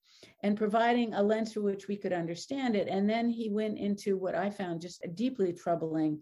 and 0.42 0.57
providing 0.57 1.14
a 1.14 1.22
lens 1.22 1.53
through 1.53 1.64
which 1.64 1.88
we 1.88 1.97
could 1.97 2.12
understand 2.12 2.76
it. 2.76 2.88
And 2.88 3.09
then 3.09 3.30
he 3.30 3.49
went 3.49 3.78
into 3.78 4.16
what 4.16 4.34
I 4.34 4.51
found 4.51 4.82
just 4.82 5.05
a 5.05 5.09
deeply 5.09 5.53
troubling 5.53 6.20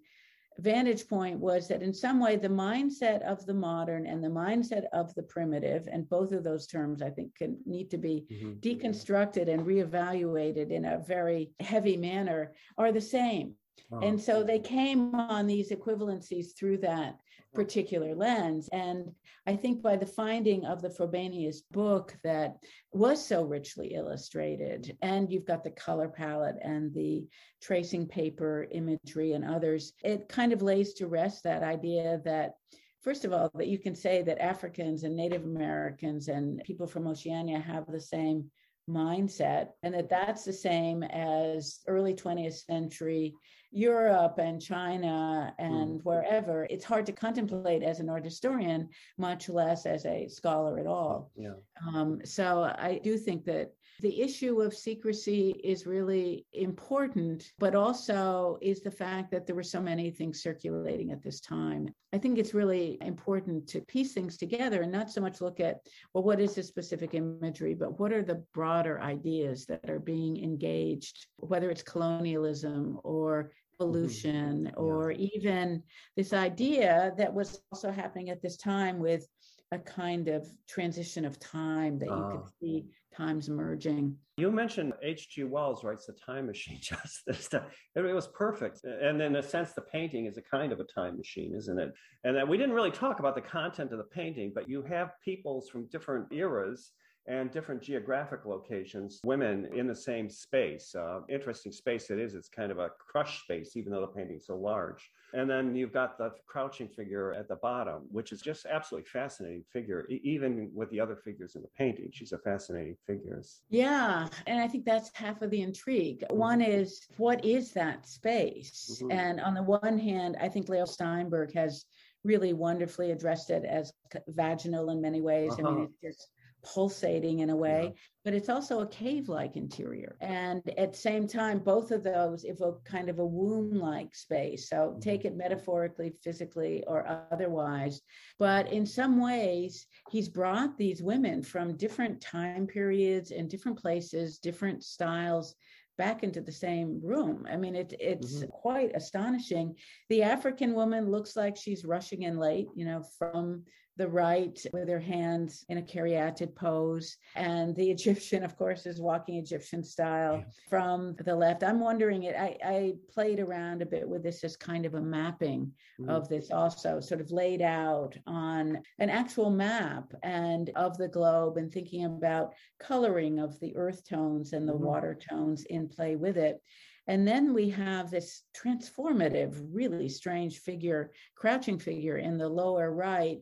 vantage 0.59 1.09
point 1.09 1.39
was 1.39 1.67
that 1.69 1.83
in 1.83 1.93
some 1.93 2.21
way 2.21 2.37
the 2.37 2.49
mindset 2.49 3.23
of 3.23 3.45
the 3.47 3.55
modern 3.55 4.07
and 4.07 4.23
the 4.23 4.29
mindset 4.29 4.85
of 4.93 5.13
the 5.15 5.23
primitive 5.23 5.89
and 5.91 6.09
both 6.09 6.33
of 6.33 6.45
those 6.45 6.67
terms 6.67 7.03
i 7.03 7.11
think 7.11 7.35
can 7.35 7.59
need 7.67 7.91
to 7.91 7.99
be 7.99 8.25
mm-hmm. 8.31 8.53
deconstructed 8.61 9.49
and 9.49 9.67
reevaluated 9.67 10.71
in 10.71 10.85
a 10.85 10.99
very 11.07 11.51
heavy 11.61 11.97
manner 11.97 12.53
are 12.79 12.93
the 12.93 13.01
same 13.01 13.55
and 14.03 14.21
so 14.21 14.43
they 14.43 14.59
came 14.59 15.15
on 15.15 15.47
these 15.47 15.71
equivalencies 15.71 16.57
through 16.57 16.79
that 16.79 17.19
particular 17.55 18.15
lens. 18.15 18.69
And 18.73 19.13
I 19.47 19.57
think 19.57 19.83
by 19.83 19.97
the 19.97 20.07
finding 20.07 20.65
of 20.65 20.83
the 20.83 20.89
Frobenius 20.89 21.59
book 21.71 22.17
that 22.25 22.57
was 22.93 23.25
so 23.25 23.45
richly 23.45 23.95
illustrated, 23.95 24.97
and 25.03 25.31
you've 25.31 25.47
got 25.47 25.65
the 25.65 25.71
color 25.71 26.09
palette 26.09 26.57
and 26.63 26.93
the 26.95 27.27
tracing 27.63 28.07
paper 28.07 28.67
imagery 28.71 29.33
and 29.33 29.45
others, 29.45 29.93
it 30.03 30.29
kind 30.29 30.53
of 30.53 30.63
lays 30.63 30.95
to 30.95 31.07
rest 31.07 31.45
that 31.45 31.63
idea 31.63 32.21
that 32.25 32.55
first 33.03 33.25
of 33.27 33.33
all, 33.33 33.51
that 33.55 33.69
you 33.69 33.79
can 33.79 33.95
say 33.95 34.23
that 34.23 34.43
Africans 34.43 35.05
and 35.05 35.15
Native 35.15 35.45
Americans 35.45 36.29
and 36.29 36.63
people 36.65 36.87
from 36.87 37.07
Oceania 37.07 37.61
have 37.61 37.85
the 37.87 38.01
same 38.01 38.51
mindset 38.89 39.69
and 39.83 39.95
that 39.95 40.11
that's 40.11 40.45
the 40.45 40.53
same 40.53 41.03
as 41.03 41.81
early 41.87 42.15
20th 42.15 42.65
century 42.67 43.35
Europe 43.75 44.39
and 44.39 44.63
China 44.63 45.53
and 45.59 46.01
mm. 46.01 46.05
wherever, 46.05 46.67
it's 46.71 46.85
hard 46.85 47.05
to 47.07 47.13
contemplate 47.13 47.83
as 47.83 48.01
an 48.01 48.09
art 48.09 48.25
historian, 48.25 48.89
much 49.19 49.49
less 49.49 49.85
as 49.85 50.07
a 50.07 50.29
scholar 50.29 50.79
at 50.79 50.87
all. 50.87 51.31
Yeah. 51.37 51.55
Um, 51.87 52.21
so 52.25 52.73
I 52.79 53.01
do 53.03 53.19
think 53.19 53.45
that 53.47 53.73
the 54.01 54.21
issue 54.21 54.61
of 54.61 54.75
secrecy 54.75 55.61
is 55.63 55.87
really 55.87 56.47
important, 56.53 57.53
but 57.59 57.75
also 57.75 58.59
is 58.61 58.81
the 58.81 58.91
fact 58.91 59.31
that 59.31 59.47
there 59.47 59.55
were 59.55 59.63
so 59.63 59.81
many 59.81 60.11
things 60.11 60.43
circulating 60.43 61.13
at 61.13 61.23
this 61.23 61.41
time. 61.41 61.89
I 62.13 62.19
think 62.19 62.39
it's 62.39 62.55
really 62.55 62.99
important 63.01 63.69
to 63.69 63.81
piece 63.83 64.13
things 64.13 64.37
together 64.37 64.83
and 64.83 64.93
not 64.93 65.11
so 65.11 65.21
much 65.21 65.41
look 65.41 65.61
at, 65.61 65.81
well, 66.13 66.25
what 66.25 66.41
is 66.41 66.55
the 66.55 66.63
specific 66.63 67.15
imagery, 67.15 67.75
but 67.75 67.99
what 67.99 68.13
are 68.13 68.23
the 68.23 68.43
broader 68.53 69.01
ideas 69.01 69.67
that 69.67 69.89
are 69.89 70.01
being 70.01 70.43
engaged, 70.43 71.27
whether 71.37 71.71
it's 71.71 71.83
colonialism 71.83 72.99
or 73.05 73.53
pollution 73.79 74.67
mm-hmm. 74.67 74.81
or 74.81 75.11
yeah. 75.11 75.29
even 75.35 75.83
this 76.17 76.33
idea 76.33 77.13
that 77.19 77.33
was 77.33 77.61
also 77.73 77.91
happening 77.91 78.31
at 78.31 78.43
this 78.43 78.57
time 78.57 78.99
with 78.99 79.27
a 79.73 79.79
kind 79.79 80.29
of 80.29 80.47
transition 80.69 81.25
of 81.25 81.39
time 81.41 81.99
that 81.99 82.07
you 82.07 82.29
could 82.31 82.43
ah. 82.45 82.51
see 82.61 82.85
times 83.17 83.49
merging. 83.49 84.17
You 84.37 84.51
mentioned 84.51 84.93
H.G. 85.03 85.45
Wells 85.45 85.85
writes 85.85 86.07
the 86.07 86.13
time 86.13 86.47
machine 86.47 86.79
just 86.83 87.23
this 87.27 87.49
time. 87.49 87.67
It 87.95 88.03
was 88.03 88.29
perfect. 88.29 88.85
And 88.85 89.21
in 89.21 89.37
a 89.37 89.43
sense, 89.43 89.73
the 89.73 89.83
painting 89.83 90.27
is 90.27 90.37
a 90.37 90.43
kind 90.43 90.73
of 90.73 90.81
a 90.81 90.85
time 90.85 91.17
machine, 91.17 91.55
isn't 91.55 91.79
it? 91.79 91.93
And 92.25 92.37
that 92.37 92.47
we 92.47 92.57
didn't 92.57 92.75
really 92.75 92.91
talk 92.91 93.21
about 93.21 93.35
the 93.35 93.41
content 93.41 93.93
of 93.93 93.99
the 93.99 94.05
painting, 94.05 94.53
but 94.55 94.69
you 94.69 94.83
have 94.83 95.11
peoples 95.25 95.69
from 95.69 95.87
different 95.87 96.27
eras 96.33 96.93
and 97.27 97.51
different 97.51 97.81
geographic 97.81 98.45
locations, 98.45 99.21
women 99.25 99.67
in 99.75 99.87
the 99.87 99.95
same 99.95 100.29
space. 100.29 100.95
Uh, 100.95 101.21
interesting 101.29 101.73
space 101.73 102.11
it 102.11 102.19
is. 102.19 102.35
It's 102.35 102.49
kind 102.49 102.71
of 102.71 102.79
a 102.79 102.91
crushed 102.99 103.45
space, 103.45 103.77
even 103.77 103.93
though 103.93 104.03
the 104.03 104.07
painting's 104.07 104.47
so 104.47 104.57
large. 104.57 105.11
And 105.33 105.49
then 105.49 105.75
you've 105.75 105.93
got 105.93 106.19
the 106.19 106.33
crouching 106.47 106.89
figure 106.89 107.33
at 107.33 107.49
the 107.49 107.57
bottom, 107.57 108.03
which 108.11 108.31
is 108.31 108.41
just 108.41 108.67
absolutely 108.67 109.09
fascinating 109.09 109.65
figure, 109.73 110.07
e- 110.09 110.21
even 110.23 110.71
with 110.75 110.91
the 110.91 111.01
other 111.01 111.17
figures 111.17 111.57
in 111.57 111.63
the 111.63 111.69
painting. 111.77 112.11
She's 112.13 112.33
a 112.33 112.39
fascinating 112.39 112.97
figure. 113.07 113.43
Yeah. 113.69 114.29
And 114.47 114.61
I 114.61 114.69
think 114.69 114.85
that's 114.85 115.11
half 115.15 115.43
of 115.43 115.51
the 115.51 115.63
intrigue. 115.63 116.21
Mm-hmm. 116.21 116.37
One 116.37 116.61
is 116.61 117.01
what 117.17 117.45
is 117.45 117.73
that 117.73 118.07
space? 118.07 119.01
Mm-hmm. 119.03 119.11
And 119.11 119.41
on 119.41 119.55
the 119.55 119.63
one 119.63 119.99
hand, 119.99 120.37
I 120.41 120.49
think 120.49 120.69
Leo 120.69 120.85
Steinberg 120.85 121.53
has 121.55 121.85
really 122.23 122.53
wonderfully 122.53 123.11
addressed 123.11 123.51
it 123.51 123.65
as 123.65 123.93
vaginal 124.29 124.91
in 124.91 125.01
many 125.01 125.21
ways. 125.21 125.53
Uh-huh. 125.53 125.63
I 125.63 125.71
mean, 125.71 125.75
uh-huh. 125.75 125.89
it's 126.03 126.19
just 126.19 126.29
pulsating 126.65 127.41
in 127.41 127.51
a 127.51 127.57
way, 127.57 127.85
yeah. 127.85 128.01
but 128.25 128.35
it's 128.35 128.49
also 128.49 128.81
a 128.81 128.87
cave 128.87 129.29
like 129.29 129.57
interior. 129.57 130.17
And 130.21 130.63
at 130.79 130.93
the 130.93 130.99
same 130.99 131.27
time, 131.29 131.59
both 131.59 131.91
of 131.91 132.03
those 132.03 132.45
evoke 132.45 132.85
kind 132.85 133.09
of 133.09 133.19
a 133.19 133.27
womb 133.27 133.75
like 133.75 134.15
space. 134.15 134.69
So 134.69 134.77
mm-hmm. 134.77 135.01
take 135.01 135.25
it 135.25 135.37
metaphorically, 135.37 136.13
physically, 136.23 136.85
or 136.87 137.27
otherwise. 137.31 138.01
But 138.39 138.73
in 138.73 138.87
some 138.87 139.21
ways, 139.21 139.87
he's 140.11 140.29
brought 140.29 140.77
these 140.77 141.03
women 141.03 141.43
from 141.43 141.77
different 141.77 142.21
time 142.21 142.67
periods 142.67 143.31
and 143.31 143.49
different 143.49 143.79
places, 143.79 144.39
different 144.39 144.83
styles 144.83 145.55
back 145.97 146.23
into 146.23 146.41
the 146.41 146.53
same 146.53 147.01
room. 147.03 147.47
I 147.51 147.57
mean, 147.57 147.77
it, 147.77 147.95
it's 148.01 148.37
mm-hmm. 148.37 148.51
quite 148.51 148.97
astonishing. 148.97 149.77
The 150.09 150.23
African 150.23 150.75
woman 150.75 151.11
looks 151.11 151.37
like 151.37 151.57
she's 151.57 151.85
rushing 151.85 152.23
in 152.23 152.39
late, 152.39 152.69
you 152.75 152.85
know, 152.85 153.05
from 153.19 153.63
the 153.97 154.09
right 154.09 154.59
with 154.73 154.89
her 154.89 155.01
hands 155.01 155.65
in 155.69 155.79
a 155.79 155.83
caryatid 155.83 156.55
pose. 156.55 157.17
And 157.37 157.75
the 157.77 157.91
Egyptian, 157.97 158.45
of 158.45 158.57
course, 158.57 158.87
is 158.87 159.01
walking 159.01 159.37
Egyptian 159.37 159.83
style 159.83 160.39
yeah. 160.39 160.45
from 160.69 161.15
the 161.25 161.35
left. 161.35 161.63
I'm 161.63 161.81
wondering 161.81 162.25
it. 162.25 162.37
I, 162.37 162.57
I, 162.65 162.95
played 163.13 163.39
around 163.39 163.83
a 163.83 163.87
bit 163.87 164.09
with 164.09 164.23
this 164.23 164.43
as 164.43 164.57
kind 164.57 164.85
of 164.85 164.95
a 164.95 165.01
mapping 165.01 165.71
mm. 166.01 166.09
of 166.09 166.29
this 166.29 166.51
also, 166.51 167.01
sort 167.01 167.21
of 167.21 167.31
laid 167.31 167.63
out 167.63 168.17
on 168.27 168.83
an 168.99 169.11
actual 169.11 169.51
map 169.51 170.13
and 170.23 170.71
of 170.75 170.97
the 170.99 171.09
globe 171.09 171.57
and 171.57 171.73
thinking 171.73 172.05
about 172.05 172.55
coloring 172.81 173.39
of 173.39 173.59
the 173.61 173.75
earth 173.77 174.03
tones 174.09 174.53
and 174.53 174.69
the 174.69 174.73
mm. 174.73 174.81
water 174.81 175.17
tones 175.31 175.65
in 175.65 175.89
play 175.89 176.17
with 176.17 176.37
it. 176.37 176.61
And 177.07 177.29
then 177.29 177.53
we 177.53 177.69
have 177.71 178.11
this 178.11 178.43
transformative, 178.57 179.61
really 179.73 180.09
strange 180.09 180.61
figure, 180.61 181.13
crouching 181.35 181.79
figure 181.79 182.17
in 182.17 182.39
the 182.39 182.49
lower 182.49 182.93
right, 182.93 183.41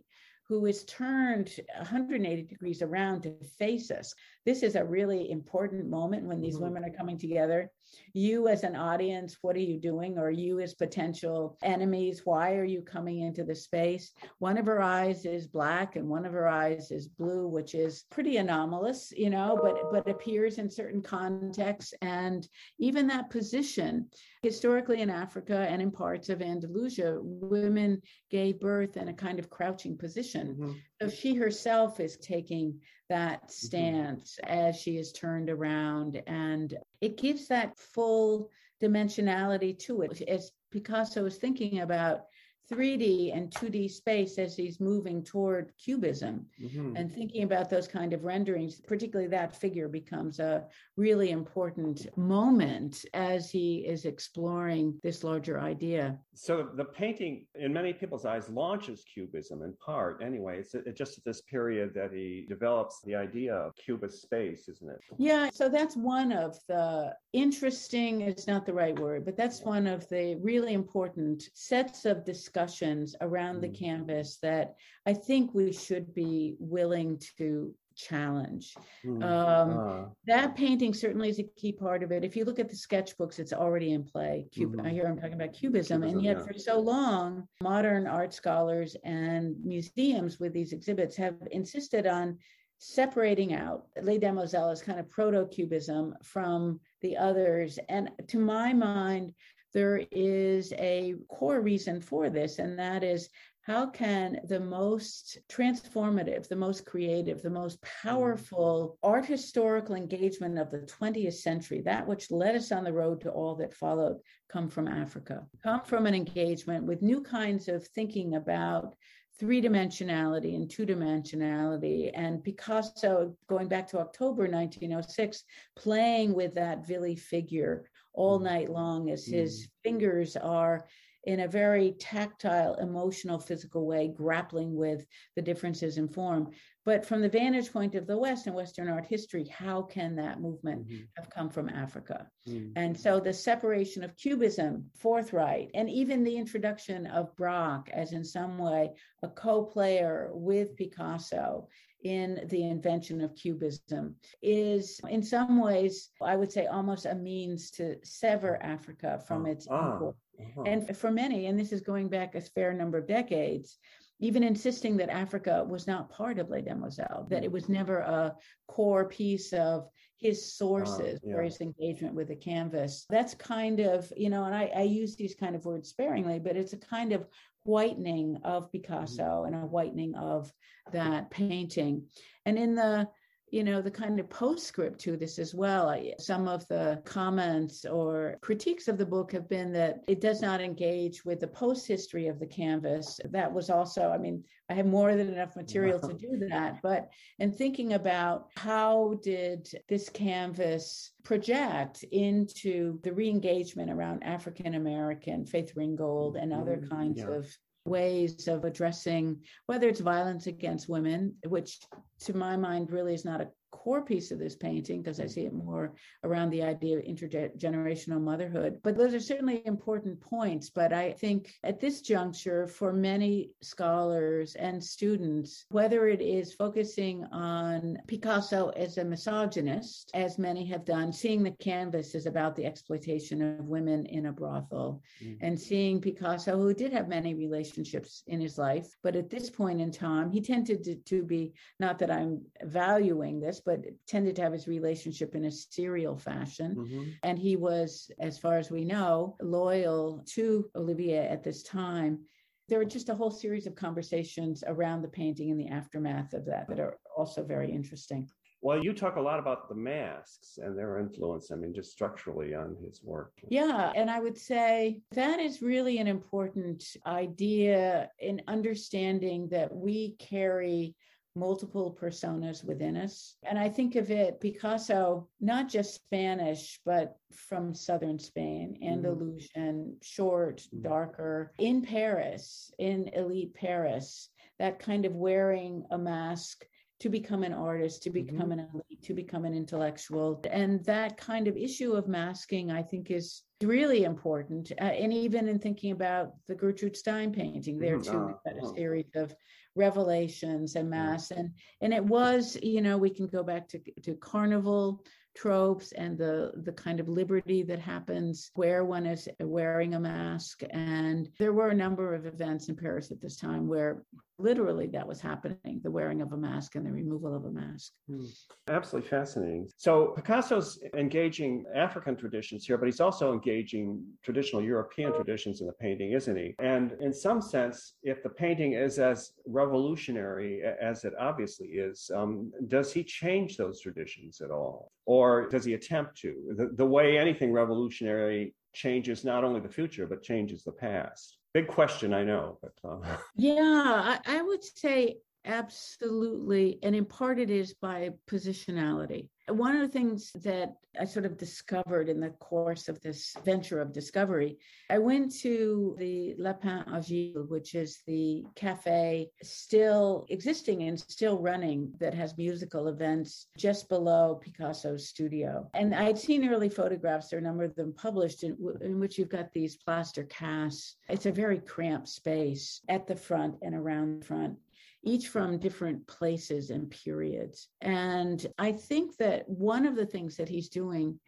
who 0.53 0.67
is 0.67 0.85
turned 0.85 1.51
180 1.79 2.43
degrees 2.43 2.83
around 2.83 3.23
to 3.23 3.33
face 3.59 3.91
us. 3.91 4.15
This 4.45 4.63
is 4.63 4.77
a 4.77 4.85
really 4.85 5.31
important 5.31 5.89
moment 5.89 6.27
when 6.27 6.43
these 6.43 6.57
mm-hmm. 6.57 6.65
women 6.65 6.85
are 6.85 6.95
coming 6.95 7.17
together. 7.17 7.71
You, 8.13 8.49
as 8.49 8.63
an 8.63 8.77
audience, 8.77 9.39
what 9.41 9.57
are 9.57 9.61
you 9.61 9.81
doing? 9.81 10.19
Or 10.19 10.31
you, 10.31 10.61
as 10.61 10.75
potential 10.75 11.57
enemies, 11.63 12.27
why 12.27 12.57
are 12.57 12.65
you 12.65 12.83
coming 12.83 13.21
into 13.21 13.45
the 13.45 13.55
space? 13.55 14.13
One 14.41 14.59
of 14.59 14.67
her 14.67 14.83
eyes 14.83 15.25
is 15.25 15.47
black 15.47 15.97
and 15.97 16.07
one 16.07 16.27
of 16.27 16.35
her 16.35 16.49
eyes 16.49 16.91
is 16.91 17.09
blue, 17.09 17.49
which 17.49 17.75
is 17.75 18.05
pretty 18.11 18.37
anomalous, 18.37 19.11
you 19.17 19.31
know, 19.31 19.59
but 19.63 19.91
but 19.91 20.11
appears 20.11 20.59
in 20.59 20.71
certain 20.71 21.01
contexts. 21.01 21.95
And 22.03 22.47
even 22.79 23.07
that 23.07 23.31
position, 23.31 24.11
historically 24.43 25.01
in 25.01 25.11
Africa 25.11 25.67
and 25.71 25.81
in 25.81 25.91
parts 25.91 26.29
of 26.29 26.43
Andalusia, 26.43 27.19
women 27.23 28.03
gave 28.31 28.59
birth 28.59 28.97
in 28.97 29.09
a 29.09 29.15
kind 29.15 29.39
of 29.39 29.49
crouching 29.49 29.97
position. 29.97 30.49
Mm-hmm. 30.49 30.73
So 31.01 31.09
she 31.09 31.35
herself 31.35 32.01
is 32.01 32.17
taking 32.17 32.81
that 33.09 33.43
mm-hmm. 33.43 33.49
stance 33.49 34.39
mm-hmm. 34.45 34.53
as 34.53 34.77
she 34.77 34.97
is 34.97 35.13
turned 35.13 35.49
around. 35.49 36.21
And 36.27 36.77
it 37.01 37.17
gives 37.17 37.47
that 37.49 37.79
full 37.79 38.51
dimensionality 38.83 39.79
to 39.81 40.03
it. 40.03 40.21
As 40.23 40.51
Picasso 40.73 41.25
is 41.25 41.37
thinking 41.37 41.81
about 41.81 42.23
3D 42.71 43.37
and 43.37 43.51
2D 43.51 43.91
space 43.91 44.39
as 44.39 44.57
he's 44.57 44.81
moving 44.81 45.23
toward 45.23 45.73
cubism 45.79 46.47
mm-hmm. 46.63 46.97
and 46.97 47.13
thinking 47.13 47.43
about 47.43 47.69
those 47.69 47.89
kind 47.89 48.13
of 48.13 48.25
renderings, 48.25 48.81
particularly 48.81 49.29
that 49.31 49.55
figure 49.55 49.89
becomes 49.89 50.39
a 50.39 50.65
really 50.97 51.31
important 51.31 52.07
moment 52.17 53.05
as 53.15 53.51
he 53.51 53.79
is 53.79 54.05
exploring 54.05 54.99
this 55.03 55.25
larger 55.25 55.61
idea. 55.61 56.19
So 56.35 56.69
the 56.75 56.85
painting, 56.85 57.47
in 57.55 57.73
many 57.73 57.93
people's 57.93 58.25
eyes, 58.25 58.49
launches 58.49 59.05
cubism 59.05 59.63
in 59.63 59.75
part. 59.75 60.23
Anyway, 60.23 60.61
it's, 60.61 60.75
it's 60.75 60.99
just 60.99 61.19
at 61.19 61.25
this 61.25 61.43
period 61.43 61.93
that 61.95 62.13
he 62.13 62.47
develops 62.49 63.01
the 63.03 63.15
idea 63.15 63.55
of 63.55 63.75
cubist 63.77 64.23
space, 64.23 64.69
isn't 64.69 64.91
it? 64.91 65.01
Yeah. 65.19 65.51
So 65.53 65.69
that's 65.69 65.97
one 65.97 66.33
of 66.33 66.59
the 66.69 67.15
interesting, 67.33 68.23
is 68.23 68.47
not 68.47 68.65
the 68.65 68.73
right 68.73 68.99
word, 68.99 69.25
but 69.25 69.37
that's 69.37 69.63
one 69.63 69.87
of 69.87 70.09
the 70.09 70.37
really 70.37 70.73
important 70.73 71.51
sets 71.55 72.07
of 72.07 72.25
discussions 72.25 73.15
around 73.21 73.61
the 73.61 73.69
mm. 73.69 73.79
canvas 73.79 74.39
that 74.43 74.75
I 75.07 75.13
think 75.15 75.55
we 75.55 75.73
should 75.73 76.15
be 76.15 76.57
willing 76.59 77.21
to 77.39 77.75
challenge. 77.95 78.75
Mm. 79.05 79.23
Um, 79.23 79.79
uh. 79.79 80.09
That 80.27 80.57
painting 80.57 80.95
certainly 80.95 81.29
is 81.29 81.39
a 81.39 81.45
key 81.57 81.73
part 81.73 82.03
of 82.03 82.13
it. 82.13 82.25
If 82.25 82.37
you 82.37 82.45
look 82.45 82.59
at 82.59 82.69
the 82.69 82.77
sketchbooks, 82.77 83.39
it's 83.39 83.53
already 83.53 83.93
in 83.93 84.05
play. 84.05 84.49
Cub- 84.57 84.73
mm-hmm. 84.73 84.87
I 84.87 84.91
hear 84.91 85.07
I'm 85.07 85.17
talking 85.17 85.35
about 85.35 85.53
cubism, 85.53 86.03
cubism 86.03 86.03
and 86.03 86.23
yet 86.23 86.39
yeah. 86.39 86.45
for 86.45 86.55
so 86.59 86.79
long, 86.79 87.47
modern 87.63 88.07
art 88.07 88.33
scholars 88.35 88.97
and 89.05 89.57
museums 89.65 90.39
with 90.39 90.53
these 90.53 90.73
exhibits 90.73 91.17
have 91.17 91.37
insisted 91.51 92.07
on 92.07 92.39
separating 92.79 93.55
out 93.55 93.87
Les 94.03 94.19
Demoiselles 94.19 94.81
as 94.81 94.83
kind 94.83 94.99
of 94.99 95.09
proto-cubism 95.09 96.17
from 96.23 96.81
the 97.01 97.17
others. 97.17 97.79
And 97.89 98.11
to 98.27 98.39
my 98.39 98.73
mind, 98.73 99.35
there 99.73 100.03
is 100.11 100.73
a 100.75 101.15
core 101.29 101.61
reason 101.61 102.01
for 102.01 102.29
this, 102.29 102.59
and 102.59 102.79
that 102.79 103.05
is 103.05 103.29
how 103.63 103.87
can 103.87 104.41
the 104.49 104.59
most 104.59 105.39
transformative, 105.49 106.49
the 106.49 106.57
most 106.57 106.85
creative, 106.85 107.43
the 107.43 107.51
most 107.51 107.81
mm-hmm. 107.81 108.09
powerful 108.09 108.99
art 109.03 109.25
historical 109.25 109.95
engagement 109.95 110.59
of 110.59 110.71
the 110.71 110.81
20th 110.81 111.35
century, 111.35 111.81
that 111.83 112.07
which 112.07 112.31
led 112.31 112.57
us 112.57 112.73
on 112.73 112.85
the 112.85 112.93
road 112.93 113.21
to 113.21 113.31
all 113.31 113.55
that 113.55 113.73
followed, 113.73 114.19
come 114.51 114.69
from 114.69 114.89
Africa? 114.89 115.47
Come 115.63 115.83
from 115.83 116.07
an 116.07 116.15
engagement 116.15 116.85
with 116.85 117.03
new 117.03 117.23
kinds 117.23 117.69
of 117.69 117.87
thinking 117.89 118.35
about 118.35 118.97
three 119.39 119.63
dimensionality 119.63 120.57
and 120.57 120.69
two 120.69 120.85
dimensionality. 120.85 122.11
And 122.15 122.43
Picasso, 122.43 123.35
going 123.49 123.69
back 123.69 123.87
to 123.89 124.01
October 124.01 124.43
1906, 124.43 125.45
playing 125.77 126.35
with 126.35 126.55
that 126.57 126.87
Vili 126.87 127.15
figure 127.15 127.85
all 128.13 128.39
mm-hmm. 128.39 128.47
night 128.47 128.71
long 128.71 129.09
as 129.11 129.25
his 129.25 129.67
mm. 129.67 129.71
fingers 129.85 130.37
are 130.37 130.85
in 131.25 131.41
a 131.41 131.49
very 131.49 131.93
tactile, 131.99 132.75
emotional, 132.75 133.39
physical 133.39 133.87
way, 133.87 134.09
grappling 134.09 134.75
with 134.75 135.07
the 135.37 135.43
differences 135.43 135.99
in 135.99 136.09
form. 136.09 136.51
But 136.85 137.07
from 137.07 137.23
the 137.23 137.29
vantage 137.29 137.73
point 137.73 137.95
of 137.95 138.09
the 138.09 138.19
West 138.19 138.49
and 138.49 138.57
Western 138.57 138.89
art 138.89 139.07
history, 139.07 139.45
how 139.45 139.83
can 139.83 140.17
that 140.17 140.41
movement 140.41 140.89
mm-hmm. 140.89 141.03
have 141.17 141.31
come 141.31 141.49
from 141.49 141.69
Africa? 141.69 142.27
Mm-hmm. 142.49 142.73
And 142.75 142.99
so 142.99 143.21
the 143.21 143.33
separation 143.33 144.03
of 144.03 144.17
Cubism, 144.17 144.87
forthright, 144.97 145.71
and 145.75 145.89
even 145.89 146.25
the 146.25 146.37
introduction 146.37 147.07
of 147.07 147.37
Braque 147.37 147.89
as 147.93 148.13
in 148.13 148.25
some 148.25 148.59
way 148.59 148.91
a 149.23 149.29
co 149.29 149.63
player 149.63 150.31
with 150.33 150.77
Picasso 150.77 151.69
in 152.03 152.41
the 152.49 152.65
invention 152.65 153.21
of 153.21 153.35
Cubism 153.37 154.17
is, 154.43 155.01
in 155.09 155.23
some 155.23 155.61
ways, 155.61 156.11
I 156.21 156.37
would 156.37 156.51
say, 156.51 156.67
almost 156.67 157.07
a 157.07 157.15
means 157.15 157.71
to 157.73 157.97
sever 158.03 158.61
Africa 158.63 159.23
from 159.27 159.47
its 159.47 159.69
ah. 159.71 160.11
Uh-huh. 160.41 160.63
And 160.63 160.97
for 160.97 161.11
many, 161.11 161.47
and 161.47 161.59
this 161.59 161.73
is 161.73 161.81
going 161.81 162.09
back 162.09 162.35
a 162.35 162.41
fair 162.41 162.73
number 162.73 162.99
of 162.99 163.07
decades, 163.07 163.79
even 164.21 164.45
insisting 164.45 164.97
that 164.97 165.11
Africa 165.11 165.65
was 165.69 165.87
not 165.87 166.11
part 166.11 166.39
of 166.39 166.49
Les 166.49 166.63
Demoiselles, 166.63 167.29
that 167.29 167.43
it 167.43 167.51
was 167.51 167.69
never 167.69 167.99
a 167.99 168.37
core 168.69 169.09
piece 169.09 169.53
of 169.53 169.89
his 170.17 170.55
sources 170.55 171.17
uh, 171.17 171.27
yeah. 171.27 171.35
for 171.35 171.43
his 171.43 171.61
engagement 171.61 172.15
with 172.15 172.29
the 172.29 172.37
canvas. 172.37 173.05
That's 173.11 173.35
kind 173.35 173.81
of, 173.81 174.11
you 174.17 174.31
know, 174.31 174.45
and 174.45 174.55
I, 174.55 174.71
I, 174.77 174.83
use 174.83 175.17
these 175.17 175.35
kind 175.35 175.57
of 175.57 175.65
words 175.65 175.89
sparingly, 175.89 176.39
but 176.39 176.57
it's 176.57 176.73
a 176.73 176.79
kind 176.79 177.13
of 177.13 177.27
whitening 177.65 178.39
of 178.45 178.71
Picasso 178.71 179.23
mm-hmm. 179.23 179.53
and 179.53 179.65
a 179.65 179.67
whitening 179.67 180.15
of 180.15 180.53
that 180.93 181.31
painting. 181.31 182.07
And 182.47 182.57
in 182.57 182.77
the 182.77 183.09
you 183.53 183.63
know, 183.63 183.83
the 183.83 183.91
kind 183.91 184.19
of 184.19 184.31
postscript 184.31 184.99
to 184.99 185.15
this 185.15 185.39
as 185.39 185.55
well. 185.55 185.95
Some 186.19 186.49
of 186.49 186.67
the 186.69 187.03
comments 187.05 187.85
or 187.85 188.39
critiques 188.41 188.89
of 188.89 188.97
the 188.97 189.05
book 189.05 189.31
have 189.33 189.47
been 189.47 189.75
that 189.75 190.01
it 190.09 190.23
does 190.23 190.41
not 190.41 190.63
engage 190.63 191.23
with 191.27 191.39
the 191.39 191.49
post 191.49 191.87
history 191.87 192.29
of 192.29 192.41
the 192.41 192.47
canvas. 192.47 193.21
That 193.31 193.53
was 193.53 193.69
also, 193.69 194.11
I 194.11 194.17
mean, 194.17 194.43
I 194.71 194.75
have 194.75 194.87
more 194.87 195.15
than 195.15 195.29
enough 195.29 195.55
material 195.55 196.01
to 196.01 196.15
do 196.15 196.39
that. 196.49 196.81
But 196.83 197.11
in 197.39 197.53
thinking 197.53 197.93
about 197.93 198.49
how 198.57 199.21
did 199.23 199.69
this 199.87 200.09
canvas 200.09 201.13
project 201.23 202.05
into 202.11 203.01
the 203.03 203.13
re-engagement 203.13 203.91
around 203.91 204.25
African 204.25 204.77
American, 204.77 205.45
Faith 205.45 205.75
Ringgold, 205.77 206.37
and 206.37 206.55
other 206.55 206.79
mm-hmm. 206.79 206.89
kinds 206.89 207.19
yeah. 207.19 207.29
of 207.29 207.55
ways 207.85 208.49
of 208.49 208.65
addressing 208.65 209.43
whether 209.67 209.89
it's 209.89 210.01
violence 210.01 210.47
against 210.47 210.89
women, 210.89 211.35
which 211.49 211.81
to 212.23 212.37
my 212.37 212.57
mind 212.57 212.91
really 212.91 213.15
is 213.15 213.25
not 213.25 213.41
a 213.41 213.49
core 213.73 214.05
piece 214.05 214.31
of 214.31 214.39
this 214.39 214.55
painting 214.55 215.03
because 215.03 215.19
I 215.19 215.27
see 215.27 215.45
it 215.47 215.53
more 215.53 215.95
around 216.23 216.51
the 216.51 216.63
idea 216.63 216.99
of 216.99 217.05
intergenerational 217.05 218.21
motherhood. 218.21 218.79
But 218.85 218.97
those 218.97 219.13
are 219.13 219.21
certainly 219.21 219.63
important 219.67 220.21
points. 220.21 220.71
But 220.71 220.93
I 220.93 221.13
think 221.13 221.53
at 221.65 221.81
this 221.81 222.01
juncture, 222.01 222.69
for 222.69 222.93
many 222.93 223.51
scholars 223.61 224.55
and 224.55 224.83
students, 224.83 225.65
whether 225.71 226.07
it 226.07 226.21
is 226.21 226.55
focusing 226.55 227.25
on 227.33 227.99
Picasso 228.07 228.69
as 228.77 228.99
a 228.99 229.05
misogynist, 229.05 230.11
as 230.15 230.39
many 230.39 230.65
have 230.67 230.85
done, 230.85 231.13
seeing 231.13 231.43
the 231.43 231.51
canvas 231.51 232.15
is 232.15 232.27
about 232.27 232.55
the 232.55 232.67
exploitation 232.67 233.59
of 233.59 233.67
women 233.67 234.07
in 234.07 234.27
a 234.27 234.33
brothel, 234.33 235.03
mm. 235.25 235.37
and 235.41 235.59
seeing 235.59 236.01
Picasso, 236.01 236.57
who 236.57 236.75
did 236.75 236.93
have 236.93 237.09
many 237.09 237.35
relationships 237.35 238.23
in 238.27 238.41
his 238.41 238.59
life, 238.59 238.95
but 239.03 239.17
at 239.17 239.31
this 239.31 239.51
point 239.51 239.81
in 239.81 239.91
time, 239.91 240.31
he 240.31 240.41
tended 240.41 240.85
to, 240.85 240.95
to 240.95 241.25
be, 241.25 241.53
not 241.81 241.99
that 241.99 242.11
I'm 242.13 242.43
valuing 242.63 243.41
this, 243.41 243.61
but 243.65 243.81
tended 244.07 244.37
to 244.37 244.43
have 244.43 244.53
his 244.53 244.69
relationship 244.69 245.35
in 245.35 245.47
a 245.47 245.51
serial 245.51 246.17
fashion. 246.17 246.77
Mm-hmm. 246.77 247.03
And 247.23 247.39
he 247.39 247.57
was, 247.57 248.11
as 248.21 248.39
far 248.39 248.59
as 248.59 248.71
we 248.71 248.85
know, 248.85 249.37
loyal 249.41 250.23
to 250.35 250.71
Olivier 250.77 251.27
at 251.27 251.43
this 251.43 251.63
time. 251.63 252.21
There 252.69 252.79
were 252.79 252.85
just 252.85 253.09
a 253.09 253.15
whole 253.15 253.31
series 253.31 253.67
of 253.67 253.75
conversations 253.75 254.63
around 254.67 255.03
the 255.03 255.09
painting 255.09 255.51
and 255.51 255.59
the 255.59 255.69
aftermath 255.69 256.33
of 256.33 256.45
that 256.47 256.69
that 256.69 256.81
are 256.81 256.97
also 257.17 257.43
very 257.43 257.71
interesting. 257.71 258.29
Well, 258.65 258.83
you 258.83 258.93
talk 258.93 259.17
a 259.17 259.21
lot 259.21 259.41
about 259.41 259.69
the 259.69 259.75
masks 259.75 260.59
and 260.63 260.79
their 260.79 261.01
influence, 261.01 261.51
I 261.51 261.57
mean, 261.57 261.75
just 261.75 261.91
structurally 261.91 262.55
on 262.55 262.77
his 262.81 263.03
work. 263.03 263.33
Yeah. 263.49 263.93
And 263.97 264.09
I 264.09 264.21
would 264.21 264.39
say 264.39 265.01
that 265.11 265.41
is 265.41 265.63
really 265.63 265.99
an 265.99 266.07
important 266.07 266.97
idea 267.05 268.09
in 268.21 268.41
understanding 268.47 269.49
that 269.49 269.75
we 269.75 270.15
carry 270.21 270.95
multiple 271.35 271.97
personas 272.01 272.65
within 272.65 272.97
us. 272.97 273.37
And 273.43 273.59
I 273.59 273.69
think 273.69 273.97
of 273.97 274.11
it, 274.11 274.41
Picasso, 274.41 275.29
not 275.41 275.69
just 275.69 275.95
Spanish, 275.95 276.81
but 276.85 277.17
from 277.33 277.75
southern 277.75 278.19
Spain, 278.19 278.75
mm-hmm. 278.75 278.93
Andalusian, 278.93 279.97
short, 280.03 280.59
mm-hmm. 280.59 280.83
darker, 280.83 281.53
in 281.59 281.83
Paris, 281.83 282.73
in 282.79 283.09
elite 283.15 283.55
Paris, 283.55 284.29
that 284.59 284.79
kind 284.79 285.07
of 285.07 285.15
wearing 285.15 285.85
a 285.91 285.99
mask 285.99 286.65
to 287.01 287.09
become 287.09 287.43
an 287.43 287.53
artist, 287.53 288.05
to 288.05 288.11
become 288.11 288.51
mm-hmm. 288.51 288.61
an 288.61 288.69
elite, 288.75 289.03
to 289.03 289.15
become 289.15 289.45
an 289.45 289.55
intellectual. 289.55 290.41
And 290.51 290.85
that 290.85 291.17
kind 291.17 291.49
of 291.49 291.57
issue 291.57 291.95
of 291.95 292.07
masking, 292.07 292.71
I 292.71 292.83
think, 292.83 293.11
is 293.11 293.43
really 293.61 294.05
important. 294.05 294.71
Uh, 294.81 294.85
and 294.85 295.13
even 295.13 295.49
in 295.49 295.59
thinking 295.59 295.91
about 295.93 296.35
the 296.47 296.55
Gertrude 296.55 296.97
Stein 296.97 297.33
painting, 297.33 297.79
there 297.79 297.99
mm-hmm. 297.99 298.13
too, 298.13 298.27
we've 298.27 298.55
got 298.55 298.65
a 298.65 298.75
series 298.77 299.11
of 299.17 299.35
revelations 299.75 300.77
and 300.77 300.91
mass 300.91 301.31
and 301.31 301.51
and 301.81 301.95
it 301.95 302.05
was 302.05 302.59
you 302.63 302.83
know 302.83 302.99
we 302.99 303.09
can 303.09 303.27
go 303.27 303.43
back 303.43 303.67
to 303.69 303.81
to 304.03 304.15
carnival 304.17 305.03
tropes 305.35 305.93
and 305.93 306.19
the 306.19 306.53
the 306.65 306.73
kind 306.73 307.01
of 307.01 307.09
liberty 307.09 307.63
that 307.63 307.79
happens 307.79 308.51
where 308.55 308.85
one 308.85 309.07
is 309.07 309.29
wearing 309.41 309.95
a 309.95 310.01
mask. 310.01 310.63
And 310.71 311.29
there 311.39 311.53
were 311.53 311.69
a 311.69 311.75
number 311.75 312.15
of 312.15 312.27
events 312.27 312.69
in 312.69 312.77
Paris 312.77 313.11
at 313.11 313.21
this 313.21 313.37
time 313.37 313.67
where 313.67 314.05
literally 314.43 314.87
that 314.89 315.07
was 315.07 315.21
happening 315.21 315.81
the 315.83 315.91
wearing 315.91 316.21
of 316.21 316.33
a 316.33 316.37
mask 316.37 316.75
and 316.75 316.85
the 316.87 316.93
removal 316.93 317.35
of 317.35 317.45
a 317.45 317.51
mask. 317.51 317.93
Hmm. 318.09 318.25
absolutely 318.69 319.09
fascinating. 319.09 319.69
So 319.77 320.15
picasso's 320.17 320.79
engaging 320.97 321.65
african 321.75 322.17
traditions 322.17 322.65
here 322.67 322.77
but 322.77 322.87
he's 322.87 323.01
also 323.01 323.33
engaging 323.33 324.03
traditional 324.23 324.63
european 324.63 325.13
traditions 325.15 325.61
in 325.61 325.67
the 325.67 325.73
painting 325.75 326.13
isn't 326.13 326.37
he? 326.37 326.55
And 326.59 326.93
in 327.01 327.13
some 327.13 327.41
sense 327.41 327.95
if 328.03 328.23
the 328.23 328.29
painting 328.29 328.73
is 328.73 328.99
as 328.99 329.33
revolutionary 329.47 330.63
as 330.63 331.05
it 331.05 331.13
obviously 331.19 331.69
is 331.69 332.11
um, 332.15 332.53
does 332.67 332.93
he 332.93 333.05
change 333.05 333.57
those 333.57 333.81
traditions 333.81 334.41
at 334.41 334.51
all? 334.51 334.91
Or 335.07 335.49
does 335.49 335.65
he 335.65 335.75
attempt 335.75 336.17
to? 336.23 336.55
The, 336.57 336.71
the 336.75 336.87
way 336.87 337.19
anything 337.19 337.53
revolutionary 337.53 338.55
changes 338.75 339.25
not 339.25 339.45
only 339.45 339.61
the 339.61 339.69
future 339.69 340.07
but 340.07 340.23
changes 340.23 340.63
the 340.63 340.73
past 340.73 341.39
big 341.55 341.69
question, 341.69 342.13
I 342.15 342.25
know, 342.25 342.59
but 342.63 342.73
uh... 342.85 342.99
yeah, 343.37 343.59
I, 343.59 344.19
I 344.27 344.43
would 344.43 344.65
say 344.65 345.19
absolutely, 345.45 346.79
and 346.83 346.95
in 346.95 347.05
part 347.05 347.39
it 347.39 347.51
is 347.51 347.75
by 347.75 348.11
positionality. 348.31 349.29
One 349.49 349.75
of 349.75 349.83
the 349.83 349.89
things 349.89 350.31
that 350.45 350.77
I 351.01 351.05
sort 351.05 351.25
of 351.25 351.37
discovered 351.37 352.09
in 352.09 352.21
the 352.21 352.31
course 352.31 352.89
of 352.89 353.01
this 353.01 353.35
venture 353.45 353.81
of 353.81 353.93
discovery, 353.93 354.59
I 354.89 354.99
went 354.99 355.35
to 355.41 355.97
the 355.99 356.35
Lapin 356.39 356.85
Agile, 356.87 357.47
which 357.49 357.75
is 357.75 358.03
the 358.07 358.45
cafe 358.55 359.31
still 359.43 360.27
existing 360.29 360.85
and 360.85 360.99
still 360.99 361.39
running 361.39 361.93
that 361.99 362.15
has 362.15 362.39
musical 362.39 362.89
events 362.89 363.47
just 363.57 363.89
below 363.89 364.41
Picasso's 364.43 365.09
studio. 365.09 365.69
And 365.75 365.95
I'd 365.95 366.19
seen 366.19 366.49
early 366.49 366.69
photographs, 366.69 367.31
there 367.31 367.39
are 367.39 367.43
a 367.43 367.45
number 367.45 367.65
of 367.65 367.75
them 367.75 367.95
published, 367.95 368.45
in, 368.45 368.57
in 368.81 369.01
which 369.01 369.19
you've 369.19 369.29
got 369.29 369.53
these 369.53 369.77
plaster 369.77 370.25
casts. 370.25 370.97
It's 371.09 371.27
a 371.27 371.33
very 371.33 371.59
cramped 371.59 372.09
space 372.09 372.81
at 372.89 373.07
the 373.07 373.17
front 373.17 373.57
and 373.63 373.75
around 373.75 374.21
the 374.21 374.27
front 374.27 374.59
each 375.05 375.29
from 375.29 375.59
different 375.59 376.07
places 376.07 376.71
and 376.71 376.91
periods. 376.91 377.69
And 377.81 378.45
I 378.59 378.73
think 378.73 379.17
that 379.17 379.49
one 379.49 379.87
of 379.87 379.97
the 379.97 380.07
things 380.07 380.37
that 380.37 380.49
he's 380.49 380.69
doing 380.69 381.19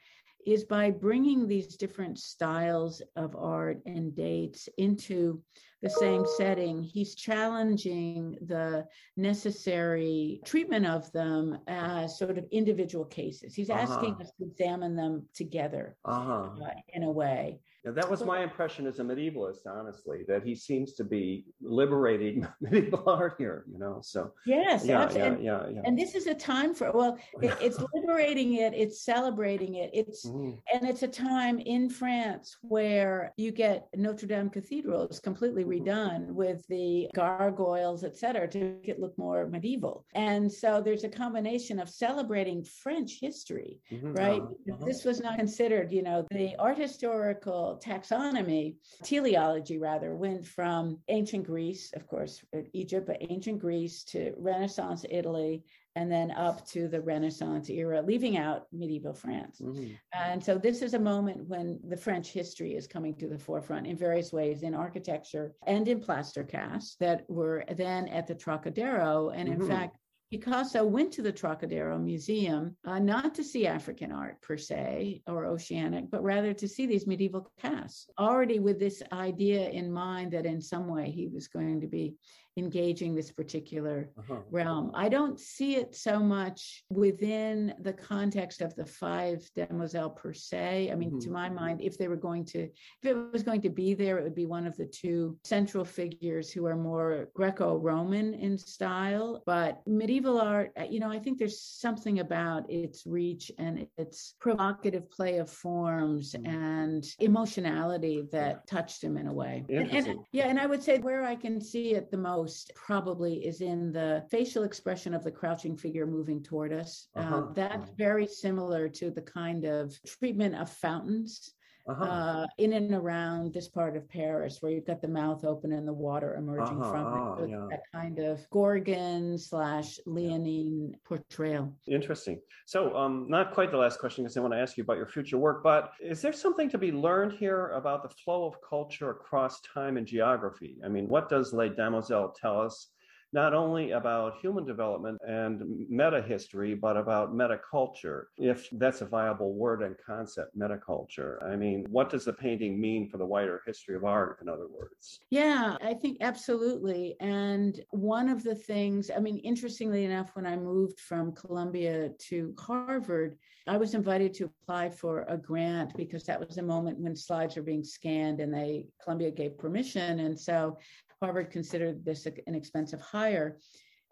is 0.47 0.64
by 0.64 0.91
bringing 0.91 1.47
these 1.47 1.77
different 1.77 2.18
styles 2.18 3.03
of 3.16 3.35
art 3.35 3.81
and 3.87 4.14
dates 4.14 4.68
into 4.79 5.43
the 5.83 5.91
same 5.91 6.25
setting, 6.39 6.83
he's 6.83 7.14
challenging 7.14 8.39
the 8.47 8.87
necessary 9.16 10.41
treatment 10.45 10.87
of 10.87 11.11
them 11.12 11.59
as 11.66 12.18
sort 12.18 12.39
of 12.39 12.45
individual 12.51 13.05
cases. 13.05 13.55
He's 13.55 13.70
asking 13.70 14.12
uh-huh. 14.12 14.22
us 14.22 14.33
to 14.39 14.47
examine 14.47 14.97
them 14.97 15.27
together 15.35 15.97
uh-huh. 16.05 16.51
uh, 16.62 16.70
in 16.89 17.03
a 17.03 17.11
way. 17.11 17.61
Now, 17.85 17.93
that 17.93 18.11
was 18.11 18.24
my 18.24 18.43
impression 18.43 18.87
as 18.87 18.99
a 18.99 19.03
medievalist, 19.03 19.66
honestly, 19.66 20.24
that 20.26 20.43
he 20.43 20.55
seems 20.55 20.95
to 20.95 21.05
be 21.05 21.45
liberating 21.61 22.47
medieval 22.61 23.05
art 23.07 23.35
here, 23.37 23.64
you 23.70 23.78
know. 23.78 23.99
So 24.03 24.32
yes, 24.47 24.87
yeah, 24.87 25.11
yeah, 25.12 25.37
yeah, 25.39 25.68
yeah, 25.68 25.82
And 25.85 25.99
this 25.99 26.14
is 26.14 26.26
a 26.26 26.35
time 26.35 26.74
for 26.74 26.91
well, 26.93 27.18
it, 27.43 27.55
it's 27.61 27.78
liberating 27.95 28.55
it, 28.55 28.72
it's 28.72 29.03
celebrating 29.03 29.74
it, 29.74 29.91
it's 29.93 30.26
mm-hmm. 30.26 30.57
and 30.72 30.89
it's 30.89 31.03
a 31.03 31.09
time 31.09 31.59
in 31.59 31.91
France 31.91 32.57
where 32.62 33.35
you 33.37 33.53
get 33.53 33.89
Notre 33.95 34.26
Dame 34.26 34.49
Cathedral 34.49 35.07
is 35.09 35.20
completely 35.20 35.64
redone 35.64 36.28
with 36.28 36.66
the 36.68 37.09
gargoyles, 37.14 38.03
et 38.03 38.16
cetera, 38.16 38.49
to 38.49 38.59
make 38.59 38.89
it 38.89 38.99
look 38.99 39.16
more 39.18 39.47
medieval. 39.47 40.07
And 40.14 40.51
so 40.51 40.80
there's 40.80 41.05
a 41.05 41.09
combination 41.09 41.78
of 41.78 41.91
celebrating 41.91 42.64
French 42.64 43.18
history, 43.20 43.80
mm-hmm. 43.93 44.14
right? 44.14 44.41
Uh-huh. 44.41 44.85
This 44.87 45.05
was 45.05 45.20
not 45.20 45.37
considered, 45.37 45.93
you 45.93 46.03
know, 46.03 46.26
the 46.30 46.57
art 46.59 46.78
historical 46.78 47.74
taxonomy, 47.81 48.77
teleology 49.03 49.79
rather, 49.79 50.14
went 50.14 50.47
from 50.47 50.99
ancient 51.09 51.47
Greece, 51.47 51.93
of 51.95 52.07
course, 52.07 52.43
Egypt, 52.72 53.07
but 53.07 53.18
ancient 53.20 53.59
Greece 53.59 54.05
to 54.05 54.33
Renaissance 54.37 55.05
Italy 55.11 55.64
and 55.97 56.11
then 56.11 56.33
up 56.33 56.66
to 56.66 56.89
the 56.89 57.01
Renaissance 57.01 57.70
era, 57.70 58.03
leaving 58.03 58.37
out 58.37 58.66
medieval 58.72 59.14
France. 59.14 59.61
Mm-hmm. 59.61 59.95
And 60.12 60.43
so 60.43 60.59
this 60.59 60.83
is 60.83 60.95
a 60.95 60.99
moment 60.99 61.47
when 61.47 61.79
the 61.89 61.97
French 61.97 62.29
history 62.29 62.75
is 62.75 62.87
coming 62.87 63.14
to 63.16 63.29
the 63.29 63.39
forefront 63.39 63.87
in 63.87 63.97
various 63.97 64.33
ways 64.33 64.64
in 64.64 64.75
architecture 64.75 65.53
and 65.66 65.87
in 65.87 66.01
plaster 66.01 66.43
casts 66.43 66.97
that 66.97 67.25
were 67.29 67.64
then 67.77 68.09
at 68.09 68.27
the 68.27 68.35
Trocadero. 68.35 69.31
And 69.31 69.49
in 69.49 69.59
mm-hmm. 69.59 69.68
fact, 69.68 69.97
Picasso 70.35 70.85
went 70.85 71.12
to 71.12 71.22
the 71.22 71.30
Trocadero 71.30 71.97
Museum 71.97 72.74
uh, 72.85 72.99
not 72.99 73.37
to 73.37 73.45
see 73.45 73.68
African 73.68 74.11
art 74.11 74.43
per 74.43 74.57
se 74.57 75.22
or 75.28 75.47
oceanic, 75.47 76.11
but 76.11 76.24
rather 76.24 76.53
to 76.53 76.66
see 76.66 76.87
these 76.87 77.07
medieval 77.07 77.53
casts, 77.57 78.11
already 78.18 78.59
with 78.59 78.80
this 78.80 79.01
idea 79.12 79.68
in 79.70 79.93
mind 79.93 80.32
that 80.32 80.45
in 80.45 80.61
some 80.61 80.89
way 80.89 81.09
he 81.09 81.28
was 81.28 81.47
going 81.47 81.80
to 81.80 81.87
be 81.87 82.16
engaging 82.57 83.15
this 83.15 83.31
particular 83.31 84.11
uh-huh. 84.19 84.41
realm. 84.51 84.91
I 84.95 85.09
don't 85.09 85.41
see 85.41 85.77
it 85.77 85.95
so 85.95 86.21
much 86.21 86.85
within 86.89 87.75
the 87.81 87.93
context 87.93 88.61
of 88.61 88.75
the 88.77 88.87
five 88.87 89.49
demoiselles 89.57 90.13
per 90.17 90.33
se. 90.33 90.91
I 90.93 90.95
mean, 90.95 91.11
mm-hmm. 91.11 91.19
to 91.21 91.31
my 91.31 91.49
mind, 91.49 91.81
if 91.81 91.99
they 91.99 92.09
were 92.09 92.17
going 92.17 92.45
to, 92.47 92.61
if 92.61 93.05
it 93.05 93.33
was 93.33 93.43
going 93.43 93.63
to 93.63 93.71
be 93.71 93.95
there, 93.95 94.19
it 94.19 94.25
would 94.25 94.35
be 94.35 94.47
one 94.47 94.67
of 94.67 94.77
the 94.77 94.87
two 94.87 95.37
central 95.45 95.85
figures 95.85 96.51
who 96.51 96.67
are 96.67 96.77
more 96.77 97.29
Greco 97.35 97.77
Roman 97.77 98.35
in 98.35 98.57
style. 98.57 99.43
But 99.47 99.83
medieval 99.87 100.41
art, 100.41 100.73
uh, 100.79 100.85
you 100.85 101.01
know, 101.01 101.11
I 101.11 101.19
think 101.19 101.39
there's 101.39 101.61
something 101.61 102.21
about 102.21 102.71
its 102.71 103.05
reach 103.07 103.51
and 103.59 103.87
its 103.99 104.35
provocative 104.41 105.11
play 105.11 105.39
of 105.39 105.51
forms 105.51 106.35
mm-hmm. 106.35 106.47
and 106.47 107.05
emotionality 107.19 108.29
that 108.31 108.67
touched 108.67 109.03
him 109.03 109.17
in 109.17 109.27
a 109.27 109.33
way. 109.33 109.65
And, 109.69 109.91
and, 109.91 110.19
yeah, 110.33 110.47
and 110.47 110.61
I 110.61 110.67
would 110.67 110.83
say 110.83 110.99
where 110.99 111.25
I 111.25 111.35
can 111.35 111.61
see 111.61 111.95
it 111.95 112.11
the 112.11 112.17
most 112.17 112.44
most 112.45 112.71
probably 112.75 113.47
is 113.47 113.63
in 113.63 113.91
the 113.91 114.23
facial 114.31 114.65
expression 114.65 115.15
of 115.15 115.25
the 115.25 115.31
crouching 115.31 115.79
figure 115.79 116.07
moving 116.07 116.43
toward 116.43 116.75
us. 116.75 117.09
Uh-huh. 117.17 117.37
Uh, 117.37 117.53
that's 117.55 117.91
very 117.97 118.27
similar 118.27 118.87
to 118.87 119.11
the 119.11 119.23
kind 119.23 119.65
of 119.65 119.99
treatment 120.05 120.55
of 120.55 120.69
fountains 120.69 121.55
uh-huh. 121.87 122.05
uh, 122.05 122.47
in 122.59 122.72
and 122.72 122.95
around 122.95 123.53
this 123.53 123.68
part 123.68 123.97
of 123.97 124.09
Paris, 124.09 124.59
where 124.61 124.72
you've 124.72 124.87
got 124.87 125.03
the 125.03 125.09
mouth 125.09 125.45
open 125.45 125.72
and 125.72 125.87
the 125.87 125.93
water 125.93 126.35
emerging 126.35 126.80
uh-huh. 126.80 126.91
from 126.91 127.01
it. 127.01 127.20
Ah, 127.20 127.37
so 127.37 127.45
yeah. 127.45 127.66
That 127.70 127.82
kind 127.93 128.18
of 128.18 128.49
Gorgon 128.51 129.39
slash 129.39 129.99
Leonine 130.07 130.97
portrayal. 131.05 131.72
Interesting. 131.87 132.41
So, 132.66 132.97
um, 132.97 133.26
not 133.28 133.53
quite 133.53 133.70
the 133.70 133.76
last 133.76 133.99
question 133.99 134.24
because 134.24 134.37
I 134.37 134.41
want 134.41 134.55
to 134.55 134.61
ask 134.61 134.76
you 134.76 134.85
about 134.85 134.97
your 134.97 135.07
future 135.07 135.39
work, 135.39 135.62
but 135.62 135.93
is 136.01 136.22
there 136.22 136.32
something 136.32 136.70
to 136.70 136.78
be 136.78 136.93
learned 136.93 137.32
here 137.32 137.68
about 137.70 138.03
the 138.03 138.09
flow 138.09 138.47
of 138.47 138.55
culture 138.68 139.11
across 139.11 139.61
time 139.61 139.97
and 139.97 140.07
geography? 140.07 140.78
I 140.85 140.89
mean, 140.89 141.09
what 141.09 141.28
does 141.28 141.53
Les 141.53 141.68
Demoiselles 141.68 142.37
tell 142.41 142.61
us 142.61 142.89
not 143.35 143.53
only 143.53 143.91
about 143.91 144.39
human 144.41 144.64
development 144.64 145.18
and 145.26 145.61
meta 145.91 146.22
history, 146.22 146.72
but 146.72 146.97
about 146.97 147.35
metaculture, 147.35 148.26
if 148.39 148.68
that's 148.72 149.01
a 149.01 149.05
viable 149.05 149.53
word 149.55 149.82
and 149.82 149.97
concept, 150.07 150.57
metaculture. 150.57 151.45
I 151.45 151.57
mean, 151.57 151.85
what 151.91 152.09
does 152.09 152.24
the 152.24 152.32
painting 152.32 152.80
mean 152.80 153.09
for 153.09 153.18
the 153.18 153.26
wider 153.26 153.61
history 153.66 153.97
of 153.97 154.05
art, 154.05 154.39
in 154.41 154.49
other 154.49 154.68
words? 154.68 155.18
Yeah, 155.30 155.76
I 155.82 155.95
think 155.95 156.18
absolutely. 156.20 157.16
And 157.18 157.85
one 157.91 158.28
of 158.28 158.45
the 158.45 158.55
things, 158.55 159.11
I 159.14 159.18
mean, 159.18 159.39
interestingly 159.39 160.05
enough, 160.05 160.30
when 160.37 160.47
I 160.47 160.57
moved 160.57 161.01
from 161.01 161.32
Columbia 161.32 162.11
to 162.28 162.55
Harvard, 162.57 163.37
I 163.66 163.78
was 163.78 163.95
invited 163.95 164.35
to 164.35 164.51
apply 164.62 164.91
for 164.91 165.24
a 165.26 165.39
grant 165.39 165.97
because 165.97 166.24
that 166.24 166.39
was 166.39 166.59
a 166.59 166.62
moment 166.62 166.99
when 166.99 167.16
slides 167.16 167.57
were 167.57 167.62
being 167.62 167.82
scanned 167.82 168.41
and 168.41 168.53
they 168.53 168.87
Columbia 169.03 169.30
gave 169.30 169.57
permission. 169.57 170.20
And 170.20 170.39
so 170.39 170.76
Harvard 171.25 171.51
considered 171.51 172.05
this 172.05 172.27
an 172.27 172.55
expensive 172.55 173.01
hire 173.01 173.57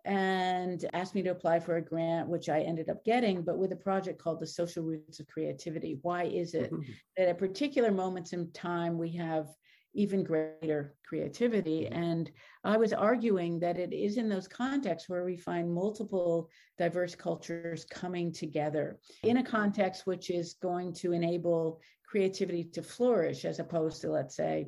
and 0.06 0.88
asked 0.94 1.14
me 1.14 1.22
to 1.22 1.30
apply 1.30 1.60
for 1.60 1.76
a 1.76 1.84
grant, 1.84 2.26
which 2.26 2.48
I 2.48 2.60
ended 2.60 2.88
up 2.88 3.04
getting, 3.04 3.42
but 3.42 3.58
with 3.58 3.70
a 3.72 3.76
project 3.76 4.18
called 4.18 4.40
the 4.40 4.46
Social 4.46 4.82
Roots 4.82 5.20
of 5.20 5.28
Creativity. 5.28 5.98
Why 6.00 6.24
is 6.24 6.54
it 6.54 6.72
mm-hmm. 6.72 6.90
that 7.16 7.28
at 7.28 7.38
particular 7.38 7.92
moments 7.92 8.32
in 8.32 8.50
time 8.52 8.96
we 8.96 9.14
have 9.16 9.48
even 9.94 10.24
greater 10.24 10.94
creativity? 11.06 11.84
Mm-hmm. 11.84 12.02
And 12.02 12.30
I 12.64 12.78
was 12.78 12.94
arguing 12.94 13.60
that 13.60 13.78
it 13.78 13.92
is 13.92 14.16
in 14.16 14.30
those 14.30 14.48
contexts 14.48 15.08
where 15.08 15.24
we 15.24 15.36
find 15.36 15.70
multiple 15.72 16.48
diverse 16.78 17.14
cultures 17.14 17.84
coming 17.84 18.32
together 18.32 18.98
in 19.22 19.36
a 19.36 19.44
context 19.44 20.06
which 20.06 20.30
is 20.30 20.54
going 20.62 20.94
to 20.94 21.12
enable 21.12 21.80
creativity 22.06 22.64
to 22.64 22.82
flourish 22.82 23.44
as 23.44 23.58
opposed 23.58 24.00
to, 24.00 24.10
let's 24.10 24.34
say, 24.34 24.66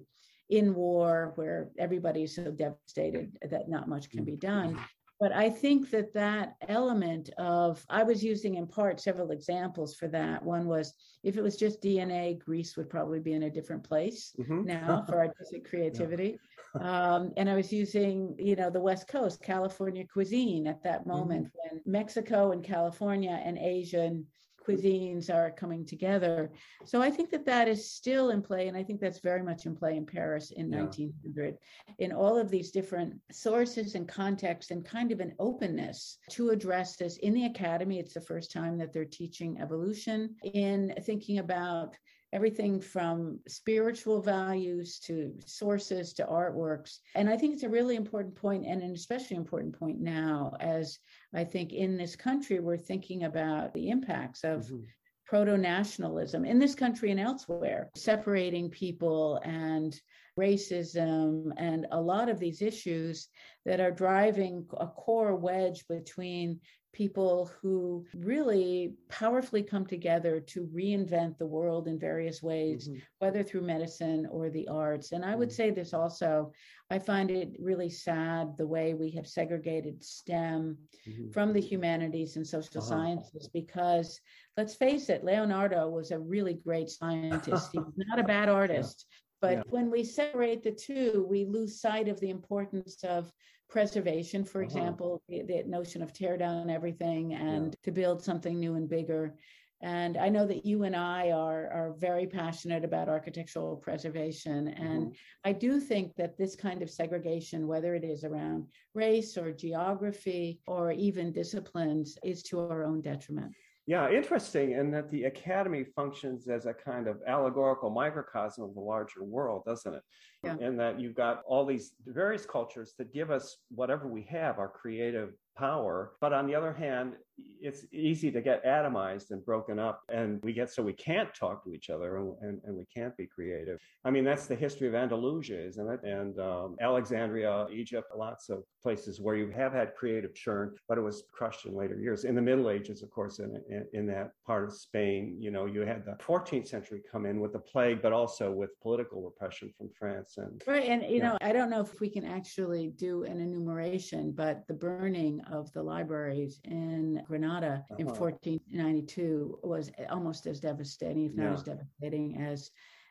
in 0.51 0.75
war 0.75 1.33
where 1.37 1.71
everybody's 1.79 2.35
so 2.35 2.51
devastated 2.51 3.37
that 3.51 3.69
not 3.69 3.89
much 3.89 4.11
can 4.11 4.25
be 4.25 4.37
done. 4.37 4.79
But 5.21 5.33
I 5.33 5.49
think 5.49 5.91
that 5.91 6.13
that 6.15 6.57
element 6.69 7.31
of, 7.39 7.85
I 7.89 8.03
was 8.03 8.23
using 8.23 8.57
in 8.57 8.67
part 8.67 9.01
several 9.01 9.31
examples 9.31 9.95
for 9.95 10.09
that. 10.09 10.43
One 10.43 10.67
was 10.67 10.93
if 11.23 11.37
it 11.37 11.43
was 11.43 11.57
just 11.57 11.81
DNA, 11.81 12.39
Greece 12.39 12.77
would 12.77 12.91
probably 12.91 13.21
be 13.21 13.33
in 13.33 13.45
a 13.45 13.51
different 13.51 13.85
place 13.85 14.35
mm-hmm. 14.39 14.65
now 14.65 15.05
for 15.09 15.19
artistic 15.19 15.65
creativity. 15.71 16.39
Yeah. 16.75 17.15
um, 17.15 17.33
and 17.37 17.49
I 17.49 17.55
was 17.55 17.73
using, 17.73 18.35
you 18.39 18.57
know, 18.57 18.71
the 18.71 18.81
West 18.81 19.07
Coast, 19.07 19.41
California 19.41 20.05
cuisine 20.05 20.67
at 20.67 20.83
that 20.83 21.01
mm-hmm. 21.01 21.11
moment 21.11 21.47
mm-hmm. 21.47 21.77
when 21.77 21.83
Mexico 21.87 22.51
and 22.51 22.65
California 22.65 23.41
and 23.45 23.57
Asian 23.57 24.27
cuisines 24.67 25.33
are 25.33 25.51
coming 25.51 25.85
together. 25.85 26.51
So 26.85 27.03
I 27.03 27.11
think 27.11 27.31
that 27.31 27.47
that 27.47 27.69
is 27.69 27.91
still 27.91 28.31
in 28.31 28.43
play. 28.43 28.69
And 28.69 28.77
I 28.77 28.83
think 28.83 29.01
that's 29.01 29.21
very 29.21 29.43
much 29.43 29.67
in 29.67 29.77
play 29.77 29.97
in 29.97 30.07
Paris 30.07 30.51
in 30.51 30.71
yeah. 30.71 30.81
1900, 30.81 31.59
in 31.99 32.13
all 32.13 32.39
of 32.39 32.51
these 32.51 32.71
different 32.71 33.15
sources 33.31 33.95
and 33.95 34.09
contexts 34.09 34.71
and 34.71 34.85
kind 34.85 35.13
of 35.13 35.21
an 35.21 35.35
openness 35.39 36.19
to 36.31 36.51
address 36.51 36.97
this. 36.97 37.19
In 37.19 37.35
the 37.35 37.47
academy, 37.47 37.99
it's 37.99 38.15
the 38.15 38.21
first 38.21 38.53
time 38.53 38.79
that 38.79 38.93
they're 38.93 39.05
teaching 39.05 39.59
evolution 39.61 40.35
in 40.43 40.95
thinking 41.03 41.39
about 41.39 41.97
everything 42.35 42.81
from 42.81 43.39
spiritual 43.47 44.21
values 44.21 44.99
to 44.99 45.33
sources 45.47 46.13
to 46.13 46.25
artworks. 46.25 46.99
And 47.15 47.31
I 47.31 47.37
think 47.37 47.55
it's 47.55 47.63
a 47.63 47.69
really 47.69 47.95
important 47.95 48.35
point 48.35 48.67
and 48.67 48.83
an 48.83 48.93
especially 48.93 49.37
important 49.37 49.79
point 49.79 50.01
now 50.01 50.57
as 50.59 50.99
I 51.33 51.45
think 51.45 51.73
in 51.73 51.97
this 51.97 52.17
country 52.17 52.59
we're 52.59 52.77
thinking 52.77 53.23
about 53.23 53.73
the 53.73 53.89
impacts 53.89 54.43
of 54.43 54.65
mm-hmm. 54.65 54.81
proto 55.27 55.57
nationalism 55.57 56.45
in 56.45 56.59
this 56.59 56.75
country 56.75 57.13
and 57.13 57.21
elsewhere, 57.21 57.89
separating 57.95 58.69
people 58.69 59.41
and 59.45 59.99
racism 60.37 61.53
and 61.57 61.87
a 61.93 62.01
lot 62.01 62.29
of 62.29 62.41
these 62.41 62.61
issues 62.61 63.29
that 63.65 63.79
are 63.79 63.93
driving 63.93 64.67
a 64.79 64.89
core 64.89 65.37
wedge 65.37 65.87
between 65.89 66.59
people 66.95 67.51
who 67.61 68.07
really 68.15 68.95
powerfully 69.11 69.63
come 69.63 69.85
together 69.85 70.41
to 70.41 70.67
reinvent 70.75 71.37
the 71.37 71.47
world 71.47 71.89
in 71.89 71.99
various 71.99 72.43
ways, 72.43 72.89
mm-hmm. 72.89 72.99
whether 73.19 73.43
through 73.43 73.61
medicine 73.61 74.27
or 74.31 74.49
the 74.49 74.67
arts. 74.69 75.13
And 75.13 75.25
I 75.25 75.35
would 75.35 75.51
mm-hmm. 75.51 75.57
say 75.57 75.71
this 75.71 75.93
also 75.93 76.53
I 76.91 76.99
find 76.99 77.31
it 77.31 77.57
really 77.59 77.91
sad 77.91 78.57
the 78.57 78.67
way 78.67 78.95
we 78.95 79.11
have 79.13 79.27
segregated 79.27 80.05
STEM 80.05 80.79
mm-hmm. 81.09 81.31
from 81.31 81.53
the 81.53 81.61
humanities 81.61 82.37
and 82.37 82.47
social 82.47 82.81
uh-huh. 82.81 82.89
sciences 82.89 83.49
because 83.53 84.21
let's 84.57 84.75
face 84.75 85.09
it, 85.09 85.25
Leonardo 85.25 85.89
was 85.89 86.11
a 86.11 86.19
really 86.19 86.55
great 86.55 86.91
scientist. 86.91 87.71
he 87.73 87.79
was 87.79 87.93
not 87.97 88.19
a 88.19 88.25
bad 88.25 88.49
artist. 88.49 89.07
Yeah. 89.09 89.17
But 89.41 89.57
yeah. 89.59 89.63
when 89.71 89.91
we 89.91 90.05
separate 90.05 90.63
the 90.63 90.73
two, 90.73 91.27
we 91.29 91.45
lose 91.45 91.81
sight 91.81 92.09
of 92.09 92.21
the 92.21 92.31
importance 92.31 93.03
of 93.03 93.31
preservation, 93.69 94.45
for 94.45 94.63
uh-huh. 94.63 94.67
example, 94.67 95.23
the, 95.29 95.43
the, 95.43 95.63
notion 95.67 96.03
of 96.03 96.13
tear 96.13 96.37
down 96.37 96.71
everything 96.71 97.35
and 97.35 97.67
yeah. 97.67 97.79
to 97.85 97.93
build 97.93 98.23
something 98.23 98.59
new 98.59 98.75
and 98.75 98.89
bigger. 98.89 99.35
And 99.83 100.17
I 100.17 100.31
know 100.31 100.47
that 100.47 100.65
you 100.65 100.85
and 100.85 100.97
I 100.97 101.31
are, 101.31 101.69
are 101.71 101.95
very 101.99 102.27
passionate 102.27 102.85
about 102.85 103.09
architectural 103.09 103.77
preservation. 103.77 104.69
And 104.69 105.07
mm-hmm. 105.09 105.13
I 105.45 105.53
do 105.53 105.79
think 105.79 106.15
that 106.17 106.39
this 106.39 106.57
kind 106.57 106.81
of 106.81 106.89
segregation, 106.89 107.67
whether 107.67 107.95
it 107.95 108.05
is 108.05 108.25
around 108.25 108.67
race 108.95 109.37
or 109.37 109.53
geography 109.53 110.61
or 110.67 110.93
even 110.93 111.33
disciplines, 111.33 112.17
is 112.25 112.43
to 112.45 112.61
our 112.61 112.85
own 112.85 113.03
detriment. 113.03 113.53
Yeah, 113.87 114.11
interesting, 114.11 114.73
in 114.73 114.91
that 114.93 115.11
the 115.11 115.25
academy 115.25 115.85
functions 115.85 116.49
as 116.49 116.65
a 116.65 116.73
kind 116.73 117.07
of 117.07 117.19
allegorical 117.27 117.91
microcosm 117.91 118.65
of 118.65 118.75
the 118.75 118.81
larger 118.81 119.23
world, 119.23 119.63
doesn't 119.67 119.93
it? 119.93 120.03
Yeah. 120.43 120.57
And 120.59 120.81
that 120.81 120.99
you've 120.99 121.15
got 121.15 121.43
all 121.47 121.67
these 121.67 121.93
various 122.07 122.47
cultures 122.47 122.95
that 122.99 123.13
give 123.13 123.31
us 123.31 123.59
whatever 123.69 124.09
we 124.09 124.23
have, 124.31 124.59
our 124.59 124.69
creative 124.69 125.35
power. 125.57 126.13
But 126.23 126.33
on 126.33 126.47
the 126.47 126.55
other 126.55 126.73
hand, 126.73 127.17
it's 127.61 127.87
easy 127.93 128.31
to 128.31 128.41
get 128.41 128.65
atomized 128.65 129.31
and 129.31 129.45
broken 129.45 129.79
up 129.79 130.03
and 130.09 130.41
we 130.43 130.53
get 130.53 130.71
so 130.71 130.83
we 130.83 130.93
can't 130.93 131.35
talk 131.35 131.65
to 131.65 131.73
each 131.73 131.91
other 131.91 132.19
and, 132.19 132.35
and, 132.43 132.61
and 132.65 132.77
we 132.77 132.85
can't 132.95 133.17
be 133.17 133.27
creative. 133.27 133.81
I 134.05 134.11
mean 134.11 134.25
that's 134.25 134.47
the 134.47 134.55
history 134.55 134.87
of 134.87 134.95
andalusia 134.95 135.61
isn't 135.67 135.89
it? 135.89 136.01
And 136.05 136.39
um, 136.39 136.77
alexandria 136.81 137.67
egypt 137.73 138.09
lots 138.17 138.51
of 138.51 138.65
places 138.83 139.21
where 139.21 139.37
you 139.37 139.51
have 139.51 139.73
had 139.73 139.95
creative 139.95 140.35
churn 140.35 140.75
but 140.89 140.99
it 140.99 141.01
was 141.01 141.25
crushed 141.33 141.67
in 141.67 141.75
later 141.75 141.99
years. 141.99 142.25
In 142.25 142.35
the 142.35 142.43
middle 142.43 142.71
ages 142.71 143.03
of 143.03 143.11
course 143.11 143.39
in, 143.39 143.61
in, 143.69 143.87
in 143.93 144.07
that 144.07 144.33
part 144.47 144.65
of 144.65 144.75
spain 144.75 145.37
you 145.41 145.51
know 145.51 145.67
you 145.67 145.81
had 145.81 146.05
the 146.05 146.17
14th 146.23 146.69
century 146.69 147.01
come 147.11 147.27
in 147.27 147.41
with 147.41 147.53
the 147.53 147.59
plague 147.59 148.03
but 148.03 148.13
also 148.13 148.53
with 148.53 148.79
political 148.81 149.23
repression 149.23 149.73
from 149.77 149.89
france 149.99 150.35
and 150.37 150.63
right 150.67 150.85
and 150.85 151.03
you 151.03 151.17
yeah. 151.17 151.31
know 151.31 151.39
i 151.41 151.53
don't 151.53 151.71
know 151.71 151.81
if 151.81 152.01
we 152.01 152.09
can 152.09 152.25
actually 152.25 152.93
do 152.97 153.25
an 153.25 153.41
enumeration 153.41 154.33
but 154.33 154.67
the 154.69 154.75
burning 154.75 155.41
of 155.51 155.73
the 155.73 155.83
libraries 155.83 156.61
in 156.65 157.24
Granada 157.25 157.85
uh-huh. 157.91 157.97
in 157.99 158.07
1492 158.07 159.59
was 159.63 159.91
almost 160.11 160.47
as 160.47 160.61
devastating, 160.61 161.27
if 161.27 161.35
not 161.35 161.45
yeah. 161.45 161.55
as 161.55 161.63
devastating 161.63 162.37
as 162.43 162.71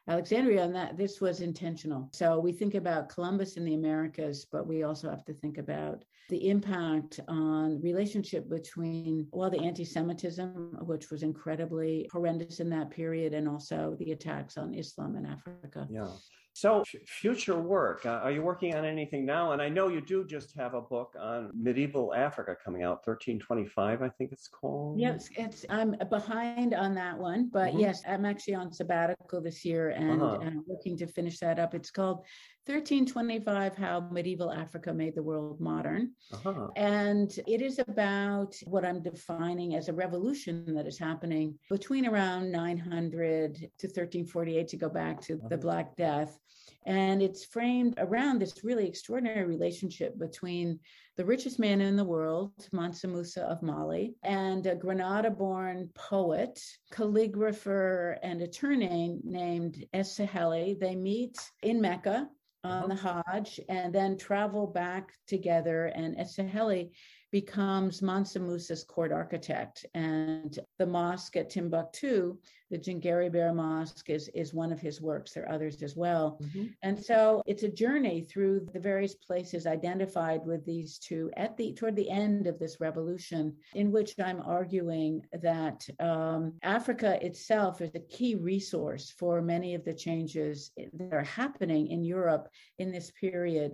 Alexandria, 0.10 0.64
and 0.64 0.76
that 0.76 0.98
this 0.98 1.22
was 1.22 1.40
intentional. 1.40 2.10
So 2.12 2.38
we 2.40 2.52
think 2.52 2.76
about 2.76 3.08
Columbus 3.08 3.56
in 3.56 3.64
the 3.64 3.76
Americas, 3.76 4.46
but 4.52 4.68
we 4.68 4.84
also 4.84 5.10
have 5.10 5.24
to 5.26 5.34
think 5.34 5.58
about 5.58 6.04
the 6.30 6.50
impact 6.50 7.20
on 7.28 7.82
relationship 7.82 8.50
between 8.50 9.28
well 9.32 9.50
the 9.50 9.60
anti-Semitism, 9.60 10.78
which 10.82 11.10
was 11.10 11.24
incredibly 11.24 12.10
horrendous 12.12 12.60
in 12.60 12.70
that 12.72 12.92
period, 12.92 13.34
and 13.34 13.48
also 13.48 13.96
the 14.00 14.12
attacks 14.12 14.58
on 14.58 14.74
Islam 14.74 15.16
in 15.16 15.26
Africa. 15.26 15.88
Yeah. 15.90 16.10
So, 16.54 16.82
f- 16.82 16.96
future 17.08 17.60
work. 17.60 18.06
Uh, 18.06 18.22
are 18.24 18.32
you 18.32 18.44
working 18.44 18.76
on 18.76 18.86
anything 18.86 19.26
now? 19.26 19.52
And 19.54 19.62
I 19.62 19.70
know 19.70 19.88
you 19.88 20.02
do 20.02 20.24
just 20.24 20.56
have 20.56 20.76
a 20.76 20.82
book 20.82 21.16
on 21.20 21.52
medieval 21.54 22.14
Africa 22.14 22.56
coming 22.64 22.84
out, 22.84 23.06
1325, 23.06 24.04
I 24.04 24.10
think 24.10 24.32
it's 24.32 24.48
called. 24.48 25.00
Yes, 25.00 25.30
it's 25.36 25.66
I'm 25.70 25.96
behind 26.10 26.76
on 26.76 26.94
that 26.96 27.18
one, 27.18 27.50
but 27.52 27.70
mm-hmm. 27.72 27.80
yes, 27.80 28.04
I'm 28.08 28.24
actually 28.26 28.54
on 28.56 28.72
sabbatical 28.72 29.42
this 29.42 29.66
year 29.66 29.90
and 29.90 30.22
uh-huh. 30.22 30.38
I'm 30.42 30.64
looking 30.68 30.96
to 30.98 31.08
finish 31.08 31.40
that 31.40 31.58
up. 31.58 31.74
It's 31.74 31.90
called 31.90 32.24
1325 32.66 33.76
How 33.76 34.08
Medieval 34.10 34.50
Africa 34.50 34.94
Made 34.94 35.16
the 35.16 35.24
World 35.24 35.60
Modern. 35.60 36.12
Uh-huh. 36.32 36.70
And 36.78 37.30
it 37.46 37.62
is 37.62 37.78
about 37.80 38.56
what 38.64 38.86
I'm 38.86 39.04
defining 39.04 39.76
as 39.76 39.90
a 39.90 39.94
revolution 39.94 40.74
that 40.74 40.88
is 40.88 40.98
happening 40.98 41.60
between 41.70 42.06
around 42.06 42.54
900 42.54 43.56
to 43.56 43.88
1348 43.88 44.68
to 44.70 44.78
go 44.78 44.88
back 44.88 45.20
to 45.24 45.34
uh-huh. 45.34 45.48
the 45.50 45.58
Black 45.58 45.98
Death. 45.98 46.40
And 46.86 47.22
it's 47.22 47.44
framed 47.44 47.96
around 47.98 48.40
this 48.40 48.64
really 48.64 48.88
extraordinary 48.88 49.46
relationship 49.46 50.18
between 50.18 50.80
the 51.18 51.26
richest 51.26 51.60
man 51.60 51.82
in 51.82 51.98
the 51.98 52.04
world, 52.06 52.54
Mansa 52.72 53.10
Musa 53.10 53.44
of 53.44 53.62
Mali, 53.62 54.16
and 54.24 54.66
a 54.68 54.76
Granada 54.76 55.30
born 55.30 55.90
poet, 55.96 56.62
calligrapher, 56.94 58.18
and 58.24 58.42
attorney 58.42 59.20
named 59.24 59.86
Es 59.94 60.18
Saheli. 60.18 60.80
They 60.80 60.96
meet 60.96 61.38
in 61.62 61.82
Mecca 61.82 62.30
Uh-huh. 62.64 62.84
on 62.84 62.90
the 62.90 62.96
Hajj 62.96 63.60
and 63.68 63.94
then 63.94 64.18
travel 64.18 64.68
back 64.68 65.12
together. 65.28 65.88
And 65.88 66.18
Es 66.18 66.38
Saheli 66.38 66.92
becomes 67.34 68.04
Mansa 68.04 68.40
Musa's 68.40 68.84
court 68.84 69.12
architect. 69.12 69.88
And 69.96 70.60
the 70.78 70.86
mosque 70.86 71.36
at 71.36 71.50
Timbuktu, 71.50 72.38
the 72.70 72.78
Djinguereber 72.78 73.56
Mosque, 73.56 74.12
is, 74.12 74.30
is 74.36 74.54
one 74.54 74.72
of 74.72 74.80
his 74.80 75.02
works. 75.02 75.32
There 75.32 75.44
are 75.44 75.52
others 75.52 75.82
as 75.82 75.96
well. 75.96 76.40
Mm-hmm. 76.44 76.66
And 76.84 77.04
so 77.04 77.42
it's 77.48 77.64
a 77.64 77.70
journey 77.70 78.22
through 78.22 78.68
the 78.72 78.80
various 78.80 79.16
places 79.16 79.66
identified 79.66 80.46
with 80.46 80.64
these 80.64 81.00
two 81.00 81.32
at 81.36 81.58
the 81.58 81.74
toward 81.74 81.96
the 81.96 82.12
end 82.12 82.46
of 82.46 82.60
this 82.60 82.80
revolution, 82.80 83.56
in 83.74 83.92
which 83.92 84.14
I'm 84.20 84.42
arguing 84.42 85.24
that 85.42 85.88
um, 86.00 86.54
Africa 86.62 87.18
itself 87.26 87.82
is 87.82 87.96
a 87.96 88.00
key 88.16 88.36
resource 88.36 89.12
for 89.18 89.42
many 89.42 89.74
of 89.74 89.84
the 89.84 89.94
changes 89.94 90.70
that 90.78 91.12
are 91.12 91.24
happening 91.24 91.88
in 91.88 92.04
Europe 92.04 92.48
in 92.78 92.92
this 92.92 93.10
period. 93.20 93.74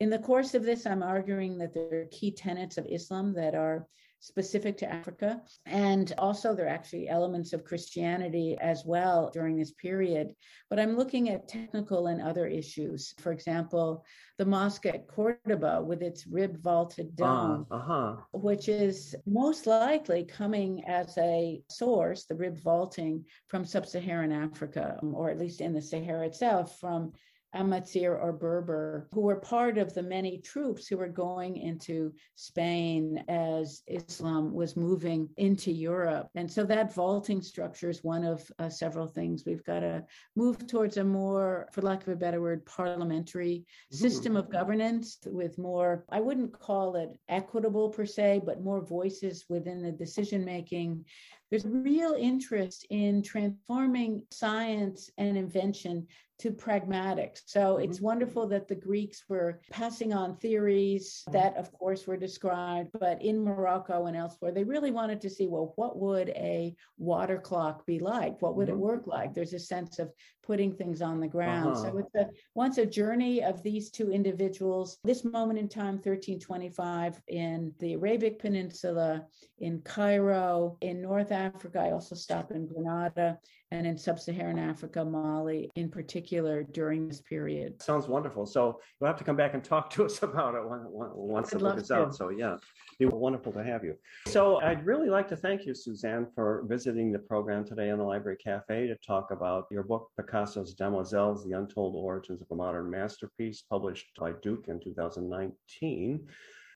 In 0.00 0.08
the 0.08 0.18
course 0.18 0.54
of 0.54 0.64
this, 0.64 0.86
I'm 0.86 1.02
arguing 1.02 1.58
that 1.58 1.74
there 1.74 2.00
are 2.00 2.06
key 2.10 2.30
tenets 2.30 2.78
of 2.78 2.86
Islam 2.86 3.34
that 3.34 3.54
are 3.54 3.86
specific 4.20 4.76
to 4.78 4.90
Africa. 4.90 5.42
And 5.66 6.12
also, 6.18 6.54
there 6.54 6.66
are 6.66 6.70
actually 6.70 7.08
elements 7.08 7.52
of 7.52 7.64
Christianity 7.64 8.56
as 8.60 8.84
well 8.84 9.30
during 9.32 9.56
this 9.56 9.72
period. 9.72 10.34
But 10.68 10.78
I'm 10.78 10.96
looking 10.96 11.30
at 11.30 11.48
technical 11.48 12.06
and 12.06 12.20
other 12.20 12.46
issues. 12.46 13.14
For 13.18 13.32
example, 13.32 14.04
the 14.38 14.44
mosque 14.44 14.86
at 14.86 15.08
Cordoba 15.08 15.82
with 15.82 16.02
its 16.02 16.26
rib 16.26 16.62
vaulted 16.62 17.12
ah, 17.20 17.24
dome, 17.24 17.66
uh, 17.70 17.74
uh-huh. 17.74 18.16
which 18.32 18.68
is 18.68 19.14
most 19.26 19.66
likely 19.66 20.24
coming 20.24 20.84
as 20.86 21.16
a 21.18 21.62
source, 21.68 22.24
the 22.24 22.36
rib 22.36 22.58
vaulting 22.58 23.24
from 23.48 23.64
sub 23.64 23.86
Saharan 23.86 24.32
Africa, 24.32 24.98
or 25.02 25.30
at 25.30 25.38
least 25.38 25.60
in 25.60 25.72
the 25.72 25.82
Sahara 25.82 26.26
itself, 26.26 26.78
from 26.78 27.12
Amazigh 27.54 28.06
or 28.06 28.32
Berber, 28.32 29.08
who 29.12 29.20
were 29.22 29.36
part 29.36 29.78
of 29.78 29.92
the 29.94 30.02
many 30.02 30.38
troops 30.38 30.86
who 30.86 30.96
were 30.96 31.08
going 31.08 31.56
into 31.56 32.12
Spain 32.34 33.24
as 33.28 33.82
Islam 33.86 34.52
was 34.52 34.76
moving 34.76 35.28
into 35.36 35.72
Europe. 35.72 36.28
And 36.34 36.50
so 36.50 36.64
that 36.64 36.94
vaulting 36.94 37.42
structure 37.42 37.90
is 37.90 38.04
one 38.04 38.24
of 38.24 38.50
uh, 38.58 38.68
several 38.68 39.06
things. 39.06 39.44
We've 39.44 39.64
got 39.64 39.80
to 39.80 40.04
move 40.36 40.66
towards 40.66 40.96
a 40.96 41.04
more, 41.04 41.68
for 41.72 41.82
lack 41.82 42.02
of 42.02 42.08
a 42.08 42.16
better 42.16 42.40
word, 42.40 42.64
parliamentary 42.66 43.64
mm-hmm. 43.64 43.96
system 43.96 44.36
of 44.36 44.50
governance 44.50 45.18
with 45.26 45.58
more, 45.58 46.04
I 46.10 46.20
wouldn't 46.20 46.52
call 46.52 46.96
it 46.96 47.10
equitable 47.28 47.88
per 47.90 48.06
se, 48.06 48.42
but 48.44 48.62
more 48.62 48.80
voices 48.84 49.44
within 49.48 49.82
the 49.82 49.92
decision 49.92 50.44
making 50.44 51.04
there's 51.50 51.66
real 51.66 52.14
interest 52.18 52.86
in 52.90 53.22
transforming 53.22 54.22
science 54.30 55.10
and 55.18 55.36
invention 55.36 56.06
to 56.40 56.50
pragmatics. 56.50 57.42
So 57.46 57.74
mm-hmm. 57.74 57.84
it's 57.84 58.00
wonderful 58.00 58.46
that 58.48 58.66
the 58.66 58.74
Greeks 58.74 59.24
were 59.28 59.60
passing 59.70 60.14
on 60.14 60.36
theories 60.36 61.22
that, 61.32 61.56
of 61.56 61.70
course, 61.72 62.06
were 62.06 62.16
described, 62.16 62.90
but 62.98 63.22
in 63.22 63.44
Morocco 63.44 64.06
and 64.06 64.16
elsewhere, 64.16 64.52
they 64.52 64.64
really 64.64 64.90
wanted 64.90 65.20
to 65.20 65.30
see 65.30 65.48
well, 65.48 65.72
what 65.76 65.98
would 65.98 66.30
a 66.30 66.74
water 66.96 67.38
clock 67.38 67.84
be 67.84 67.98
like? 67.98 68.40
What 68.40 68.56
would 68.56 68.68
mm-hmm. 68.68 68.76
it 68.76 68.80
work 68.80 69.06
like? 69.06 69.34
There's 69.34 69.52
a 69.52 69.58
sense 69.58 69.98
of 69.98 70.10
putting 70.50 70.74
things 70.74 71.00
on 71.00 71.20
the 71.20 71.28
ground. 71.28 71.76
Uh-huh. 71.76 71.92
So 71.92 71.98
it's 71.98 72.14
a 72.16 72.28
once 72.56 72.78
a 72.78 72.84
journey 72.84 73.40
of 73.40 73.62
these 73.62 73.88
two 73.88 74.10
individuals. 74.10 74.98
This 75.04 75.24
moment 75.24 75.60
in 75.60 75.68
time, 75.68 75.94
1325, 75.94 77.22
in 77.28 77.72
the 77.78 77.92
Arabic 77.92 78.40
Peninsula, 78.40 79.26
in 79.60 79.80
Cairo, 79.82 80.76
in 80.80 81.00
North 81.00 81.30
Africa. 81.30 81.78
I 81.78 81.92
also 81.92 82.16
stop 82.16 82.50
in 82.50 82.66
Granada 82.66 83.38
and 83.72 83.86
in 83.86 83.96
sub-Saharan 83.96 84.58
Africa, 84.58 85.04
Mali 85.04 85.70
in 85.76 85.88
particular 85.88 86.62
during 86.62 87.06
this 87.06 87.20
period. 87.20 87.80
Sounds 87.80 88.08
wonderful. 88.08 88.44
So 88.44 88.80
you'll 89.00 89.06
have 89.06 89.16
to 89.18 89.24
come 89.24 89.36
back 89.36 89.54
and 89.54 89.62
talk 89.62 89.90
to 89.90 90.04
us 90.04 90.22
about 90.22 90.54
it 90.54 90.62
once 90.64 91.50
the 91.50 91.58
book 91.58 91.78
is 91.78 91.90
out. 91.90 92.14
So 92.14 92.30
yeah, 92.30 92.54
it'd 92.54 92.60
be 92.98 93.06
wonderful 93.06 93.52
to 93.52 93.62
have 93.62 93.84
you. 93.84 93.94
So 94.26 94.60
I'd 94.60 94.84
really 94.84 95.08
like 95.08 95.28
to 95.28 95.36
thank 95.36 95.66
you, 95.66 95.74
Suzanne, 95.74 96.26
for 96.34 96.64
visiting 96.66 97.12
the 97.12 97.18
program 97.20 97.64
today 97.64 97.90
in 97.90 97.98
the 97.98 98.04
Library 98.04 98.38
Cafe 98.42 98.88
to 98.88 98.96
talk 99.06 99.30
about 99.30 99.66
your 99.70 99.84
book, 99.84 100.10
Picasso's 100.18 100.74
Demoiselles, 100.74 101.44
The 101.44 101.52
Untold 101.52 101.94
Origins 101.96 102.42
of 102.42 102.48
a 102.50 102.54
Modern 102.54 102.90
Masterpiece, 102.90 103.62
published 103.62 104.06
by 104.18 104.32
Duke 104.42 104.66
in 104.68 104.80
2019. 104.80 106.26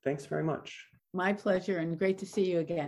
Thanks 0.04 0.26
very 0.26 0.44
much. 0.44 0.86
My 1.12 1.32
pleasure 1.32 1.78
and 1.78 1.96
great 1.96 2.18
to 2.18 2.26
see 2.26 2.50
you 2.50 2.58
again. 2.58 2.78